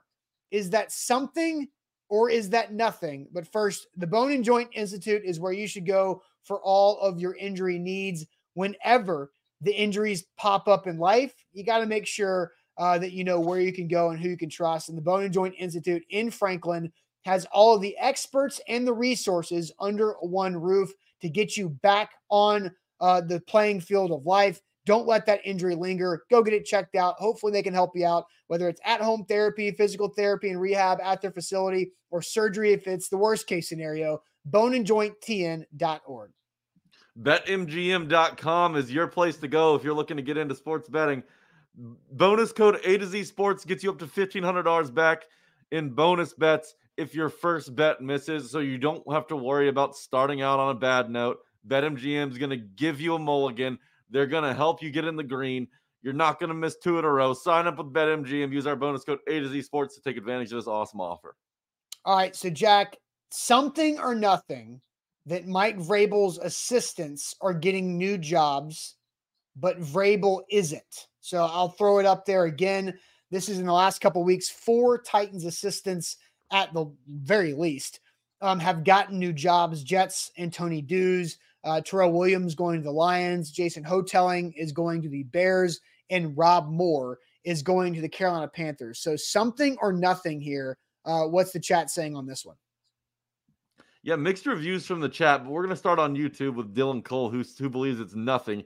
Is 0.51 0.70
that 0.70 0.91
something 0.91 1.68
or 2.09 2.30
is 2.30 2.49
that 2.51 2.74
nothing? 2.74 3.28
But 3.34 3.51
first, 3.51 3.88
the 3.97 4.07
Bone 4.07 4.32
and 4.32 4.43
Joint 4.43 4.70
Institute 4.74 5.24
is 5.26 5.39
where 5.39 5.53
you 5.53 5.68
should 5.68 5.86
go 5.86 6.22
for 6.43 6.61
all 6.61 6.99
of 6.99 7.20
your 7.20 7.36
injury 7.36 7.80
needs 7.80 8.26
whenever 8.53 9.32
the 9.62 9.74
injuries 9.74 10.26
pop 10.38 10.68
up 10.68 10.88
in 10.88 10.97
life. 10.97 11.34
You 11.53 11.64
got 11.64 11.80
to 11.80 11.86
make 11.86 12.05
sure 12.05 12.51
uh, 12.78 12.97
that 12.99 13.12
you 13.12 13.24
know 13.24 13.39
where 13.39 13.60
you 13.60 13.74
can 13.74 13.88
go 13.88 14.10
and 14.10 14.20
who 14.20 14.30
you 14.30 14.38
can 14.38 14.49
trust. 14.49 14.89
And 14.89 14.97
the 14.97 15.01
Bone 15.01 15.24
and 15.24 15.34
Joint 15.34 15.55
Institute 15.58 16.03
in 16.10 16.30
Franklin 16.30 16.91
has 17.26 17.45
all 17.51 17.76
of 17.76 17.82
the 17.82 17.97
experts 17.97 18.62
and 18.68 18.88
the 18.88 18.93
resources 18.93 19.72
under 19.80 20.14
one 20.22 20.55
roof 20.55 20.91
to 21.22 21.30
get 21.30 21.58
you 21.58 21.70
back 21.70 22.12
on 22.30 22.72
uh, 23.01 23.22
the 23.22 23.39
playing 23.41 23.82
field 23.82 24.12
of 24.12 24.26
life. 24.26 24.62
Don't 24.86 25.08
let 25.08 25.26
that 25.26 25.41
injury 25.43 25.76
linger. 25.76 26.24
Go 26.30 26.41
get 26.41 26.53
it 26.53 26.66
checked 26.66 26.95
out. 26.95 27.16
Hopefully, 27.18 27.51
they 27.51 27.64
can 27.64 27.74
help 27.74 27.91
you 27.95 28.05
out, 28.05 28.26
whether 28.47 28.70
it's 28.70 28.80
at 28.86 29.01
home 29.01 29.26
therapy, 29.26 29.72
physical 29.72 30.08
therapy, 30.08 30.49
and 30.49 30.62
rehab 30.62 30.99
at 31.03 31.22
their 31.22 31.32
facility, 31.32 31.91
or 32.10 32.22
surgery 32.22 32.72
if 32.72 32.88
it's 32.88 33.10
the 33.10 33.18
worst 33.18 33.47
case 33.47 33.68
scenario. 33.68 34.22
Boneandjointtn.org. 34.49 36.32
BetMGM.com 37.22 38.76
is 38.76 38.91
your 38.91 39.07
place 39.07 39.38
to 39.38 39.47
go 39.47 39.76
if 39.76 39.84
you're 39.84 39.93
looking 39.93 40.18
to 40.18 40.24
get 40.24 40.38
into 40.38 40.55
sports 40.55 40.88
betting. 40.88 41.24
Bonus 42.11 42.51
code 42.51 42.80
A 42.84 42.97
to 42.97 43.05
Z 43.05 43.24
Sports 43.24 43.65
gets 43.65 43.84
you 43.84 43.89
up 43.89 43.99
to 43.99 44.05
$1,500 44.05 44.93
back 44.93 45.24
in 45.72 45.89
bonus 45.89 46.34
bets 46.34 46.76
if 46.95 47.13
your 47.15 47.30
first 47.30 47.76
bet 47.76 48.01
misses. 48.01 48.51
So 48.51 48.59
you 48.59 48.78
don't 48.78 49.03
have 49.11 49.28
to 49.28 49.36
worry 49.36 49.70
about 49.70 49.95
starting 49.95 50.41
out 50.41 50.59
on 50.59 50.76
a 50.76 50.80
bad 50.80 51.09
note. 51.09 51.39
BetMGM 51.68 52.32
is 52.32 52.38
going 52.38 52.49
to 52.51 52.57
give 52.57 53.01
you 53.01 53.15
a 53.15 53.20
mulligan. 53.20 53.78
They're 54.09 54.28
going 54.28 54.43
to 54.43 54.53
help 54.53 54.82
you 54.82 54.89
get 54.91 55.05
in 55.05 55.15
the 55.15 55.24
green. 55.24 55.68
You're 56.01 56.13
not 56.13 56.39
going 56.39 56.49
to 56.49 56.55
miss 56.55 56.78
two 56.78 56.99
in 56.99 57.05
a 57.05 57.09
row. 57.09 57.34
Sign 57.34 57.68
up 57.68 57.78
with 57.78 57.91
BetMGM. 57.93 58.51
Use 58.51 58.68
our 58.68 58.76
bonus 58.76 59.03
code 59.03 59.20
A 59.28 59.39
to 59.39 59.49
Z 59.49 59.63
Sports 59.63 59.95
to 59.95 60.01
take 60.01 60.18
advantage 60.18 60.51
of 60.51 60.57
this 60.59 60.68
awesome 60.68 61.01
offer. 61.01 61.36
All 62.05 62.15
right. 62.15 62.36
So, 62.36 62.49
Jack, 62.49 62.95
something 63.32 63.99
or 63.99 64.15
nothing 64.15 64.82
that 65.28 65.45
Mike 65.45 65.78
Vrabel's 65.78 66.38
assistants 66.38 67.36
are 67.41 67.53
getting 67.53 67.97
new 67.97 68.17
jobs, 68.17 68.95
but 69.57 69.80
Vrabel 69.80 70.41
isn't. 70.49 71.07
So 71.19 71.43
I'll 71.43 71.69
throw 71.69 71.99
it 71.99 72.05
up 72.05 72.25
there 72.25 72.45
again. 72.45 72.97
This 73.30 73.49
is 73.49 73.59
in 73.59 73.65
the 73.65 73.73
last 73.73 73.99
couple 73.99 74.23
weeks. 74.23 74.49
Four 74.49 75.01
Titans 75.01 75.43
assistants, 75.43 76.15
at 76.51 76.73
the 76.73 76.89
very 77.09 77.53
least, 77.53 77.99
um, 78.41 78.57
have 78.59 78.86
gotten 78.86 79.19
new 79.19 79.34
jobs. 79.34 79.84
Jets 79.84 80.32
and 80.38 80.53
Tony 80.53 80.82
Dews, 80.82 81.38
uh, 81.65 81.82
Terrell 81.82 82.13
Williams 82.13 82.55
going 82.55 82.78
to 82.78 82.84
the 82.84 82.91
Lions, 82.91 83.51
Jason 83.51 83.84
Houghtaling 83.84 84.53
is 84.55 84.71
going 84.71 85.01
to 85.01 85.09
the 85.09 85.23
Bears, 85.23 85.82
and 86.09 86.38
Rob 86.38 86.69
Moore 86.69 87.19
is 87.43 87.61
going 87.61 87.93
to 87.93 88.01
the 88.01 88.07
Carolina 88.07 88.47
Panthers. 88.47 88.99
So 88.99 89.17
something 89.17 89.78
or 89.82 89.91
nothing 89.91 90.39
here. 90.39 90.78
Uh, 91.03 91.23
what's 91.23 91.51
the 91.51 91.59
chat 91.59 91.89
saying 91.89 92.15
on 92.15 92.25
this 92.25 92.45
one? 92.45 92.55
Yeah, 94.04 94.16
mixed 94.16 94.45
reviews 94.45 94.86
from 94.86 95.00
the 95.00 95.10
chat, 95.10 95.43
but 95.43 95.52
we're 95.52 95.64
going 95.64 95.72
to 95.72 95.76
start 95.76 96.00
on 96.00 96.16
YouTube 96.16 96.56
with 96.56 96.74
Dylan 96.76 97.04
Cole, 97.04 97.30
who, 97.30 97.43
who 97.58 97.70
believes 97.70 98.00
it's 98.00 98.16
nothing. 98.16 98.64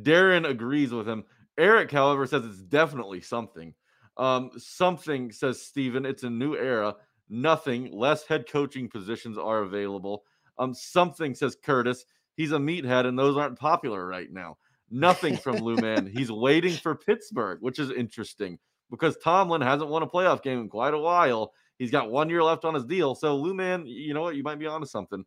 Darren 0.00 0.48
agrees 0.48 0.92
with 0.92 1.08
him. 1.08 1.24
Eric, 1.58 1.90
however, 1.90 2.26
says 2.26 2.44
it's 2.44 2.62
definitely 2.62 3.20
something. 3.20 3.74
Um, 4.16 4.50
something 4.56 5.32
says 5.32 5.62
Steven, 5.62 6.06
it's 6.06 6.22
a 6.22 6.30
new 6.30 6.54
era. 6.54 6.94
Nothing, 7.28 7.92
less 7.92 8.26
head 8.26 8.48
coaching 8.50 8.88
positions 8.88 9.36
are 9.36 9.62
available. 9.62 10.24
Um, 10.58 10.74
something 10.74 11.34
says 11.34 11.56
Curtis, 11.62 12.04
he's 12.36 12.52
a 12.52 12.58
meathead, 12.58 13.06
and 13.06 13.18
those 13.18 13.36
aren't 13.36 13.58
popular 13.58 14.06
right 14.06 14.30
now. 14.32 14.56
Nothing 14.90 15.36
from 15.36 15.56
Lou 15.56 15.76
Man. 15.80 16.06
He's 16.06 16.32
waiting 16.32 16.74
for 16.74 16.94
Pittsburgh, 16.94 17.58
which 17.60 17.78
is 17.78 17.90
interesting 17.90 18.58
because 18.90 19.16
Tomlin 19.18 19.60
hasn't 19.60 19.90
won 19.90 20.02
a 20.02 20.06
playoff 20.06 20.42
game 20.42 20.60
in 20.60 20.68
quite 20.68 20.94
a 20.94 20.98
while. 20.98 21.52
He's 21.78 21.90
got 21.90 22.10
one 22.10 22.28
year 22.28 22.42
left 22.42 22.64
on 22.64 22.74
his 22.74 22.84
deal. 22.84 23.14
So, 23.14 23.36
Lou 23.36 23.54
Man, 23.54 23.86
you 23.86 24.14
know 24.14 24.22
what? 24.22 24.36
You 24.36 24.42
might 24.42 24.58
be 24.58 24.66
onto 24.66 24.86
something. 24.86 25.24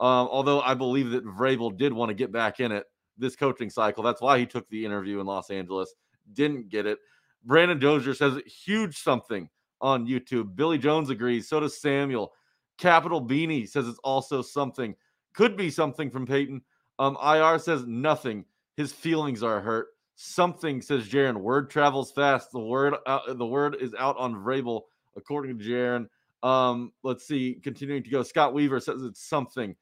Um, 0.00 0.28
although 0.30 0.60
I 0.60 0.74
believe 0.74 1.10
that 1.10 1.24
Vrabel 1.24 1.76
did 1.76 1.92
want 1.92 2.10
to 2.10 2.14
get 2.14 2.32
back 2.32 2.60
in 2.60 2.72
it 2.72 2.84
this 3.16 3.36
coaching 3.36 3.70
cycle. 3.70 4.02
That's 4.02 4.20
why 4.20 4.38
he 4.38 4.46
took 4.46 4.68
the 4.68 4.84
interview 4.84 5.20
in 5.20 5.26
Los 5.26 5.50
Angeles. 5.50 5.94
Didn't 6.32 6.68
get 6.68 6.86
it. 6.86 6.98
Brandon 7.44 7.78
Dozier 7.78 8.14
says 8.14 8.40
huge 8.46 8.98
something 8.98 9.48
on 9.80 10.06
YouTube. 10.06 10.56
Billy 10.56 10.78
Jones 10.78 11.10
agrees. 11.10 11.48
So 11.48 11.60
does 11.60 11.80
Samuel. 11.80 12.32
Capital 12.78 13.24
Beanie 13.24 13.68
says 13.68 13.86
it's 13.86 14.00
also 14.02 14.42
something. 14.42 14.94
Could 15.34 15.56
be 15.56 15.70
something 15.70 16.10
from 16.10 16.26
Peyton. 16.26 16.62
Um, 16.98 17.16
IR 17.22 17.58
says 17.58 17.86
nothing. 17.86 18.44
His 18.76 18.92
feelings 18.92 19.42
are 19.42 19.60
hurt. 19.60 19.88
Something 20.16 20.80
says 20.80 21.08
Jaron. 21.08 21.36
Word 21.36 21.70
travels 21.70 22.12
fast. 22.12 22.50
The 22.52 22.60
word 22.60 22.94
uh, 23.06 23.34
the 23.34 23.46
word 23.46 23.76
is 23.80 23.94
out 23.98 24.16
on 24.16 24.34
Vrabel 24.34 24.82
according 25.16 25.58
to 25.58 25.64
Jaron. 25.64 26.08
Um, 26.42 26.92
let's 27.02 27.26
see, 27.26 27.60
continuing 27.62 28.02
to 28.02 28.10
go. 28.10 28.22
Scott 28.22 28.52
Weaver 28.52 28.80
says 28.80 29.02
it's 29.02 29.26
something. 29.26 29.74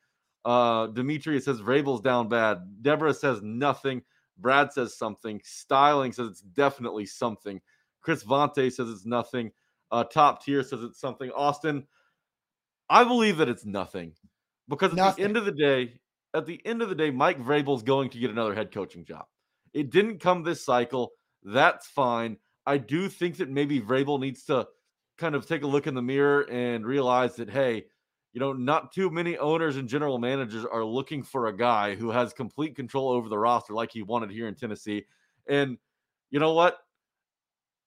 Uh, 0.45 0.89
Demetrius 0.89 1.45
says 1.45 1.61
Vrabel's 1.61 2.01
down 2.01 2.29
bad. 2.29 2.59
Deborah 2.83 3.15
says 3.15 3.41
nothing. 3.43 4.03
Brad 4.39 4.73
says 4.73 4.97
something. 4.97 5.41
Styling 5.45 6.13
says 6.13 6.29
it's 6.29 6.41
definitely 6.41 7.07
something. 7.07 7.61
Chris 8.01 8.25
Vontae 8.25 8.73
says 8.73 8.89
it's 8.89 9.07
nothing. 9.07 9.53
Uh, 9.91 10.05
top 10.05 10.45
tier 10.45 10.63
says 10.63 10.83
it's 10.83 11.01
something. 11.01 11.31
Austin, 11.33 11.87
I 12.89 13.05
believe 13.05 13.39
that 13.39 13.49
it's 13.49 13.65
nothing 13.65 14.13
because 14.69 14.93
at 14.93 14.97
nothing. 14.97 15.23
the 15.23 15.29
end 15.29 15.37
of 15.37 15.45
the 15.45 15.53
day, 15.53 16.01
at 16.35 16.47
the 16.47 16.61
end 16.65 16.83
of 16.83 16.89
the 16.89 16.95
day, 16.95 17.11
Mike 17.11 17.39
Vrabel's 17.39 17.83
going 17.83 18.11
to 18.11 18.19
get 18.19 18.31
another 18.31 18.55
head 18.55 18.73
coaching 18.73 19.05
job. 19.05 19.27
It 19.75 19.91
didn't 19.91 20.19
come 20.19 20.43
this 20.43 20.65
cycle. 20.65 21.13
That's 21.43 21.87
fine. 21.87 22.39
I 22.67 22.79
do 22.79 23.09
think 23.09 23.37
that 23.39 23.51
maybe 23.51 23.81
Vrabel 23.81 24.21
needs 24.21 24.45
to 24.45 24.67
kind 25.23 25.37
of 25.37 25.47
take 25.47 25.63
a 25.63 25.67
look 25.67 25.87
in 25.87 25.95
the 25.95 26.03
mirror 26.03 26.43
and 26.51 26.85
realize 26.85 27.37
that, 27.37 27.49
hey, 27.49 27.85
you 28.33 28.41
know, 28.41 28.53
not 28.53 28.93
too 28.93 29.09
many 29.09 29.39
owners 29.39 29.77
and 29.77 29.89
general 29.89 30.19
managers 30.19 30.65
are 30.65 30.85
looking 30.85 31.23
for 31.23 31.47
a 31.47 31.57
guy 31.57 31.95
who 31.95 32.11
has 32.11 32.33
complete 32.33 32.75
control 32.75 33.11
over 33.11 33.29
the 33.29 33.39
roster 33.39 33.73
like 33.73 33.93
he 33.93 34.03
wanted 34.03 34.33
here 34.33 34.49
in 34.49 34.57
Tennessee. 34.57 35.05
And 35.47 35.79
you 36.31 36.41
know 36.41 36.55
what? 36.55 36.79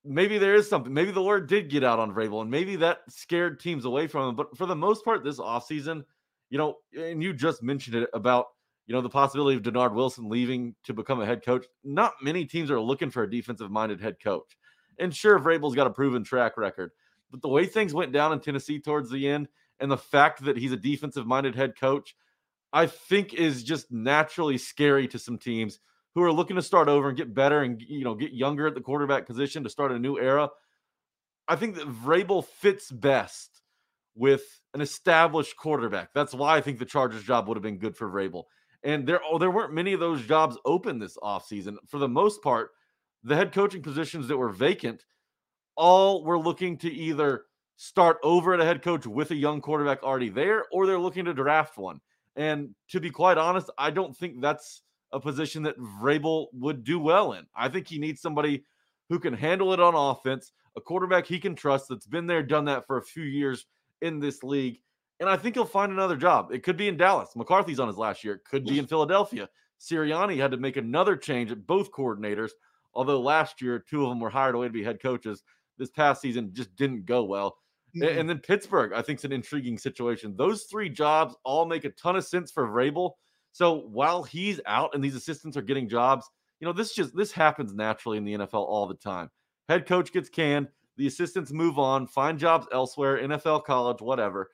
Maybe 0.06 0.38
there 0.38 0.56
is 0.56 0.70
something. 0.70 0.94
Maybe 0.94 1.12
the 1.12 1.22
word 1.22 1.50
did 1.50 1.70
get 1.70 1.84
out 1.84 2.00
on 2.00 2.14
Vrabel, 2.14 2.42
and 2.42 2.50
maybe 2.50 2.78
that 2.78 3.00
scared 3.10 3.60
teams 3.60 3.84
away 3.84 4.08
from 4.08 4.30
him. 4.30 4.36
But 4.36 4.56
for 4.56 4.66
the 4.66 4.76
most 4.76 5.04
part, 5.04 5.24
this 5.24 5.40
offseason, 5.40 6.06
you 6.50 6.58
know, 6.58 6.78
and 6.98 7.22
you 7.22 7.34
just 7.34 7.62
mentioned 7.62 7.98
it 7.98 8.10
about, 8.14 8.46
you 8.88 8.94
know, 8.94 9.02
the 9.02 9.10
possibility 9.10 9.58
of 9.58 9.64
Dennard 9.64 9.94
Wilson 9.94 10.30
leaving 10.30 10.74
to 10.86 10.94
become 10.94 11.20
a 11.20 11.26
head 11.26 11.44
coach. 11.44 11.66
Not 11.84 12.14
many 12.22 12.46
teams 12.46 12.72
are 12.72 12.80
looking 12.80 13.10
for 13.10 13.24
a 13.24 13.30
defensive 13.30 13.72
minded 13.72 14.00
head 14.00 14.18
coach. 14.24 14.56
And 15.00 15.14
sure, 15.14 15.38
Vrabel's 15.38 15.76
got 15.76 15.88
a 15.88 15.90
proven 15.90 16.24
track 16.24 16.56
record. 16.56 16.92
But 17.32 17.42
the 17.42 17.50
way 17.50 17.66
things 17.66 17.94
went 17.94 18.12
down 18.12 18.34
in 18.34 18.40
Tennessee 18.40 18.80
towards 18.80 19.10
the 19.10 19.28
end, 19.28 19.48
and 19.80 19.92
the 19.92 19.98
fact 19.98 20.44
that 20.46 20.58
he's 20.58 20.72
a 20.72 20.78
defensive 20.78 21.28
minded 21.28 21.56
head 21.56 21.78
coach, 21.80 22.16
I 22.72 22.88
think 22.88 23.34
is 23.34 23.64
just 23.64 23.92
naturally 23.92 24.58
scary 24.58 25.08
to 25.10 25.20
some 25.20 25.38
teams 25.38 25.80
who 26.14 26.24
are 26.24 26.32
looking 26.32 26.56
to 26.56 26.62
start 26.62 26.88
over 26.88 27.10
and 27.10 27.18
get 27.18 27.34
better 27.34 27.62
and 27.62 27.82
you 27.82 28.04
know 28.04 28.16
get 28.16 28.34
younger 28.34 28.68
at 28.68 28.76
the 28.76 28.82
quarterback 28.82 29.26
position 29.26 29.64
to 29.64 29.70
start 29.70 29.92
a 29.92 30.00
new 30.00 30.18
era. 30.18 30.50
I 31.48 31.56
think 31.56 31.76
that 31.76 31.88
Vrabel 31.88 32.44
fits 32.46 32.90
best 32.90 33.62
with 34.16 34.44
an 34.74 34.82
established 34.82 35.58
quarterback. 35.58 36.14
That's 36.14 36.34
why 36.34 36.56
I 36.56 36.62
think 36.62 36.80
the 36.80 36.86
Chargers 36.86 37.24
job 37.24 37.48
would 37.48 37.58
have 37.58 37.64
been 37.64 37.78
good 37.78 37.96
for 37.96 38.10
Vrabel. 38.10 38.44
And 38.84 39.06
there, 39.06 39.20
oh, 39.30 39.38
there 39.38 39.52
weren't 39.52 39.74
many 39.74 39.94
of 39.94 40.00
those 40.00 40.22
jobs 40.22 40.58
open 40.66 41.00
this 41.00 41.18
offseason. 41.18 41.76
For 41.88 42.00
the 42.00 42.08
most 42.08 42.42
part, 42.42 42.70
the 43.24 43.36
head 43.36 43.52
coaching 43.52 43.82
positions 43.82 44.28
that 44.28 44.38
were 44.38 44.50
vacant 44.50 45.04
all 45.76 46.24
were 46.24 46.40
looking 46.40 46.78
to 46.80 46.92
either 46.92 47.46
start 47.78 48.18
over 48.24 48.54
at 48.54 48.62
a 48.62 48.66
head 48.66 48.82
coach 48.82 49.06
with 49.06 49.32
a 49.32 49.36
young 49.36 49.62
quarterback 49.62 50.04
already 50.04 50.30
there, 50.30 50.66
or 50.72 50.86
they're 50.86 51.00
looking 51.00 51.26
to 51.26 51.34
draft 51.34 51.78
one. 51.78 52.00
And 52.36 52.76
to 52.90 53.00
be 53.00 53.10
quite 53.10 53.38
honest, 53.38 53.70
I 53.78 53.92
don't 53.92 54.16
think 54.16 54.42
that's 54.42 54.82
a 55.12 55.20
position 55.20 55.64
that 55.64 55.80
Vrabel 55.80 56.48
would 56.54 56.84
do 56.84 57.00
well 57.00 57.34
in. 57.34 57.46
I 57.56 57.70
think 57.70 57.88
he 57.88 58.00
needs 58.00 58.22
somebody 58.22 58.64
who 59.10 59.20
can 59.20 59.34
handle 59.34 59.74
it 59.74 59.80
on 59.80 59.94
offense, 59.96 60.52
a 60.76 60.82
quarterback 60.82 61.26
he 61.26 61.40
can 61.40 61.56
trust 61.56 61.88
that's 61.90 62.08
been 62.08 62.28
there, 62.28 62.44
done 62.44 62.66
that 62.66 62.88
for 62.88 62.98
a 62.98 63.04
few 63.04 63.24
years 63.24 63.66
in 64.02 64.20
this 64.20 64.44
league. 64.44 64.80
And 65.20 65.30
I 65.30 65.38
think 65.38 65.56
he'll 65.56 65.66
find 65.66 65.92
another 65.92 66.18
job. 66.18 66.50
It 66.52 66.64
could 66.64 66.76
be 66.76 66.90
in 66.90 66.98
Dallas. 66.98 67.36
McCarthy's 67.36 67.80
on 67.80 67.88
his 67.88 67.98
last 67.98 68.24
year. 68.24 68.34
It 68.34 68.44
could 68.44 68.66
be 68.66 68.80
in 68.80 68.88
Philadelphia. 68.88 69.48
Sirianni 69.80 70.38
had 70.38 70.52
to 70.52 70.58
make 70.58 70.76
another 70.76 71.16
change 71.16 71.52
at 71.52 71.66
both 71.66 71.92
coordinators, 71.92 72.52
although 72.94 73.22
last 73.22 73.62
year 73.62 73.80
two 73.80 74.04
of 74.04 74.10
them 74.10 74.20
were 74.20 74.30
hired 74.30 74.56
away 74.56 74.68
to 74.68 74.74
be 74.74 74.84
head 74.84 75.02
coaches 75.02 75.44
this 75.78 75.90
past 75.90 76.22
season 76.22 76.52
just 76.54 76.76
didn't 76.76 77.06
go 77.06 77.24
well. 77.24 77.58
Mm-hmm. 77.96 78.20
And 78.20 78.30
then 78.30 78.40
Pittsburgh, 78.40 78.94
I 78.94 79.02
think, 79.02 79.20
is 79.20 79.26
an 79.26 79.32
intriguing 79.32 79.78
situation. 79.78 80.36
Those 80.36 80.64
three 80.64 80.90
jobs 80.90 81.36
all 81.44 81.66
make 81.66 81.86
a 81.86 81.90
ton 81.92 82.16
of 82.16 82.26
sense 82.26 82.52
for 82.52 82.68
Vrabel. 82.68 83.12
So 83.52 83.88
while 83.88 84.24
he's 84.24 84.60
out 84.66 84.94
and 84.94 85.04
these 85.04 85.16
assistants 85.16 85.56
are 85.56 85.62
getting 85.62 85.88
jobs, 85.88 86.30
you 86.60 86.68
know, 86.68 86.74
this 86.74 86.94
just 86.94 87.16
this 87.16 87.32
happens 87.32 87.74
naturally 87.74 88.18
in 88.18 88.26
the 88.26 88.34
NFL 88.34 88.54
all 88.54 88.88
the 88.88 88.96
time. 88.96 89.30
Head 89.70 89.86
coach 89.86 90.12
gets 90.12 90.30
canned, 90.30 90.68
the 90.98 91.08
assistants 91.08 91.52
move 91.52 91.80
on, 91.80 92.08
find 92.08 92.38
jobs 92.38 92.68
elsewhere, 92.72 93.18
NFL, 93.22 93.64
college, 93.64 94.02
whatever. 94.02 94.50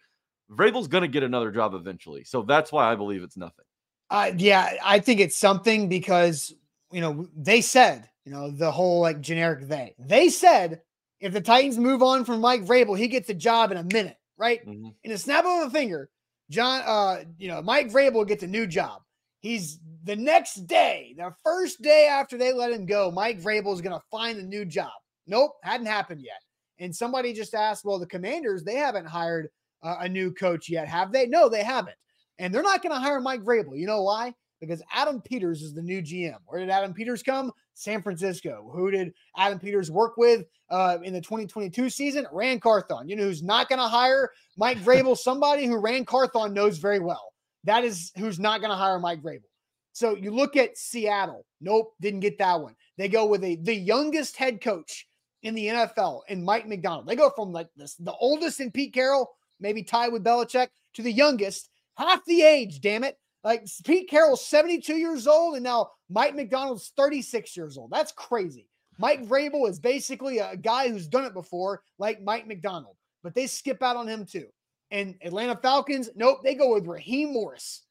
Vrabel's 0.52 0.88
going 0.88 1.04
to 1.04 1.08
get 1.08 1.24
another 1.24 1.52
job 1.52 1.74
eventually. 1.74 2.24
So 2.24 2.44
that's 2.44 2.72
why 2.72 2.92
I 2.92 2.96
believe 2.96 3.24
it's 3.24 3.38
nothing. 3.38 3.66
Uh, 4.10 4.32
yeah, 4.38 4.74
I 4.84 5.00
think 5.00 5.22
it's 5.22 5.38
something 5.38 5.88
because, 5.88 6.54
you 6.92 7.00
know, 7.00 7.28
they 7.36 7.62
said, 7.62 8.10
you 8.26 8.32
know, 8.32 8.52
the 8.52 8.72
whole 8.72 9.00
like 9.00 9.22
generic 9.22 9.68
they, 9.68 9.96
they 9.98 10.30
said 10.30 10.82
if 11.22 11.34
the 11.34 11.42
Titans 11.42 11.78
move 11.78 12.02
on 12.02 12.26
from 12.26 12.42
Mike 12.42 12.66
Vrabel, 12.66 12.98
he 12.98 13.08
gets 13.08 13.30
a 13.30 13.34
job 13.34 13.72
in 13.72 13.78
a 13.78 13.84
minute, 13.84 14.18
right? 14.38 14.66
Mm-hmm. 14.68 14.90
In 15.04 15.12
a 15.12 15.18
snap 15.18 15.46
of 15.46 15.68
a 15.68 15.70
finger, 15.70 16.10
John, 16.50 16.82
uh, 16.86 17.24
you 17.38 17.48
know, 17.48 17.62
Mike 17.62 17.92
Vrabel 17.92 18.28
gets 18.28 18.44
a 18.44 18.48
new 18.48 18.68
job. 18.68 19.04
He's 19.40 19.80
the 20.04 20.16
next 20.16 20.68
day, 20.68 21.16
the 21.18 21.34
first 21.44 21.82
day 21.82 22.08
after 22.10 22.38
they 22.38 22.52
let 22.54 22.72
him 22.72 22.86
go, 22.86 23.12
Mike 23.12 23.40
Vrabel 23.40 23.74
is 23.74 23.82
going 23.82 23.98
to 23.98 24.06
find 24.12 24.40
a 24.40 24.44
new 24.44 24.66
job. 24.66 24.92
Nope, 25.28 25.54
hadn't 25.64 25.88
happened 25.88 26.22
yet. 26.22 26.42
And 26.80 26.96
somebody 26.96 27.34
just 27.34 27.54
asked, 27.54 27.86
well, 27.86 28.00
the 28.00 28.08
Commanders, 28.08 28.64
they 28.64 28.76
haven't 28.76 29.06
hired 29.06 29.50
uh, 29.84 29.98
a 30.00 30.10
new 30.10 30.34
coach 30.34 30.70
yet, 30.70 30.88
have 30.88 31.12
they? 31.12 31.28
No, 31.28 31.48
they 31.48 31.64
haven't. 31.64 31.96
And 32.40 32.54
they're 32.54 32.64
not 32.64 32.82
going 32.82 32.94
to 32.94 33.00
hire 33.00 33.22
Mike 33.22 33.42
Vrabel. 33.42 33.78
You 33.78 33.86
know 33.86 34.02
why? 34.02 34.34
Because 34.60 34.82
Adam 34.92 35.22
Peters 35.22 35.62
is 35.62 35.74
the 35.74 35.82
new 35.82 36.02
GM. 36.02 36.38
Where 36.46 36.60
did 36.60 36.70
Adam 36.70 36.94
Peters 36.94 37.24
come? 37.24 37.52
San 37.82 38.02
Francisco. 38.04 38.70
Who 38.74 38.92
did 38.92 39.14
Adam 39.36 39.60
Peters 39.60 39.90
work 39.90 40.16
with 40.16 40.46
uh, 40.70 41.00
in 41.04 41.14
the 41.14 41.22
2022 41.22 41.90
season? 41.90 42.28
Ran 42.32 42.60
Carthon. 42.60 43.10
You 43.10 43.16
know 43.16 43.24
who's 43.24 43.42
not 43.42 43.70
going 43.70 43.80
to 43.80 43.88
hire 43.88 44.30
Mike 44.56 44.78
Vrabel? 44.80 45.18
Somebody 45.18 45.66
who 45.66 45.78
Ran 45.78 46.06
Carthon 46.06 46.54
knows 46.54 46.78
very 46.78 47.00
well. 47.00 47.34
That 47.64 47.84
is 47.84 48.12
who's 48.18 48.40
not 48.40 48.62
going 48.62 48.70
to 48.70 48.78
hire 48.78 49.00
Mike 49.00 49.22
Vrabel. 49.22 49.50
So 49.94 50.16
you 50.16 50.32
look 50.32 50.56
at 50.56 50.78
Seattle. 50.78 51.46
Nope, 51.60 51.94
didn't 52.00 52.22
get 52.22 52.38
that 52.38 52.62
one. 52.62 52.76
They 52.98 53.10
go 53.10 53.26
with 53.26 53.44
a 53.44 53.56
the 53.56 53.76
youngest 53.76 54.38
head 54.38 54.62
coach 54.62 55.08
in 55.42 55.56
the 55.56 55.68
NFL 55.68 56.22
and 56.30 56.44
Mike 56.44 56.68
Macdonald. 56.68 57.08
They 57.08 57.16
go 57.16 57.32
from 57.36 57.52
like 57.52 57.68
this, 57.76 57.96
the 57.96 58.14
oldest 58.14 58.60
in 58.60 58.72
Pete 58.72 58.94
Carroll, 58.94 59.32
maybe 59.60 59.84
tied 59.84 60.14
with 60.14 60.24
Belichick, 60.24 60.68
to 60.94 61.02
the 61.02 61.12
youngest, 61.12 61.70
half 61.96 62.24
the 62.26 62.44
age, 62.44 62.80
damn 62.80 63.04
it. 63.04 63.18
Like 63.44 63.66
Pete 63.84 64.08
Carroll's 64.08 64.46
72 64.46 64.94
years 64.94 65.26
old, 65.26 65.56
and 65.56 65.64
now 65.64 65.90
Mike 66.12 66.36
Macdonald's 66.36 66.92
36 66.98 67.56
years 67.56 67.78
old. 67.78 67.90
That's 67.92 68.12
crazy. 68.12 68.68
Mike 68.98 69.26
Vrabel 69.26 69.70
is 69.70 69.80
basically 69.80 70.40
a 70.40 70.56
guy 70.56 70.90
who's 70.90 71.08
done 71.08 71.26
it 71.26 71.34
before, 71.34 71.82
like 71.98 72.22
Mike 72.22 72.48
Macdonald, 72.48 72.98
but 73.24 73.34
they 73.34 73.48
skip 73.48 73.82
out 73.82 73.96
on 73.96 74.08
him 74.08 74.26
too. 74.26 74.48
And 74.92 75.16
Atlanta 75.24 75.56
Falcons, 75.56 76.10
nope, 76.16 76.40
they 76.44 76.54
go 76.54 76.74
with 76.74 76.86
Raheem 76.86 77.32
Morris. 77.32 77.84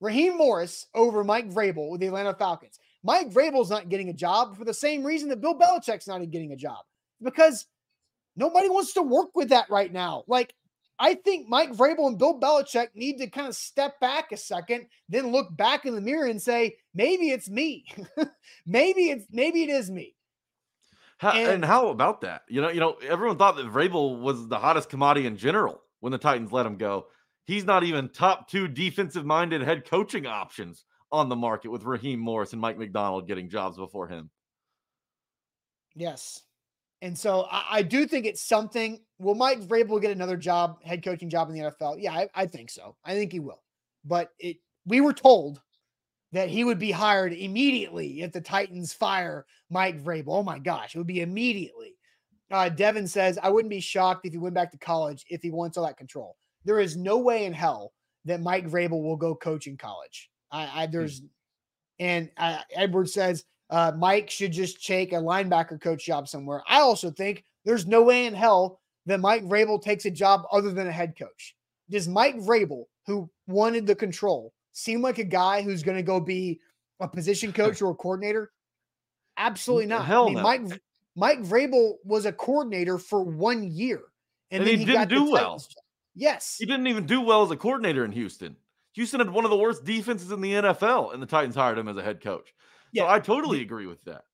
Raheem 0.00 0.36
Morris 0.36 0.86
over 0.94 1.24
Mike 1.24 1.50
Vrabel 1.50 1.90
with 1.90 2.00
the 2.00 2.06
Atlanta 2.06 2.32
Falcons. 2.34 2.78
Mike 3.02 3.30
Vrabel's 3.30 3.70
not 3.70 3.88
getting 3.88 4.10
a 4.10 4.14
job 4.14 4.56
for 4.56 4.64
the 4.64 4.72
same 4.72 5.04
reason 5.04 5.28
that 5.28 5.40
Bill 5.40 5.58
Belichick's 5.58 6.06
not 6.06 6.18
getting 6.30 6.52
a 6.52 6.56
job 6.56 6.84
because 7.20 7.66
nobody 8.36 8.68
wants 8.68 8.94
to 8.94 9.02
work 9.02 9.30
with 9.34 9.48
that 9.48 9.68
right 9.70 9.92
now. 9.92 10.22
Like, 10.28 10.54
I 10.98 11.14
think 11.14 11.48
Mike 11.48 11.72
Vrabel 11.72 12.08
and 12.08 12.18
Bill 12.18 12.38
Belichick 12.40 12.88
need 12.94 13.18
to 13.18 13.28
kind 13.28 13.46
of 13.46 13.54
step 13.54 14.00
back 14.00 14.32
a 14.32 14.36
second, 14.36 14.86
then 15.08 15.30
look 15.30 15.56
back 15.56 15.86
in 15.86 15.94
the 15.94 16.00
mirror 16.00 16.26
and 16.26 16.42
say, 16.42 16.76
maybe 16.94 17.30
it's 17.30 17.48
me. 17.48 17.84
maybe 18.66 19.10
it's 19.10 19.26
maybe 19.30 19.62
it 19.62 19.70
is 19.70 19.90
me. 19.90 20.14
How, 21.18 21.32
and, 21.32 21.48
and, 21.48 21.64
how 21.64 21.88
about 21.88 22.20
that? 22.22 22.42
You 22.48 22.62
know, 22.62 22.68
you 22.68 22.80
know, 22.80 22.96
everyone 23.06 23.38
thought 23.38 23.56
that 23.56 23.66
Vrabel 23.66 24.20
was 24.20 24.46
the 24.48 24.58
hottest 24.58 24.88
commodity 24.88 25.26
in 25.26 25.36
general 25.36 25.82
when 26.00 26.12
the 26.12 26.18
Titans 26.18 26.52
let 26.52 26.66
him 26.66 26.76
go. 26.76 27.06
He's 27.44 27.64
not 27.64 27.82
even 27.82 28.08
top 28.08 28.48
two 28.48 28.68
defensive 28.68 29.24
minded 29.24 29.62
head 29.62 29.88
coaching 29.88 30.26
options 30.26 30.84
on 31.10 31.28
the 31.28 31.36
market 31.36 31.70
with 31.70 31.84
Raheem 31.84 32.20
Morris 32.20 32.52
and 32.52 32.60
Mike 32.60 32.78
Macdonald 32.78 33.26
getting 33.26 33.48
jobs 33.48 33.76
before 33.76 34.06
him. 34.06 34.30
Yes. 35.96 36.42
And 37.02 37.16
so 37.16 37.46
I, 37.50 37.64
I 37.70 37.82
do 37.82 38.06
think 38.06 38.26
it's 38.26 38.42
something. 38.42 39.00
Will 39.18 39.34
Mike 39.34 39.60
Vrabel 39.60 40.00
get 40.00 40.10
another 40.10 40.36
job, 40.36 40.82
head 40.82 41.04
coaching 41.04 41.30
job 41.30 41.48
in 41.48 41.54
the 41.54 41.70
NFL? 41.70 41.96
Yeah, 42.00 42.12
I, 42.12 42.28
I 42.34 42.46
think 42.46 42.70
so. 42.70 42.96
I 43.04 43.14
think 43.14 43.32
he 43.32 43.40
will. 43.40 43.62
But 44.04 44.30
it 44.38 44.58
we 44.86 45.00
were 45.00 45.12
told 45.12 45.60
that 46.32 46.48
he 46.48 46.64
would 46.64 46.78
be 46.78 46.90
hired 46.90 47.32
immediately 47.32 48.22
if 48.22 48.32
the 48.32 48.40
Titans 48.40 48.92
fire 48.92 49.46
Mike 49.70 50.02
Vrabel. 50.02 50.28
Oh 50.28 50.42
my 50.42 50.58
gosh, 50.58 50.94
it 50.94 50.98
would 50.98 51.06
be 51.06 51.20
immediately. 51.20 51.94
Uh, 52.50 52.68
Devin 52.68 53.06
says, 53.06 53.38
I 53.42 53.50
wouldn't 53.50 53.70
be 53.70 53.80
shocked 53.80 54.24
if 54.24 54.32
he 54.32 54.38
went 54.38 54.54
back 54.54 54.72
to 54.72 54.78
college 54.78 55.24
if 55.28 55.42
he 55.42 55.50
wants 55.50 55.76
all 55.76 55.86
that 55.86 55.98
control. 55.98 56.36
There 56.64 56.80
is 56.80 56.96
no 56.96 57.18
way 57.18 57.44
in 57.44 57.52
hell 57.52 57.92
that 58.24 58.40
Mike 58.40 58.66
Vrabel 58.66 59.02
will 59.02 59.16
go 59.16 59.34
coach 59.34 59.66
in 59.66 59.76
college. 59.76 60.30
I, 60.50 60.82
I 60.82 60.86
hmm. 60.86 60.92
there's, 60.92 61.22
and 61.98 62.30
uh, 62.36 62.60
Edward 62.74 63.10
says 63.10 63.44
uh, 63.70 63.92
Mike 63.96 64.30
should 64.30 64.52
just 64.52 64.84
take 64.84 65.12
a 65.12 65.16
linebacker 65.16 65.80
coach 65.80 66.04
job 66.04 66.28
somewhere. 66.28 66.62
I 66.68 66.80
also 66.80 67.10
think 67.10 67.44
there's 67.64 67.86
no 67.86 68.02
way 68.02 68.26
in 68.26 68.34
hell 68.34 68.80
that 69.06 69.20
Mike 69.20 69.44
Vrabel 69.44 69.80
takes 69.80 70.04
a 70.04 70.10
job 70.10 70.42
other 70.52 70.70
than 70.70 70.86
a 70.86 70.92
head 70.92 71.14
coach. 71.18 71.54
Does 71.90 72.08
Mike 72.08 72.36
Vrabel, 72.36 72.84
who 73.06 73.28
wanted 73.46 73.86
the 73.86 73.94
control, 73.94 74.52
seem 74.72 75.02
like 75.02 75.18
a 75.18 75.24
guy 75.24 75.62
who's 75.62 75.82
going 75.82 75.96
to 75.96 76.02
go 76.02 76.20
be 76.20 76.60
a 77.00 77.08
position 77.08 77.52
coach 77.52 77.80
or 77.82 77.92
a 77.92 77.94
coordinator? 77.94 78.52
Absolutely 79.36 79.86
not. 79.86 80.04
Hell 80.04 80.24
I 80.24 80.26
mean, 80.26 80.34
no. 80.34 80.42
Mike 80.42 80.80
Mike 81.16 81.42
Vrabel 81.42 81.94
was 82.04 82.26
a 82.26 82.32
coordinator 82.32 82.98
for 82.98 83.22
one 83.22 83.64
year, 83.64 84.02
and, 84.50 84.62
and 84.62 84.70
he, 84.70 84.76
he, 84.78 84.84
didn't 84.84 85.08
do 85.08 85.30
well. 85.30 85.62
Yes, 86.14 86.56
he 86.58 86.66
didn't 86.66 86.86
even 86.86 87.06
do 87.06 87.20
well 87.20 87.42
as 87.42 87.50
a 87.50 87.56
coordinator 87.56 88.04
in 88.04 88.12
Houston. 88.12 88.56
Houston 88.94 89.20
had 89.20 89.30
one 89.30 89.44
of 89.44 89.50
the 89.50 89.56
worst 89.56 89.84
defenses 89.84 90.32
in 90.32 90.40
the 90.40 90.52
NFL, 90.52 91.12
and 91.12 91.22
the 91.22 91.26
Titans 91.26 91.54
hired 91.54 91.78
him 91.78 91.88
as 91.88 91.96
a 91.96 92.02
head 92.02 92.20
coach. 92.20 92.52
Yeah, 92.92 93.04
so 93.04 93.08
I 93.08 93.20
totally 93.20 93.60
agree 93.62 93.86
with 93.86 94.02
that. 94.04 94.24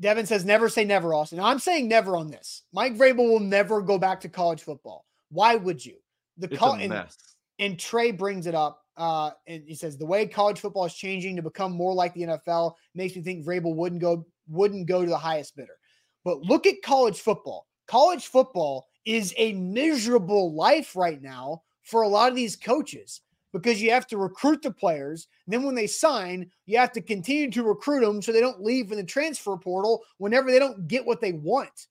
Devin 0.00 0.26
says 0.26 0.44
never 0.44 0.68
say 0.68 0.84
never, 0.84 1.12
Austin. 1.12 1.40
I'm 1.40 1.58
saying 1.58 1.88
never 1.88 2.16
on 2.16 2.30
this. 2.30 2.62
Mike 2.72 2.96
Vrabel 2.96 3.28
will 3.28 3.40
never 3.40 3.82
go 3.82 3.98
back 3.98 4.20
to 4.20 4.28
college 4.28 4.62
football. 4.62 5.04
Why 5.30 5.56
would 5.56 5.84
you? 5.84 5.96
The 6.38 6.48
it's 6.48 6.58
co- 6.58 6.72
a 6.72 6.88
mess. 6.88 7.16
And, 7.58 7.72
and 7.72 7.78
Trey 7.78 8.10
brings 8.10 8.46
it 8.46 8.54
up. 8.54 8.82
Uh, 8.96 9.30
and 9.46 9.62
he 9.66 9.74
says 9.74 9.96
the 9.96 10.06
way 10.06 10.26
college 10.26 10.60
football 10.60 10.84
is 10.84 10.94
changing 10.94 11.36
to 11.36 11.42
become 11.42 11.72
more 11.72 11.94
like 11.94 12.12
the 12.14 12.22
NFL 12.22 12.74
makes 12.94 13.14
me 13.14 13.22
think 13.22 13.44
Vrabel 13.44 13.74
wouldn't 13.74 14.00
go 14.00 14.26
wouldn't 14.48 14.86
go 14.86 15.04
to 15.04 15.08
the 15.08 15.16
highest 15.16 15.56
bidder. 15.56 15.76
But 16.24 16.40
look 16.40 16.66
at 16.66 16.82
college 16.82 17.20
football. 17.20 17.66
College 17.86 18.26
football 18.26 18.88
is 19.04 19.32
a 19.36 19.52
miserable 19.54 20.54
life 20.54 20.94
right 20.96 21.20
now 21.22 21.62
for 21.82 22.02
a 22.02 22.08
lot 22.08 22.30
of 22.30 22.36
these 22.36 22.56
coaches 22.56 23.22
because 23.52 23.82
you 23.82 23.90
have 23.90 24.06
to 24.08 24.16
recruit 24.16 24.62
the 24.62 24.70
players. 24.70 25.28
then 25.46 25.64
when 25.64 25.74
they 25.74 25.86
sign, 25.86 26.50
you 26.66 26.78
have 26.78 26.92
to 26.92 27.00
continue 27.00 27.50
to 27.50 27.62
recruit 27.62 28.00
them 28.00 28.22
so 28.22 28.32
they 28.32 28.40
don't 28.40 28.62
leave 28.62 28.92
in 28.92 28.98
the 28.98 29.04
transfer 29.04 29.56
portal 29.56 30.02
whenever 30.18 30.50
they 30.50 30.58
don't 30.58 30.86
get 30.86 31.04
what 31.04 31.20
they 31.20 31.32
want. 31.32 31.86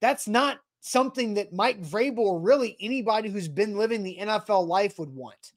That's 0.00 0.28
not 0.28 0.60
something 0.80 1.34
that 1.34 1.52
Mike 1.52 1.82
Vrabel 1.82 2.18
or 2.18 2.40
really 2.40 2.76
anybody 2.80 3.28
who's 3.28 3.48
been 3.48 3.76
living 3.76 4.02
the 4.02 4.18
NFL 4.20 4.66
life 4.66 4.98
would 4.98 5.14
want. 5.14 5.52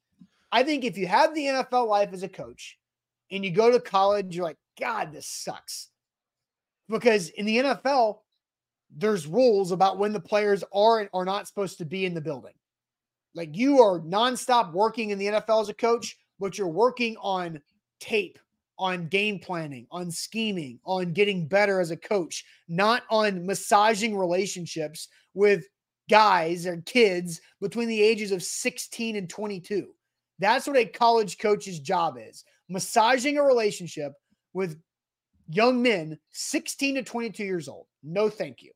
I 0.50 0.64
think 0.64 0.84
if 0.84 0.98
you 0.98 1.06
have 1.06 1.34
the 1.34 1.44
NFL 1.44 1.86
life 1.86 2.12
as 2.12 2.24
a 2.24 2.28
coach 2.28 2.78
and 3.30 3.44
you 3.44 3.52
go 3.52 3.70
to 3.70 3.78
college, 3.78 4.34
you're 4.34 4.44
like, 4.44 4.58
God, 4.78 5.12
this 5.12 5.26
sucks. 5.26 5.88
Because 6.88 7.28
in 7.28 7.46
the 7.46 7.58
NFL, 7.58 8.18
there's 8.96 9.26
rules 9.26 9.70
about 9.70 9.98
when 9.98 10.12
the 10.12 10.20
players 10.20 10.64
are 10.74 11.08
are 11.14 11.24
not 11.24 11.46
supposed 11.46 11.78
to 11.78 11.84
be 11.84 12.04
in 12.04 12.14
the 12.14 12.20
building. 12.20 12.54
Like 13.34 13.56
you 13.56 13.80
are 13.80 14.00
nonstop 14.00 14.72
working 14.72 15.10
in 15.10 15.18
the 15.18 15.26
NFL 15.26 15.62
as 15.62 15.68
a 15.68 15.74
coach, 15.74 16.16
but 16.38 16.58
you're 16.58 16.68
working 16.68 17.16
on 17.20 17.60
tape, 18.00 18.38
on 18.78 19.08
game 19.08 19.38
planning, 19.38 19.86
on 19.90 20.10
scheming, 20.10 20.80
on 20.84 21.12
getting 21.12 21.46
better 21.46 21.80
as 21.80 21.90
a 21.90 21.96
coach, 21.96 22.44
not 22.68 23.02
on 23.10 23.46
massaging 23.46 24.16
relationships 24.16 25.08
with 25.34 25.64
guys 26.08 26.66
or 26.66 26.82
kids 26.86 27.40
between 27.60 27.88
the 27.88 28.02
ages 28.02 28.32
of 28.32 28.42
16 28.42 29.16
and 29.16 29.28
22. 29.30 29.88
That's 30.38 30.66
what 30.66 30.76
a 30.76 30.86
college 30.86 31.38
coach's 31.38 31.78
job 31.78 32.16
is 32.18 32.44
massaging 32.70 33.36
a 33.36 33.42
relationship 33.42 34.12
with 34.54 34.80
young 35.48 35.82
men 35.82 36.18
16 36.30 36.94
to 36.94 37.02
22 37.02 37.44
years 37.44 37.68
old. 37.68 37.86
No, 38.02 38.30
thank 38.30 38.62
you. 38.62 38.70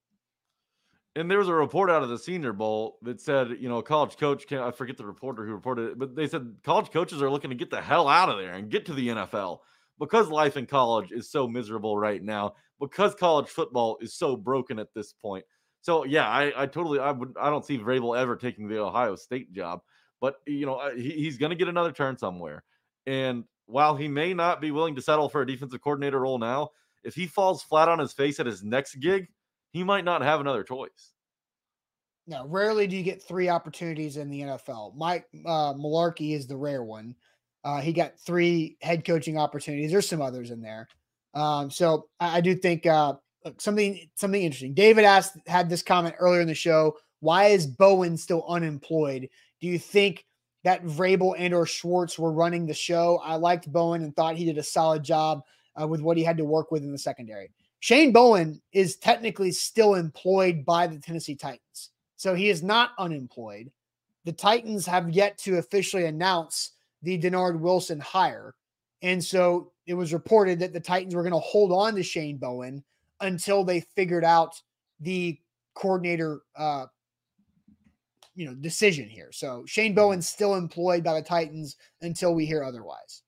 And 1.16 1.30
there 1.30 1.38
was 1.38 1.48
a 1.48 1.54
report 1.54 1.90
out 1.90 2.02
of 2.02 2.08
the 2.08 2.18
Senior 2.18 2.52
Bowl 2.52 2.98
that 3.02 3.20
said, 3.20 3.56
you 3.60 3.68
know, 3.68 3.80
college 3.82 4.16
coach 4.16 4.48
can 4.48 4.58
I 4.58 4.72
forget 4.72 4.96
the 4.96 5.06
reporter 5.06 5.46
who 5.46 5.52
reported 5.52 5.92
it, 5.92 5.98
but 5.98 6.16
they 6.16 6.26
said 6.26 6.56
college 6.64 6.90
coaches 6.90 7.22
are 7.22 7.30
looking 7.30 7.50
to 7.50 7.56
get 7.56 7.70
the 7.70 7.80
hell 7.80 8.08
out 8.08 8.28
of 8.28 8.38
there 8.38 8.54
and 8.54 8.68
get 8.68 8.86
to 8.86 8.94
the 8.94 9.08
NFL 9.08 9.60
because 10.00 10.28
life 10.28 10.56
in 10.56 10.66
college 10.66 11.12
is 11.12 11.30
so 11.30 11.46
miserable 11.46 11.96
right 11.96 12.22
now, 12.22 12.54
because 12.80 13.14
college 13.14 13.48
football 13.48 13.96
is 14.00 14.14
so 14.14 14.36
broken 14.36 14.80
at 14.80 14.92
this 14.92 15.12
point. 15.12 15.44
So 15.82 16.04
yeah, 16.04 16.28
I, 16.28 16.62
I 16.62 16.66
totally 16.66 16.98
I 16.98 17.12
would 17.12 17.34
I 17.40 17.50
don't 17.50 17.64
see 17.64 17.78
Vrabel 17.78 18.18
ever 18.18 18.36
taking 18.36 18.68
the 18.68 18.80
Ohio 18.80 19.16
State 19.16 19.52
job, 19.52 19.80
but 20.20 20.36
you 20.46 20.66
know 20.66 20.90
he, 20.96 21.10
he's 21.10 21.38
going 21.38 21.50
to 21.50 21.56
get 21.56 21.68
another 21.68 21.92
turn 21.92 22.18
somewhere. 22.18 22.64
And 23.06 23.44
while 23.66 23.94
he 23.94 24.08
may 24.08 24.34
not 24.34 24.60
be 24.60 24.70
willing 24.70 24.96
to 24.96 25.02
settle 25.02 25.28
for 25.28 25.42
a 25.42 25.46
defensive 25.46 25.82
coordinator 25.82 26.20
role 26.20 26.38
now, 26.38 26.70
if 27.04 27.14
he 27.14 27.26
falls 27.26 27.62
flat 27.62 27.88
on 27.88 27.98
his 27.98 28.12
face 28.12 28.40
at 28.40 28.46
his 28.46 28.64
next 28.64 28.96
gig, 28.96 29.28
he 29.74 29.82
might 29.82 30.04
not 30.04 30.22
have 30.22 30.40
another 30.40 30.62
choice. 30.62 31.10
No, 32.26 32.46
rarely 32.46 32.86
do 32.86 32.96
you 32.96 33.02
get 33.02 33.22
three 33.22 33.50
opportunities 33.50 34.16
in 34.16 34.30
the 34.30 34.40
NFL. 34.40 34.96
Mike 34.96 35.26
uh, 35.44 35.74
Mularkey 35.74 36.34
is 36.34 36.46
the 36.46 36.56
rare 36.56 36.84
one. 36.84 37.14
Uh, 37.64 37.80
he 37.80 37.92
got 37.92 38.18
three 38.18 38.78
head 38.80 39.04
coaching 39.04 39.36
opportunities. 39.36 39.90
There's 39.90 40.08
some 40.08 40.22
others 40.22 40.50
in 40.52 40.62
there. 40.62 40.88
Um, 41.34 41.70
so 41.70 42.06
I, 42.20 42.38
I, 42.38 42.40
do 42.40 42.54
think 42.54 42.86
uh, 42.86 43.14
something 43.58 44.08
something 44.14 44.42
interesting. 44.42 44.74
David 44.74 45.04
asked 45.04 45.36
had 45.46 45.68
this 45.68 45.82
comment 45.82 46.14
earlier 46.18 46.40
in 46.40 46.46
the 46.46 46.54
show. 46.54 46.96
Why 47.20 47.46
is 47.46 47.66
Bowen 47.66 48.16
still 48.16 48.44
unemployed? 48.48 49.28
Do 49.60 49.66
you 49.66 49.78
think 49.78 50.24
that 50.62 50.84
Vrabel 50.84 51.34
and 51.36 51.52
or 51.52 51.66
Schwartz 51.66 52.18
were 52.18 52.32
running 52.32 52.66
the 52.66 52.74
show? 52.74 53.20
I 53.24 53.34
liked 53.34 53.70
Bowen 53.72 54.04
and 54.04 54.14
thought 54.14 54.36
he 54.36 54.44
did 54.44 54.58
a 54.58 54.62
solid 54.62 55.02
job 55.02 55.42
uh, 55.80 55.88
with 55.88 56.00
what 56.00 56.16
he 56.16 56.22
had 56.22 56.36
to 56.36 56.44
work 56.44 56.70
with 56.70 56.84
in 56.84 56.92
the 56.92 56.98
secondary. 56.98 57.50
Shane 57.84 58.12
Bowen 58.12 58.62
is 58.72 58.96
technically 58.96 59.52
still 59.52 59.94
employed 59.94 60.64
by 60.64 60.86
the 60.86 60.96
Tennessee 60.96 61.34
Titans. 61.34 61.90
So 62.16 62.34
he 62.34 62.48
is 62.48 62.62
not 62.62 62.92
unemployed. 62.98 63.70
The 64.24 64.32
Titans 64.32 64.86
have 64.86 65.10
yet 65.10 65.36
to 65.40 65.58
officially 65.58 66.06
announce 66.06 66.70
the 67.02 67.18
Dennard 67.18 67.60
Wilson 67.60 68.00
hire. 68.00 68.54
And 69.02 69.22
so 69.22 69.72
it 69.86 69.92
was 69.92 70.14
reported 70.14 70.60
that 70.60 70.72
the 70.72 70.80
Titans 70.80 71.14
were 71.14 71.20
going 71.20 71.34
to 71.34 71.38
hold 71.40 71.72
on 71.72 71.94
to 71.96 72.02
Shane 72.02 72.38
Bowen 72.38 72.82
until 73.20 73.64
they 73.64 73.80
figured 73.80 74.24
out 74.24 74.58
the 75.00 75.38
coordinator 75.74 76.40
uh, 76.56 76.86
you 78.34 78.46
know 78.46 78.54
decision 78.54 79.10
here. 79.10 79.28
So 79.30 79.62
Shane 79.66 79.94
Bowen's 79.94 80.26
still 80.26 80.54
employed 80.54 81.04
by 81.04 81.20
the 81.20 81.26
Titans 81.26 81.76
until 82.00 82.34
we 82.34 82.46
hear 82.46 82.64
otherwise. 82.64 83.24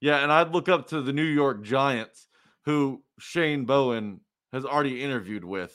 Yeah, 0.00 0.18
and 0.18 0.30
I'd 0.30 0.52
look 0.52 0.68
up 0.68 0.86
to 0.90 1.02
the 1.02 1.12
New 1.12 1.24
York 1.24 1.64
Giants, 1.64 2.27
who 2.68 3.02
Shane 3.18 3.64
Bowen 3.64 4.20
has 4.52 4.66
already 4.66 5.02
interviewed 5.02 5.42
with 5.42 5.74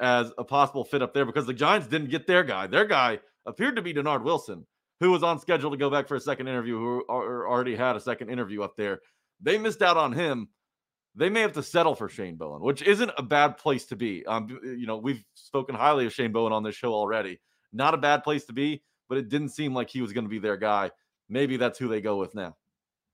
as 0.00 0.32
a 0.36 0.42
possible 0.42 0.82
fit 0.82 1.00
up 1.00 1.14
there 1.14 1.24
because 1.24 1.46
the 1.46 1.54
Giants 1.54 1.86
didn't 1.86 2.10
get 2.10 2.26
their 2.26 2.42
guy. 2.42 2.66
Their 2.66 2.84
guy 2.84 3.20
appeared 3.46 3.76
to 3.76 3.82
be 3.82 3.94
Dennard 3.94 4.24
Wilson, 4.24 4.66
who 4.98 5.12
was 5.12 5.22
on 5.22 5.38
schedule 5.38 5.70
to 5.70 5.76
go 5.76 5.88
back 5.88 6.08
for 6.08 6.16
a 6.16 6.20
second 6.20 6.48
interview, 6.48 6.76
who 6.76 7.04
already 7.08 7.76
had 7.76 7.94
a 7.94 8.00
second 8.00 8.28
interview 8.28 8.60
up 8.60 8.74
there. 8.76 8.98
They 9.40 9.56
missed 9.56 9.82
out 9.82 9.96
on 9.96 10.12
him. 10.12 10.48
They 11.14 11.28
may 11.28 11.42
have 11.42 11.52
to 11.52 11.62
settle 11.62 11.94
for 11.94 12.08
Shane 12.08 12.34
Bowen, 12.34 12.60
which 12.60 12.82
isn't 12.82 13.12
a 13.16 13.22
bad 13.22 13.56
place 13.56 13.86
to 13.86 13.96
be. 13.96 14.26
Um, 14.26 14.48
you 14.64 14.86
know, 14.88 14.96
we've 14.96 15.24
spoken 15.34 15.76
highly 15.76 16.06
of 16.06 16.12
Shane 16.12 16.32
Bowen 16.32 16.52
on 16.52 16.64
this 16.64 16.74
show 16.74 16.92
already. 16.92 17.38
Not 17.72 17.94
a 17.94 17.98
bad 17.98 18.24
place 18.24 18.46
to 18.46 18.52
be, 18.52 18.82
but 19.08 19.16
it 19.16 19.28
didn't 19.28 19.50
seem 19.50 19.74
like 19.74 19.90
he 19.90 20.02
was 20.02 20.12
going 20.12 20.24
to 20.24 20.28
be 20.28 20.40
their 20.40 20.56
guy. 20.56 20.90
Maybe 21.28 21.56
that's 21.56 21.78
who 21.78 21.86
they 21.86 22.00
go 22.00 22.16
with 22.16 22.34
now. 22.34 22.56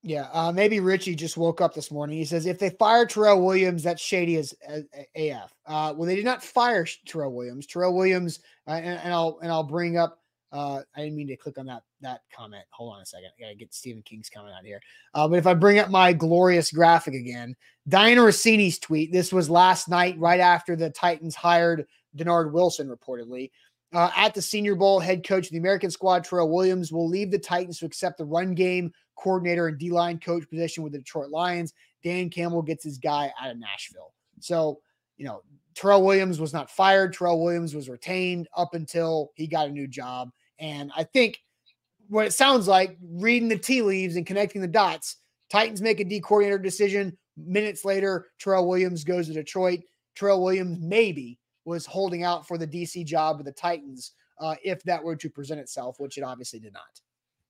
Yeah, 0.03 0.29
uh, 0.33 0.53
maybe 0.53 0.79
Richie 0.79 1.17
just 1.17 1.37
woke 1.37 1.61
up 1.61 1.75
this 1.75 1.91
morning. 1.91 2.17
He 2.17 2.25
says 2.25 2.47
if 2.47 2.59
they 2.59 2.71
fire 2.71 3.05
Terrell 3.05 3.45
Williams, 3.45 3.83
that's 3.83 4.01
shady 4.01 4.37
as, 4.37 4.55
as, 4.67 4.85
as 4.95 5.05
AF. 5.17 5.53
Uh, 5.67 5.93
well, 5.97 6.07
they 6.07 6.15
did 6.15 6.25
not 6.25 6.43
fire 6.43 6.87
Terrell 7.05 7.33
Williams. 7.33 7.67
Terrell 7.67 7.97
Williams, 7.97 8.39
uh, 8.69 8.73
and, 8.73 9.01
and, 9.01 9.13
I'll 9.13 9.39
and 9.43 9.51
I'll 9.51 9.65
bring 9.65 9.97
up. 9.97 10.21
Uh, 10.53 10.81
I 10.97 11.03
didn't 11.03 11.17
mean 11.17 11.27
to 11.29 11.37
click 11.37 11.59
on 11.59 11.67
that 11.67 11.83
that 12.01 12.21
comment. 12.35 12.65
Hold 12.71 12.95
on 12.95 13.03
a 13.03 13.07
second. 13.07 13.31
I 13.39 13.43
gotta 13.43 13.57
get 13.57 13.75
Stephen 13.75 14.03
King's 14.03 14.31
comment 14.31 14.55
out 14.57 14.65
here. 14.65 14.81
Uh, 15.15 15.27
but 15.27 15.39
if 15.39 15.49
I 15.49 15.55
bring 15.55 15.81
up 15.81 15.91
my 15.91 16.13
glorious 16.13 16.71
graphic 16.71 17.15
again, 17.15 17.57
Dianna 17.89 18.25
Russini's 18.25 18.79
tweet. 18.79 19.13
This 19.13 19.33
was 19.33 19.51
last 19.51 19.89
night, 19.89 20.17
right 20.19 20.41
after 20.41 20.77
the 20.77 20.91
Titans 20.91 21.35
hired 21.35 21.87
Dennard 22.17 22.53
Wilson, 22.53 22.89
reportedly. 22.89 23.51
Uh, 23.95 24.11
at 24.15 24.35
the 24.35 24.43
Senior 24.43 24.75
Bowl, 24.75 25.01
head 25.01 25.27
coach 25.27 25.47
of 25.47 25.53
the 25.53 25.59
American 25.59 25.91
squad, 25.91 26.25
Terrell 26.25 26.51
Williams, 26.51 26.93
will 26.93 27.09
leave 27.09 27.31
the 27.31 27.39
Titans 27.39 27.79
to 27.79 27.87
accept 27.87 28.19
the 28.19 28.25
run 28.25 28.55
game 28.55 28.93
coordinator 29.17 29.69
and 29.69 29.79
D 29.79 29.91
line 29.91 30.21
coach 30.21 30.49
position 30.49 30.83
with 30.83 30.93
the 30.93 30.99
Detroit 30.99 31.31
Lions. 31.31 31.73
Dan 32.03 32.29
Campbell 32.29 32.63
gets 32.63 32.85
his 32.85 32.99
guy 32.99 33.33
out 33.41 33.51
of 33.51 33.59
Nashville. 33.59 34.13
So, 34.41 34.81
you 35.17 35.25
know, 35.25 35.43
Terrell 35.75 36.03
Williams 36.03 36.39
was 36.39 36.53
not 36.53 36.71
fired. 36.71 37.13
Terrell 37.13 37.43
Williams 37.43 37.75
was 37.75 37.89
retained 37.89 38.49
up 38.57 38.75
until 38.75 39.31
he 39.35 39.47
got 39.47 39.69
a 39.69 39.73
new 39.73 39.87
job. 39.87 40.31
And 40.59 40.93
I 40.97 41.05
think 41.05 41.39
what 42.09 42.27
it 42.27 42.33
sounds 42.33 42.69
like, 42.69 42.97
reading 43.01 43.49
the 43.49 43.59
tea 43.59 43.83
leaves 43.83 44.17
and 44.17 44.27
connecting 44.27 44.61
the 44.61 44.69
dots, 44.69 45.17
Titans 45.51 45.81
make 45.81 46.01
a 46.01 46.05
D 46.05 46.21
coordinator 46.21 46.59
decision. 46.59 47.17
Minutes 47.37 47.85
later, 47.85 48.27
Terrell 48.39 48.69
Williams 48.69 49.05
goes 49.05 49.29
to 49.29 49.33
Detroit. 49.33 49.81
Terrell 50.15 50.43
Williams 50.43 50.79
maybe 50.81 51.39
was 51.69 51.87
holding 51.87 52.25
out 52.25 52.47
for 52.47 52.59
the 52.59 52.67
DC 52.67 53.05
job 53.05 53.37
with 53.37 53.47
the 53.47 53.53
Titans 53.53 54.13
uh, 54.41 54.55
if 54.65 54.83
that 54.85 55.03
were 55.03 55.17
to 55.17 55.31
present 55.31 55.61
itself, 55.61 56.01
which 56.01 56.19
it 56.19 56.23
obviously 56.23 56.59
did 56.59 56.73
not. 56.73 57.01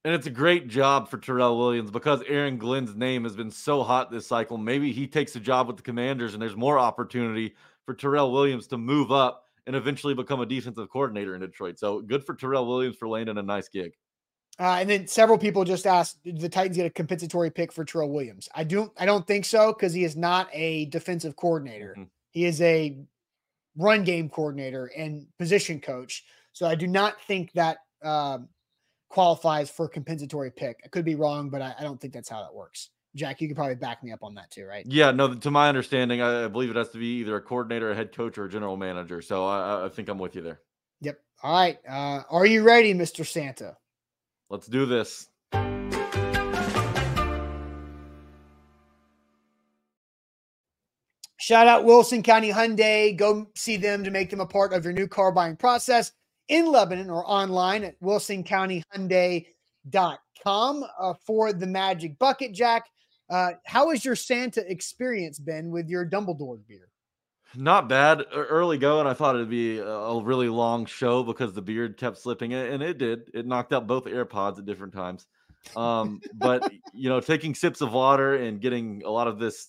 And 0.04 0.14
it's 0.14 0.26
a 0.26 0.30
great 0.30 0.68
job 0.68 1.08
for 1.10 1.18
Terrell 1.18 1.58
Williams 1.58 1.90
because 1.90 2.22
Aaron 2.28 2.56
Glenn's 2.56 2.94
name 2.94 3.24
has 3.24 3.34
been 3.34 3.50
so 3.50 3.82
hot 3.82 4.10
this 4.10 4.26
cycle. 4.26 4.56
Maybe 4.56 4.92
he 4.92 5.06
takes 5.06 5.34
a 5.36 5.40
job 5.40 5.66
with 5.66 5.76
the 5.76 5.82
Commanders 5.82 6.34
and 6.34 6.42
there's 6.42 6.56
more 6.56 6.78
opportunity 6.78 7.54
for 7.84 7.94
Terrell 7.94 8.32
Williams 8.32 8.66
to 8.68 8.78
move 8.78 9.10
up 9.10 9.44
and 9.66 9.76
eventually 9.76 10.14
become 10.14 10.40
a 10.40 10.46
defensive 10.46 10.88
coordinator 10.88 11.34
in 11.34 11.40
Detroit. 11.40 11.78
So 11.78 12.00
good 12.00 12.24
for 12.24 12.34
Terrell 12.34 12.66
Williams 12.66 12.96
for 12.96 13.08
landing 13.08 13.38
a 13.38 13.42
nice 13.42 13.68
gig. 13.68 13.92
Uh, 14.60 14.78
and 14.80 14.90
then 14.90 15.06
several 15.06 15.38
people 15.38 15.64
just 15.64 15.86
asked, 15.86 16.22
did 16.24 16.40
the 16.40 16.48
Titans 16.48 16.76
get 16.76 16.86
a 16.86 16.90
compensatory 16.90 17.50
pick 17.50 17.72
for 17.72 17.84
Terrell 17.84 18.10
Williams? 18.10 18.48
I 18.54 18.64
do 18.64 18.92
I 18.98 19.04
don't 19.04 19.26
think 19.26 19.44
so 19.44 19.72
because 19.72 19.92
he 19.92 20.04
is 20.04 20.16
not 20.16 20.48
a 20.52 20.86
defensive 20.86 21.36
coordinator. 21.36 21.94
Mm-hmm. 21.96 22.04
He 22.30 22.44
is 22.44 22.60
a 22.62 22.98
run 23.78 24.04
game 24.04 24.28
coordinator 24.28 24.90
and 24.96 25.26
position 25.38 25.80
coach. 25.80 26.24
So 26.52 26.66
I 26.66 26.74
do 26.74 26.86
not 26.86 27.22
think 27.22 27.52
that 27.52 27.78
uh, 28.04 28.38
qualifies 29.08 29.70
for 29.70 29.86
a 29.86 29.88
compensatory 29.88 30.50
pick. 30.50 30.80
I 30.84 30.88
could 30.88 31.04
be 31.04 31.14
wrong, 31.14 31.48
but 31.48 31.62
I, 31.62 31.74
I, 31.78 31.82
don't 31.82 32.00
think 32.00 32.12
that's 32.12 32.28
how 32.28 32.42
that 32.42 32.54
works. 32.54 32.90
Jack, 33.14 33.40
you 33.40 33.48
could 33.48 33.56
probably 33.56 33.74
back 33.76 34.04
me 34.04 34.12
up 34.12 34.22
on 34.22 34.34
that 34.34 34.50
too, 34.50 34.66
right? 34.66 34.84
Yeah, 34.86 35.12
no. 35.12 35.34
To 35.34 35.50
my 35.50 35.68
understanding, 35.68 36.20
I, 36.20 36.44
I 36.44 36.48
believe 36.48 36.70
it 36.70 36.76
has 36.76 36.90
to 36.90 36.98
be 36.98 37.20
either 37.20 37.36
a 37.36 37.40
coordinator, 37.40 37.90
a 37.90 37.94
head 37.94 38.14
coach, 38.14 38.36
or 38.36 38.44
a 38.44 38.50
general 38.50 38.76
manager. 38.76 39.22
So 39.22 39.46
I, 39.46 39.86
I 39.86 39.88
think 39.88 40.08
I'm 40.08 40.18
with 40.18 40.36
you 40.36 40.42
there. 40.42 40.60
Yep. 41.00 41.18
All 41.42 41.52
right. 41.52 41.78
Uh, 41.88 42.22
are 42.28 42.46
you 42.46 42.62
ready, 42.62 42.92
Mr. 42.94 43.26
Santa? 43.26 43.76
Let's 44.50 44.66
do 44.66 44.86
this. 44.86 45.28
Shout 51.48 51.66
out 51.66 51.84
Wilson 51.84 52.22
County 52.22 52.52
Hyundai. 52.52 53.16
Go 53.16 53.46
see 53.54 53.78
them 53.78 54.04
to 54.04 54.10
make 54.10 54.28
them 54.28 54.40
a 54.40 54.46
part 54.46 54.74
of 54.74 54.84
your 54.84 54.92
new 54.92 55.08
car 55.08 55.32
buying 55.32 55.56
process 55.56 56.12
in 56.48 56.70
Lebanon 56.70 57.08
or 57.08 57.24
online 57.26 57.84
at 57.84 57.98
wilsoncountyhyundai.com 58.02 60.84
uh, 61.00 61.14
for 61.26 61.54
the 61.54 61.66
Magic 61.66 62.18
Bucket 62.18 62.52
Jack. 62.52 62.90
Uh, 63.30 63.52
how 63.64 63.88
has 63.88 64.04
your 64.04 64.14
Santa 64.14 64.70
experience 64.70 65.38
been 65.38 65.70
with 65.70 65.88
your 65.88 66.04
Dumbledore 66.04 66.60
beer? 66.68 66.90
Not 67.56 67.88
bad. 67.88 68.26
Early 68.30 68.76
going, 68.76 69.06
I 69.06 69.14
thought 69.14 69.34
it'd 69.34 69.48
be 69.48 69.78
a 69.78 70.20
really 70.20 70.50
long 70.50 70.84
show 70.84 71.22
because 71.22 71.54
the 71.54 71.62
beard 71.62 71.96
kept 71.96 72.18
slipping, 72.18 72.52
and 72.52 72.82
it 72.82 72.98
did. 72.98 73.30
It 73.32 73.46
knocked 73.46 73.72
out 73.72 73.86
both 73.86 74.04
AirPods 74.04 74.58
at 74.58 74.66
different 74.66 74.92
times. 74.92 75.26
Um, 75.74 76.20
but 76.34 76.70
you 76.92 77.08
know, 77.08 77.20
taking 77.20 77.54
sips 77.54 77.80
of 77.80 77.94
water 77.94 78.34
and 78.34 78.60
getting 78.60 79.02
a 79.06 79.10
lot 79.10 79.28
of 79.28 79.38
this 79.38 79.68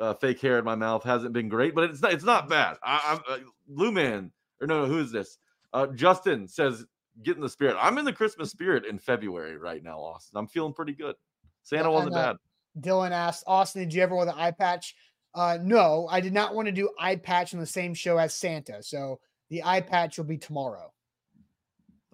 uh, 0.00 0.14
fake 0.14 0.40
hair 0.40 0.58
in 0.58 0.64
my 0.64 0.74
mouth 0.74 1.02
hasn't 1.02 1.32
been 1.32 1.48
great, 1.48 1.74
but 1.74 1.84
it's 1.84 2.00
not 2.00 2.12
it's 2.12 2.24
not 2.24 2.48
bad. 2.48 2.76
I, 2.82 3.14
am 3.14 3.20
uh, 3.28 3.38
Lou 3.68 3.90
Man 3.92 4.30
or 4.60 4.66
no, 4.66 4.86
who 4.86 4.98
is 4.98 5.12
this? 5.12 5.38
Uh, 5.72 5.86
Justin 5.88 6.46
says, 6.46 6.84
"Get 7.22 7.36
in 7.36 7.42
the 7.42 7.48
spirit." 7.48 7.76
I'm 7.80 7.98
in 7.98 8.04
the 8.04 8.12
Christmas 8.12 8.50
spirit 8.50 8.86
in 8.86 8.98
February 8.98 9.56
right 9.56 9.82
now, 9.82 9.98
Austin. 9.98 10.38
I'm 10.38 10.46
feeling 10.46 10.72
pretty 10.72 10.94
good. 10.94 11.16
Santa 11.62 11.84
yeah, 11.84 11.94
wasn't 11.94 12.14
bad. 12.14 12.36
Dylan 12.80 13.10
asked 13.10 13.44
Austin, 13.46 13.82
"Did 13.82 13.94
you 13.94 14.02
ever 14.02 14.14
wear 14.14 14.26
the 14.26 14.36
eye 14.36 14.52
patch?" 14.52 14.94
Uh, 15.34 15.58
no, 15.62 16.08
I 16.10 16.20
did 16.20 16.32
not 16.32 16.54
want 16.54 16.66
to 16.66 16.72
do 16.72 16.88
eye 16.98 17.16
patch 17.16 17.54
on 17.54 17.60
the 17.60 17.66
same 17.66 17.94
show 17.94 18.18
as 18.18 18.34
Santa, 18.34 18.82
so 18.82 19.20
the 19.50 19.62
eye 19.64 19.80
patch 19.80 20.18
will 20.18 20.24
be 20.24 20.38
tomorrow. 20.38 20.92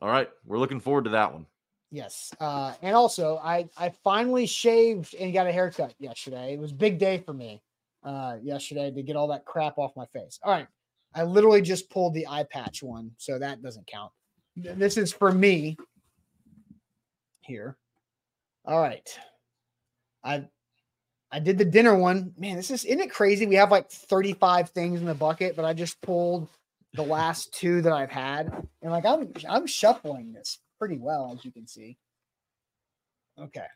All 0.02 0.08
right, 0.08 0.28
we're 0.44 0.58
looking 0.58 0.80
forward 0.80 1.04
to 1.04 1.10
that 1.10 1.32
one. 1.32 1.46
Yes, 1.90 2.34
uh, 2.40 2.74
and 2.82 2.96
also 2.96 3.38
I 3.38 3.68
I 3.76 3.90
finally 4.02 4.46
shaved 4.46 5.14
and 5.14 5.32
got 5.32 5.46
a 5.46 5.52
haircut 5.52 5.94
yesterday. 5.98 6.54
It 6.54 6.58
was 6.58 6.72
a 6.72 6.74
big 6.74 6.98
day 6.98 7.18
for 7.18 7.32
me 7.32 7.62
uh, 8.04 8.36
yesterday 8.42 8.90
to 8.90 9.02
get 9.02 9.16
all 9.16 9.28
that 9.28 9.44
crap 9.44 9.78
off 9.78 9.92
my 9.96 10.06
face. 10.06 10.38
All 10.42 10.52
right. 10.52 10.66
I 11.14 11.22
literally 11.22 11.62
just 11.62 11.90
pulled 11.90 12.14
the 12.14 12.26
eye 12.26 12.44
patch 12.50 12.82
one, 12.82 13.12
so 13.18 13.38
that 13.38 13.62
doesn't 13.62 13.86
count. 13.86 14.12
This 14.56 14.96
is 14.96 15.12
for 15.12 15.32
me 15.32 15.76
here. 17.42 17.76
All 18.64 18.80
right. 18.80 19.08
I 20.22 20.44
I 21.30 21.38
did 21.40 21.58
the 21.58 21.64
dinner 21.64 21.96
one. 21.96 22.32
Man, 22.38 22.56
this 22.56 22.70
is 22.70 22.84
isn't 22.84 23.00
it 23.00 23.10
crazy? 23.10 23.46
We 23.46 23.56
have 23.56 23.70
like 23.70 23.90
35 23.90 24.70
things 24.70 25.00
in 25.00 25.06
the 25.06 25.14
bucket, 25.14 25.56
but 25.56 25.64
I 25.64 25.72
just 25.72 26.00
pulled 26.00 26.48
the 26.94 27.02
last 27.02 27.52
two 27.52 27.82
that 27.82 27.92
I've 27.92 28.10
had. 28.10 28.52
And 28.82 28.90
like 28.90 29.04
I'm 29.04 29.32
I'm 29.48 29.66
shuffling 29.66 30.32
this 30.32 30.58
pretty 30.78 30.98
well, 30.98 31.34
as 31.36 31.44
you 31.44 31.52
can 31.52 31.66
see. 31.66 31.96
Okay. 33.38 33.66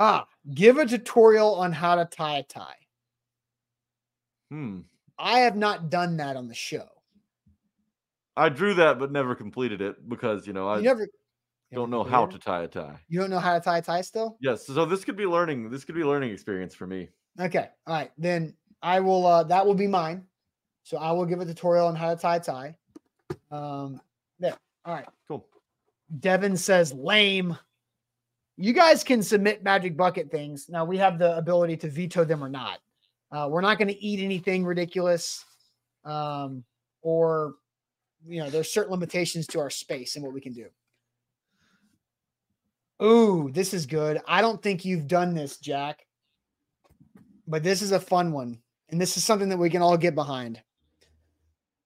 Ah, 0.00 0.26
give 0.54 0.78
a 0.78 0.86
tutorial 0.86 1.54
on 1.56 1.72
how 1.72 1.96
to 1.96 2.04
tie 2.04 2.38
a 2.38 2.42
tie. 2.44 2.76
Hmm. 4.50 4.80
I 5.18 5.40
have 5.40 5.56
not 5.56 5.90
done 5.90 6.16
that 6.18 6.36
on 6.36 6.46
the 6.46 6.54
show. 6.54 6.86
I 8.36 8.48
drew 8.48 8.74
that, 8.74 9.00
but 9.00 9.10
never 9.10 9.34
completed 9.34 9.82
it 9.82 10.08
because 10.08 10.46
you 10.46 10.52
know 10.52 10.68
I 10.68 10.80
never 10.80 11.08
don't 11.74 11.90
know 11.90 12.04
how 12.04 12.26
to 12.26 12.38
tie 12.38 12.62
a 12.62 12.68
tie. 12.68 13.00
You 13.08 13.18
don't 13.18 13.30
know 13.30 13.40
how 13.40 13.54
to 13.54 13.60
tie 13.60 13.78
a 13.78 13.82
tie 13.82 14.00
still? 14.02 14.38
Yes. 14.40 14.64
So 14.64 14.84
this 14.84 15.04
could 15.04 15.16
be 15.16 15.26
learning. 15.26 15.68
This 15.70 15.84
could 15.84 15.96
be 15.96 16.04
learning 16.04 16.30
experience 16.30 16.74
for 16.74 16.86
me. 16.86 17.08
Okay. 17.40 17.68
All 17.86 17.94
right. 17.94 18.12
Then 18.16 18.54
I 18.80 19.00
will. 19.00 19.26
uh 19.26 19.42
That 19.42 19.66
will 19.66 19.74
be 19.74 19.88
mine. 19.88 20.24
So 20.84 20.96
I 20.98 21.10
will 21.10 21.26
give 21.26 21.40
a 21.40 21.44
tutorial 21.44 21.88
on 21.88 21.96
how 21.96 22.14
to 22.14 22.20
tie 22.20 22.36
a 22.36 22.40
tie. 22.40 22.76
Um. 23.50 24.00
There. 24.38 24.56
All 24.84 24.94
right. 24.94 25.06
Cool. 25.26 25.44
Devin 26.20 26.56
says 26.56 26.94
lame 26.94 27.58
you 28.58 28.72
guys 28.72 29.04
can 29.04 29.22
submit 29.22 29.62
magic 29.62 29.96
bucket 29.96 30.30
things. 30.30 30.68
Now 30.68 30.84
we 30.84 30.98
have 30.98 31.18
the 31.18 31.36
ability 31.36 31.76
to 31.78 31.88
veto 31.88 32.24
them 32.24 32.42
or 32.42 32.48
not. 32.48 32.80
Uh, 33.30 33.46
we're 33.48 33.60
not 33.60 33.78
going 33.78 33.88
to 33.88 34.04
eat 34.04 34.22
anything 34.22 34.64
ridiculous, 34.64 35.44
um, 36.04 36.64
or 37.02 37.54
you 38.26 38.40
know, 38.40 38.50
there's 38.50 38.72
certain 38.72 38.90
limitations 38.90 39.46
to 39.48 39.60
our 39.60 39.70
space 39.70 40.16
and 40.16 40.24
what 40.24 40.34
we 40.34 40.40
can 40.40 40.52
do. 40.52 40.66
Ooh, 43.00 43.48
this 43.52 43.72
is 43.72 43.86
good. 43.86 44.20
I 44.26 44.40
don't 44.40 44.60
think 44.60 44.84
you've 44.84 45.06
done 45.06 45.34
this, 45.34 45.58
Jack, 45.58 46.04
but 47.46 47.62
this 47.62 47.80
is 47.80 47.92
a 47.92 48.00
fun 48.00 48.32
one, 48.32 48.58
and 48.88 49.00
this 49.00 49.16
is 49.16 49.24
something 49.24 49.50
that 49.50 49.58
we 49.58 49.70
can 49.70 49.82
all 49.82 49.96
get 49.96 50.16
behind. 50.16 50.60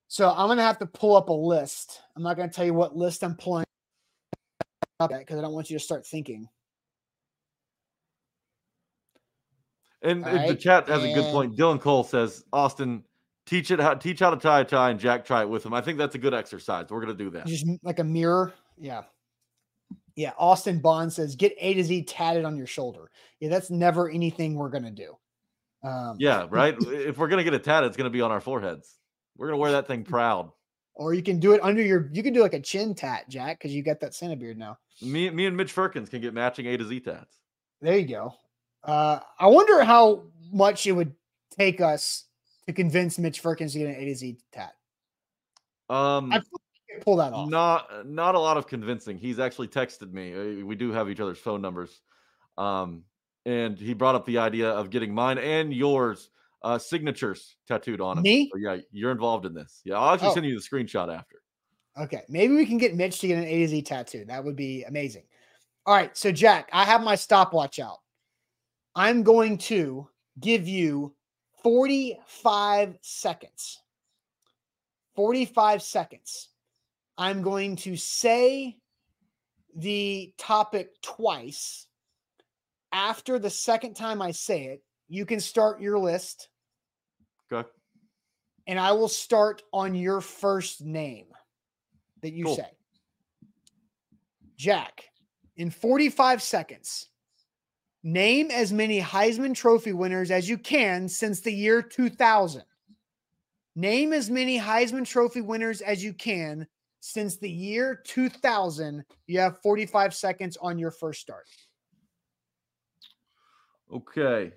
So 0.09 0.31
I'm 0.31 0.47
going 0.47 0.59
to 0.59 0.65
have 0.65 0.79
to 0.79 0.87
pull 0.87 1.17
up 1.17 1.29
a 1.29 1.35
list. 1.35 2.01
I'm 2.17 2.23
not 2.23 2.37
going 2.37 2.49
to 2.49 2.55
tell 2.55 2.65
you 2.65 2.75
what 2.75 2.97
list 2.97 3.23
I'm 3.25 3.35
pulling 3.35 3.65
up 5.01 5.11
because 5.11 5.39
I 5.39 5.43
don't 5.43 5.53
want 5.53 5.69
you 5.69 5.79
to 5.79 5.85
start 5.85 6.07
thinking. 6.07 6.49
And 10.03 10.25
right. 10.25 10.49
the 10.49 10.57
chat 10.57 10.89
has 10.89 11.03
and... 11.03 11.13
a 11.13 11.15
good 11.15 11.33
point. 11.33 11.57
Dylan 11.57 11.81
Cole 11.81 12.05
says, 12.05 12.45
Austin, 12.53 13.05
teach 13.47 13.71
it 13.71 13.81
how 13.81 13.95
teach 13.95 14.21
how 14.21 14.31
to 14.31 14.37
tie 14.37 14.61
a 14.61 14.65
tie, 14.65 14.91
and 14.91 15.01
Jack 15.01 15.25
try 15.25 15.43
it 15.43 15.49
with 15.49 15.65
him. 15.65 15.75
I 15.75 15.81
think 15.81 15.99
that's 15.99 16.15
a 16.15 16.19
good 16.19 16.35
exercise. 16.35 16.87
We're 16.91 17.01
gonna 17.01 17.15
do 17.15 17.31
that. 17.31 17.47
Just 17.47 17.67
like 17.83 17.99
a 17.99 18.05
mirror. 18.05 18.53
Yeah. 18.79 19.03
Yeah. 20.17 20.33
Austin 20.39 20.81
Bond 20.81 21.13
says, 21.13 21.37
get 21.37 21.55
A 21.59 21.75
to 21.75 21.85
Z 21.85 22.05
tatted 22.05 22.45
on 22.45 22.57
your 22.57 22.67
shoulder. 22.67 23.11
Yeah, 23.41 23.49
that's 23.49 23.71
never 23.71 24.11
anything 24.11 24.55
we're 24.55 24.71
gonna 24.71 24.91
do. 24.91 25.17
Um, 25.85 26.17
Yeah, 26.19 26.47
right. 26.51 26.77
if 26.81 27.19
we're 27.19 27.29
gonna 27.29 27.45
get 27.45 27.55
a 27.55 27.59
tat, 27.59 27.85
it's 27.85 27.97
gonna 27.97 28.11
be 28.11 28.21
on 28.21 28.31
our 28.31 28.41
foreheads. 28.41 28.99
We're 29.37 29.49
gonna 29.49 29.59
wear 29.59 29.73
that 29.73 29.87
thing 29.87 30.05
proud. 30.05 30.51
Or 30.95 31.15
you 31.15 31.23
can 31.23 31.41
do 31.41 31.53
it 31.53 31.61
under 31.63 31.81
your. 31.81 32.11
You 32.13 32.23
can 32.23 32.35
do 32.35 32.43
like 32.43 32.53
a 32.53 32.61
chin 32.61 32.95
tat, 32.95 33.27
Jack, 33.29 33.59
because 33.59 33.75
you 33.75 33.83
got 33.83 34.01
that 34.01 34.15
Santa 34.15 34.37
beard 34.37 34.59
now. 34.59 34.77
Me, 35.01 35.31
me 35.31 35.47
and 35.47 35.57
Mitch 35.57 35.73
Firkins 35.73 36.11
can 36.11 36.21
get 36.21 36.35
matching 36.35 36.67
A 36.67 36.77
to 36.77 36.85
Z 36.85 37.01
tats. 37.01 37.39
There 37.81 37.97
you 37.97 38.07
go. 38.07 38.35
Uh, 38.85 39.21
I 39.39 39.47
wonder 39.47 39.85
how 39.85 40.25
much 40.53 40.87
it 40.87 40.93
would 40.93 41.15
take 41.57 41.81
us 41.81 42.25
to 42.67 42.73
convince 42.73 43.19
Mitch 43.19 43.41
Firkins 43.41 43.73
to 43.75 43.79
get 43.81 43.89
an 43.89 43.95
A 43.97 44.05
to 44.07 44.15
Z 44.15 44.39
tat. 44.53 44.75
Um, 45.89 46.33
I 46.33 46.37
like 46.37 46.45
pull 47.05 47.17
that 47.17 47.33
off. 47.33 47.49
not 47.49 48.07
not 48.07 48.35
a 48.35 48.39
lot 48.39 48.57
of 48.57 48.67
convincing. 48.67 49.19
He's 49.19 49.39
actually 49.39 49.69
texted 49.69 50.13
me. 50.13 50.33
Uh, 50.63 50.65
We 50.65 50.75
do 50.75 50.93
have 50.93 51.09
each 51.11 51.21
other's 51.21 51.39
phone 51.39 51.61
numbers. 51.63 52.01
Um, 52.59 53.05
and 53.47 53.79
he 53.79 53.95
brought 53.95 54.15
up 54.15 54.25
the 54.27 54.39
idea 54.39 54.71
of 54.71 54.91
getting 54.91 55.13
mine 55.15 55.39
and 55.39 55.73
yours 55.73 56.29
uh 56.63 56.79
signatures 56.79 57.57
tattooed 57.67 58.01
on 58.01 58.19
him. 58.19 58.23
Me? 58.23 58.49
So 58.53 58.59
yeah, 58.59 58.77
you're 58.93 59.11
involved 59.11 59.47
in 59.47 59.55
this. 59.55 59.81
Yeah, 59.85 59.99
I'll 59.99 60.15
actually 60.15 60.29
Oh. 60.31 60.35
send 60.35 60.47
you 60.47 60.55
the 60.55 60.61
screenshot 60.65 61.13
after. 61.13 61.37
Okay, 61.99 62.23
maybe 62.29 62.55
we 62.55 62.65
can 62.65 62.79
get 62.79 62.95
Mitch 62.95 63.19
to 63.21 63.27
get 63.27 63.39
an 63.39 63.45
A 63.45 63.59
to 63.61 63.69
Z 63.69 63.83
tattoo. 63.83 64.25
That 64.27 64.45
would 64.45 64.55
be 64.57 64.85
amazing. 64.85 65.25
All 65.85 65.95
right, 65.95 66.17
so 66.17 66.31
Jack, 66.31 66.69
I 66.73 66.85
have 66.85 67.03
my 67.03 67.17
stopwatch 67.17 67.81
out. 67.81 67.99
I'm 68.95 69.23
going 69.23 69.59
to 69.59 70.09
give 70.41 70.69
you 70.69 71.15
45 71.63 72.99
seconds. 73.01 73.81
45 75.17 75.83
seconds. 75.83 76.49
I'm 77.19 77.43
going 77.43 77.77
to 77.77 77.97
say 77.97 78.79
the 79.77 80.33
topic 80.39 81.01
twice. 81.03 81.87
After 82.93 83.39
the 83.39 83.51
second 83.51 83.95
time 83.95 84.21
I 84.21 84.33
say 84.33 84.65
it, 84.67 84.83
you 85.09 85.25
can 85.27 85.41
start 85.41 85.81
your 85.81 85.99
list, 85.99 86.49
Okay. 87.51 87.67
and 88.67 88.79
I 88.79 88.93
will 88.93 89.09
start 89.09 89.63
on 89.73 89.95
your 89.95 90.21
first 90.21 90.83
name 90.83 91.27
that 92.23 92.33
you 92.33 92.45
Cool. 92.47 92.57
say. 92.57 92.71
Jack, 94.57 95.05
in 95.57 95.71
45 95.71 96.43
seconds, 96.43 97.09
name 98.03 98.51
as 98.51 98.73
many 98.73 99.01
Heisman 99.01 99.55
Trophy 99.55 99.93
winners 99.93 100.31
as 100.31 100.49
you 100.49 100.59
can 100.59 101.09
since 101.09 101.41
the 101.41 101.53
year 101.53 101.83
2000. 101.83 102.63
Name 103.75 104.13
as 104.13 104.29
many 104.29 104.59
Heisman 104.59 105.07
Trophy 105.07 105.41
winners 105.41 105.81
as 105.81 106.05
you 106.05 106.13
can 106.13 106.67
since 107.01 107.37
the 107.37 107.51
year 107.51 108.01
2000. 108.05 109.05
You 109.27 109.41
have 109.41 109.63
45 109.63 110.15
seconds 110.15 110.57
on 110.61 110.79
your 110.79 110.91
first 110.91 111.21
start. 111.21 111.47
Okay. 113.93 114.53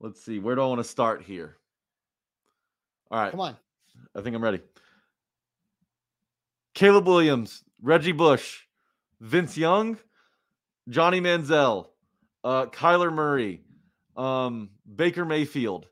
Let's 0.00 0.22
see. 0.22 0.38
Where 0.38 0.54
do 0.54 0.62
I 0.62 0.66
want 0.66 0.80
to 0.80 0.84
start 0.84 1.22
here? 1.22 1.56
All 3.10 3.20
right. 3.20 3.30
Come 3.30 3.40
on. 3.40 3.56
I 4.14 4.20
think 4.20 4.36
I'm 4.36 4.44
ready. 4.44 4.60
Caleb 6.74 7.06
Williams, 7.06 7.64
Reggie 7.80 8.12
Bush, 8.12 8.65
Vince 9.20 9.56
Young, 9.56 9.98
Johnny 10.88 11.20
Manziel, 11.20 11.86
uh, 12.44 12.66
Kyler 12.66 13.12
Murray, 13.12 13.62
um, 14.16 14.70
Baker 14.92 15.24
Mayfield. 15.24 15.86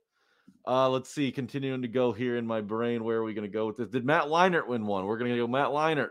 Uh, 0.66 0.88
let's 0.88 1.10
see. 1.10 1.30
Continuing 1.30 1.82
to 1.82 1.88
go 1.88 2.12
here 2.12 2.36
in 2.36 2.46
my 2.46 2.60
brain. 2.62 3.04
Where 3.04 3.18
are 3.18 3.24
we 3.24 3.34
going 3.34 3.46
to 3.46 3.52
go 3.52 3.66
with 3.66 3.76
this? 3.76 3.88
Did 3.90 4.04
Matt 4.06 4.24
Leinart 4.24 4.66
win 4.66 4.86
one? 4.86 5.04
We're 5.06 5.18
going 5.18 5.30
to 5.32 5.36
go 5.36 5.46
Matt 5.46 5.68
Leinart. 5.68 6.08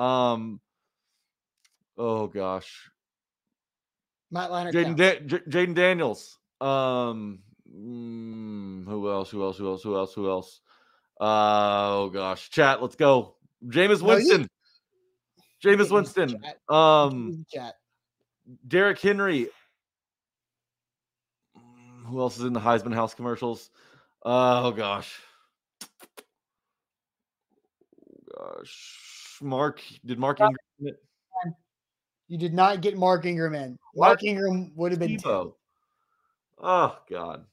Um, 0.00 0.60
oh 1.96 2.28
gosh, 2.28 2.90
Matt 4.30 4.50
Leinart. 4.50 4.72
Jayden 4.72 4.96
counts. 4.96 5.00
da- 5.00 5.20
J- 5.38 5.44
Jayden 5.66 5.74
Daniels. 5.74 6.38
Um, 6.60 7.40
mm, 7.68 8.84
who 8.86 9.10
else? 9.10 9.30
Who 9.30 9.42
else? 9.42 9.58
Who 9.58 9.66
else? 9.68 9.82
Who 9.82 9.96
else? 9.96 10.14
Who 10.14 10.30
else? 10.30 10.60
Uh, 11.20 11.24
oh 11.98 12.10
gosh, 12.12 12.50
chat. 12.50 12.80
Let's 12.80 12.94
go. 12.94 13.34
Jameis 13.66 14.00
No, 14.00 14.10
you- 14.10 14.14
Winston. 14.28 14.48
Jameis 15.62 15.62
can't 15.62 15.78
use 15.80 15.88
the 15.88 15.94
Winston. 15.94 16.28
chat. 16.28 16.38
You 16.42 16.52
can 16.68 16.76
Um, 16.76 17.26
use 17.28 17.36
the 17.38 17.58
chat. 17.58 17.74
Derrick 18.66 19.00
Henry. 19.00 19.48
Mm, 21.56 22.06
Who 22.06 22.20
else 22.20 22.38
is 22.38 22.44
in 22.44 22.52
the 22.52 22.60
Heisman 22.60 22.94
House 22.94 23.14
commercials? 23.14 23.70
Oh 24.24 24.70
gosh. 24.72 25.18
Gosh. 28.36 29.38
Mark 29.40 29.80
did 30.04 30.18
Mark 30.18 30.40
Ingram? 30.40 30.56
You 32.28 32.36
did 32.38 32.52
not 32.52 32.80
get 32.82 32.96
Mark 32.96 33.24
Ingram 33.24 33.54
in. 33.54 33.78
Mark 33.96 34.22
Ingram 34.24 34.72
would 34.76 34.92
have 34.92 34.98
been 34.98 35.16
10. 35.16 35.52
Oh 36.60 36.98
god. 37.08 37.44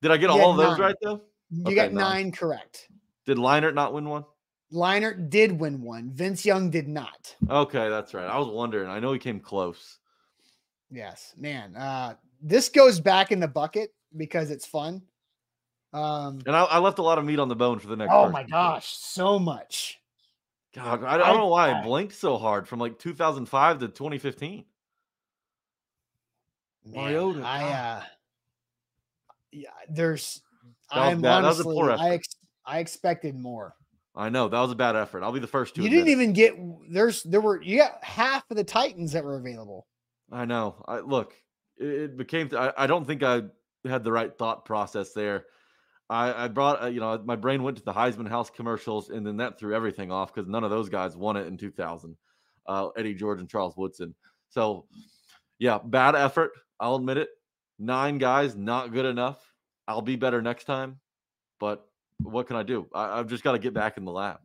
Did 0.00 0.10
I 0.10 0.16
get 0.16 0.30
You 0.34 0.40
all 0.40 0.50
of 0.52 0.56
those 0.56 0.72
nine. 0.72 0.80
right 0.80 0.96
though? 1.02 1.20
You 1.50 1.62
Okay, 1.66 1.74
got 1.76 1.92
nine. 1.92 2.22
nine 2.24 2.32
correct. 2.32 2.88
Did 3.26 3.36
Leinart 3.38 3.74
not 3.74 3.92
win 3.92 4.08
one? 4.08 4.24
Leinart 4.72 5.28
did 5.28 5.52
win 5.52 5.82
one. 5.82 6.10
Vince 6.10 6.44
Young 6.46 6.70
did 6.70 6.88
not. 6.88 7.34
Okay, 7.48 7.88
that's 7.88 8.14
right. 8.14 8.26
I 8.26 8.38
was 8.38 8.48
wondering. 8.48 8.88
I 8.88 9.00
know 9.00 9.12
he 9.12 9.18
came 9.18 9.38
close. 9.38 9.98
Yes, 10.90 11.34
man. 11.36 11.76
Uh, 11.76 12.14
this 12.40 12.68
goes 12.68 13.00
back 13.00 13.32
in 13.32 13.40
the 13.40 13.48
bucket 13.48 13.94
because 14.16 14.50
it's 14.50 14.66
fun. 14.66 15.02
Um, 15.92 16.40
And 16.46 16.56
I, 16.56 16.64
I 16.64 16.78
left 16.78 16.98
a 16.98 17.02
lot 17.02 17.18
of 17.18 17.24
meat 17.24 17.38
on 17.38 17.48
the 17.48 17.56
bone 17.56 17.78
for 17.78 17.88
the 17.88 17.96
next. 17.96 18.12
oh 18.14 18.30
my 18.30 18.44
gosh, 18.44 18.86
so 18.96 19.38
much. 19.38 20.00
God, 20.74 21.04
I, 21.04 21.14
I 21.14 21.18
don't 21.18 21.36
know 21.36 21.48
why 21.48 21.70
I 21.70 21.82
blinked 21.82 22.14
so 22.14 22.38
hard 22.38 22.66
from 22.66 22.78
like 22.80 22.98
2005 22.98 23.80
to 23.80 23.88
2015. 23.88 24.64
Man, 26.86 27.04
Mariota, 27.04 27.42
I 27.44 27.64
uh, 27.64 28.02
yeah, 29.52 29.68
there's. 29.90 30.40
That 30.90 30.98
I'm 30.98 31.20
bad. 31.20 31.42
That 31.42 31.48
was 31.48 31.60
a 31.60 31.68
honestly, 31.68 32.06
I 32.06 32.10
ex- 32.14 32.36
I 32.64 32.78
expected 32.78 33.38
more. 33.38 33.74
I 34.14 34.28
know 34.28 34.48
that 34.48 34.60
was 34.60 34.72
a 34.72 34.76
bad 34.76 34.94
effort. 34.94 35.22
I'll 35.22 35.32
be 35.32 35.40
the 35.40 35.46
first 35.46 35.74
to. 35.74 35.82
You 35.82 35.88
didn't 35.88 36.08
even 36.08 36.32
get. 36.32 36.54
There's 36.90 37.22
there 37.22 37.40
were 37.40 37.62
you 37.62 37.78
got 37.78 38.02
half 38.04 38.50
of 38.50 38.56
the 38.56 38.64
Titans 38.64 39.12
that 39.12 39.24
were 39.24 39.36
available. 39.36 39.86
I 40.30 40.44
know. 40.44 40.82
I 40.86 40.98
look. 40.98 41.34
It, 41.78 41.86
it 41.86 42.16
became. 42.16 42.50
I, 42.56 42.72
I 42.76 42.86
don't 42.86 43.06
think 43.06 43.22
I 43.22 43.42
had 43.86 44.04
the 44.04 44.12
right 44.12 44.36
thought 44.36 44.64
process 44.64 45.12
there. 45.12 45.46
I, 46.10 46.44
I 46.44 46.48
brought. 46.48 46.82
Uh, 46.82 46.86
you 46.88 47.00
know, 47.00 47.22
my 47.24 47.36
brain 47.36 47.62
went 47.62 47.78
to 47.78 47.84
the 47.84 47.92
Heisman 47.92 48.28
House 48.28 48.50
commercials, 48.50 49.08
and 49.08 49.26
then 49.26 49.38
that 49.38 49.58
threw 49.58 49.74
everything 49.74 50.12
off 50.12 50.32
because 50.32 50.48
none 50.48 50.64
of 50.64 50.70
those 50.70 50.90
guys 50.90 51.16
won 51.16 51.36
it 51.36 51.46
in 51.46 51.56
2000. 51.56 52.16
Uh, 52.66 52.88
Eddie 52.96 53.14
George 53.14 53.40
and 53.40 53.48
Charles 53.48 53.76
Woodson. 53.76 54.14
So, 54.50 54.86
yeah, 55.58 55.78
bad 55.82 56.14
effort. 56.14 56.52
I'll 56.78 56.96
admit 56.96 57.16
it. 57.16 57.30
Nine 57.78 58.18
guys, 58.18 58.54
not 58.54 58.92
good 58.92 59.06
enough. 59.06 59.40
I'll 59.88 60.02
be 60.02 60.16
better 60.16 60.42
next 60.42 60.64
time. 60.64 61.00
But 61.58 61.84
what 62.22 62.46
can 62.46 62.56
I 62.56 62.62
do? 62.62 62.88
I, 62.94 63.18
I've 63.18 63.28
just 63.28 63.44
got 63.44 63.52
to 63.52 63.58
get 63.58 63.74
back 63.74 63.96
in 63.96 64.04
the 64.04 64.12
lab. 64.12 64.38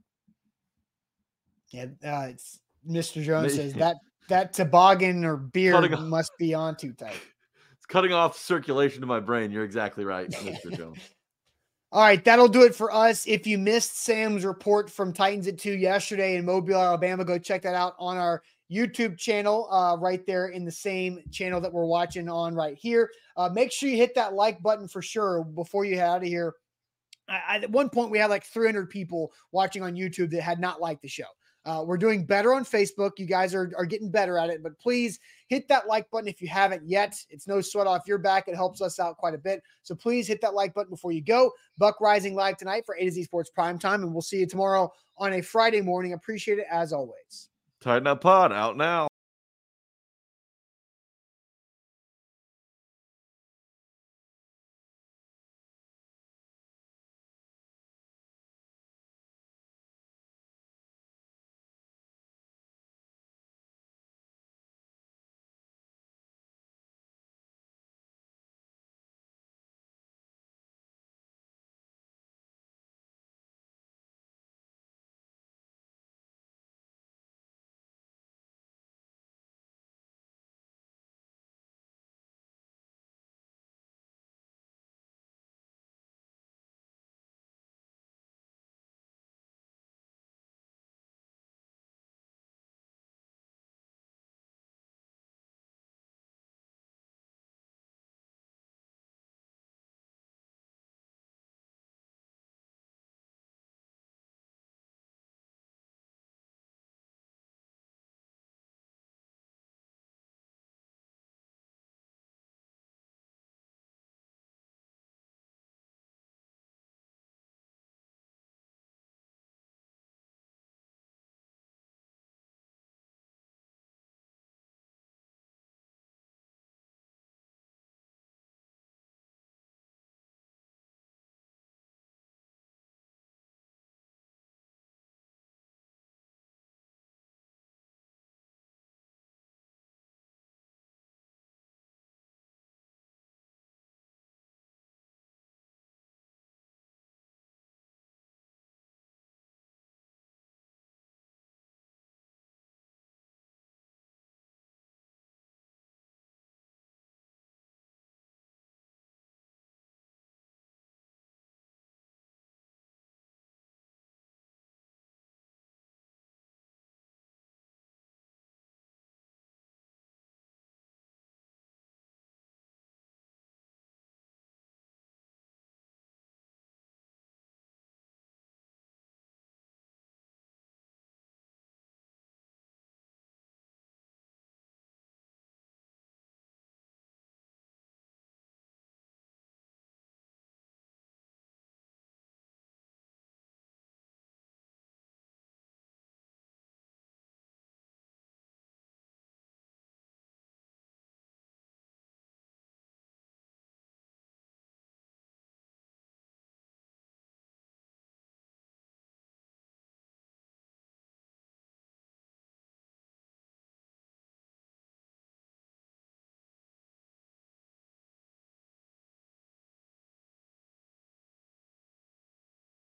Yeah, 1.70 1.86
uh, 2.04 2.28
it's 2.30 2.60
Mr. 2.90 3.24
Jones 3.24 3.56
says 3.56 3.74
that 3.74 3.98
that 4.30 4.54
toboggan 4.54 5.26
or 5.26 5.38
beard 5.38 5.94
off- 5.94 6.02
must 6.02 6.32
be 6.38 6.54
on 6.54 6.76
too 6.76 6.94
tight. 6.94 7.16
It's 7.78 7.86
cutting 7.86 8.12
off 8.12 8.36
circulation 8.36 9.02
to 9.02 9.08
my 9.08 9.20
brain. 9.20 9.52
You're 9.52 9.64
exactly 9.64 10.04
right, 10.04 10.28
Mr. 10.32 10.72
Jones. 10.78 10.98
All 11.92 12.02
right, 12.02 12.24
that'll 12.26 12.48
do 12.48 12.64
it 12.64 12.74
for 12.74 12.92
us. 12.92 13.26
If 13.28 13.46
you 13.46 13.60
missed 13.60 14.00
Sam's 14.00 14.44
report 14.44 14.90
from 14.90 15.14
Titans 15.14 15.48
at 15.48 15.60
2 15.60 15.74
yesterday 15.74 16.36
in 16.36 16.44
Mobile, 16.44 16.76
Alabama, 16.76 17.24
go 17.24 17.38
check 17.38 17.62
that 17.62 17.76
out 17.76 17.94
on 17.98 18.18
our 18.18 18.42
YouTube 18.70 19.18
channel, 19.18 19.70
uh, 19.72 19.96
right 19.98 20.26
there 20.26 20.48
in 20.48 20.66
the 20.66 20.72
same 20.72 21.24
channel 21.32 21.62
that 21.62 21.72
we're 21.72 21.86
watching 21.86 22.28
on 22.28 22.54
right 22.56 22.78
here. 22.78 23.10
Uh, 23.38 23.48
make 23.48 23.72
sure 23.72 23.88
you 23.88 23.96
hit 23.96 24.14
that 24.16 24.34
like 24.34 24.62
button 24.62 24.88
for 24.88 25.02
sure 25.02 25.44
before 25.44 25.86
you 25.86 25.96
head 25.96 26.10
out 26.10 26.24
of 26.24 26.28
here. 26.28 26.56
I, 27.30 27.60
at 27.64 27.70
one 27.70 27.90
point, 27.90 28.12
we 28.12 28.20
had 28.20 28.30
like 28.30 28.44
300 28.46 28.90
people 28.90 29.32
watching 29.52 29.84
on 29.84 29.96
YouTube 29.96 30.32
that 30.32 30.42
had 30.42 30.60
not 30.60 30.82
liked 30.82 31.02
the 31.02 31.08
show. 31.08 31.26
Uh, 31.68 31.84
we're 31.84 31.98
doing 31.98 32.26
better 32.26 32.54
on 32.54 32.64
Facebook. 32.64 33.12
You 33.18 33.26
guys 33.26 33.54
are, 33.54 33.74
are 33.78 33.86
getting 33.86 34.10
better 34.10 34.38
at 34.38 34.50
it, 34.50 34.64
but 34.64 34.80
please 34.80 35.20
hit 35.48 35.68
that 35.68 35.86
like 35.86 36.10
button 36.10 36.30
if 36.30 36.42
you 36.42 36.48
haven't 36.48 36.88
yet. 36.88 37.14
It's 37.30 37.46
no 37.46 37.60
sweat 37.60 37.88
off 37.88 38.08
your 38.08 38.20
back. 38.20 38.48
It 38.48 38.56
helps 38.56 38.82
us 38.82 39.02
out 39.02 39.18
quite 39.18 39.34
a 39.34 39.38
bit. 39.38 39.62
So 39.84 39.94
please 39.94 40.30
hit 40.30 40.40
that 40.42 40.54
like 40.54 40.74
button 40.74 40.90
before 40.90 41.12
you 41.12 41.22
go. 41.22 41.52
Buck 41.78 42.00
Reising 42.00 42.36
live 42.36 42.56
tonight 42.56 42.84
for 42.86 42.96
A 42.96 43.04
to 43.04 43.12
Z 43.12 43.24
Sports 43.24 43.50
Prime 43.50 43.78
Time, 43.78 44.04
and 44.04 44.14
we'll 44.14 44.22
see 44.22 44.40
you 44.40 44.48
tomorrow 44.48 44.90
on 45.18 45.34
a 45.34 45.42
Friday 45.42 45.82
morning. 45.82 46.14
Appreciate 46.14 46.58
it 46.58 46.68
as 46.72 46.94
always. 46.94 47.50
Tighten 47.82 48.08
up 48.08 48.22
pod 48.22 48.54
out 48.54 48.78
now. 48.78 49.10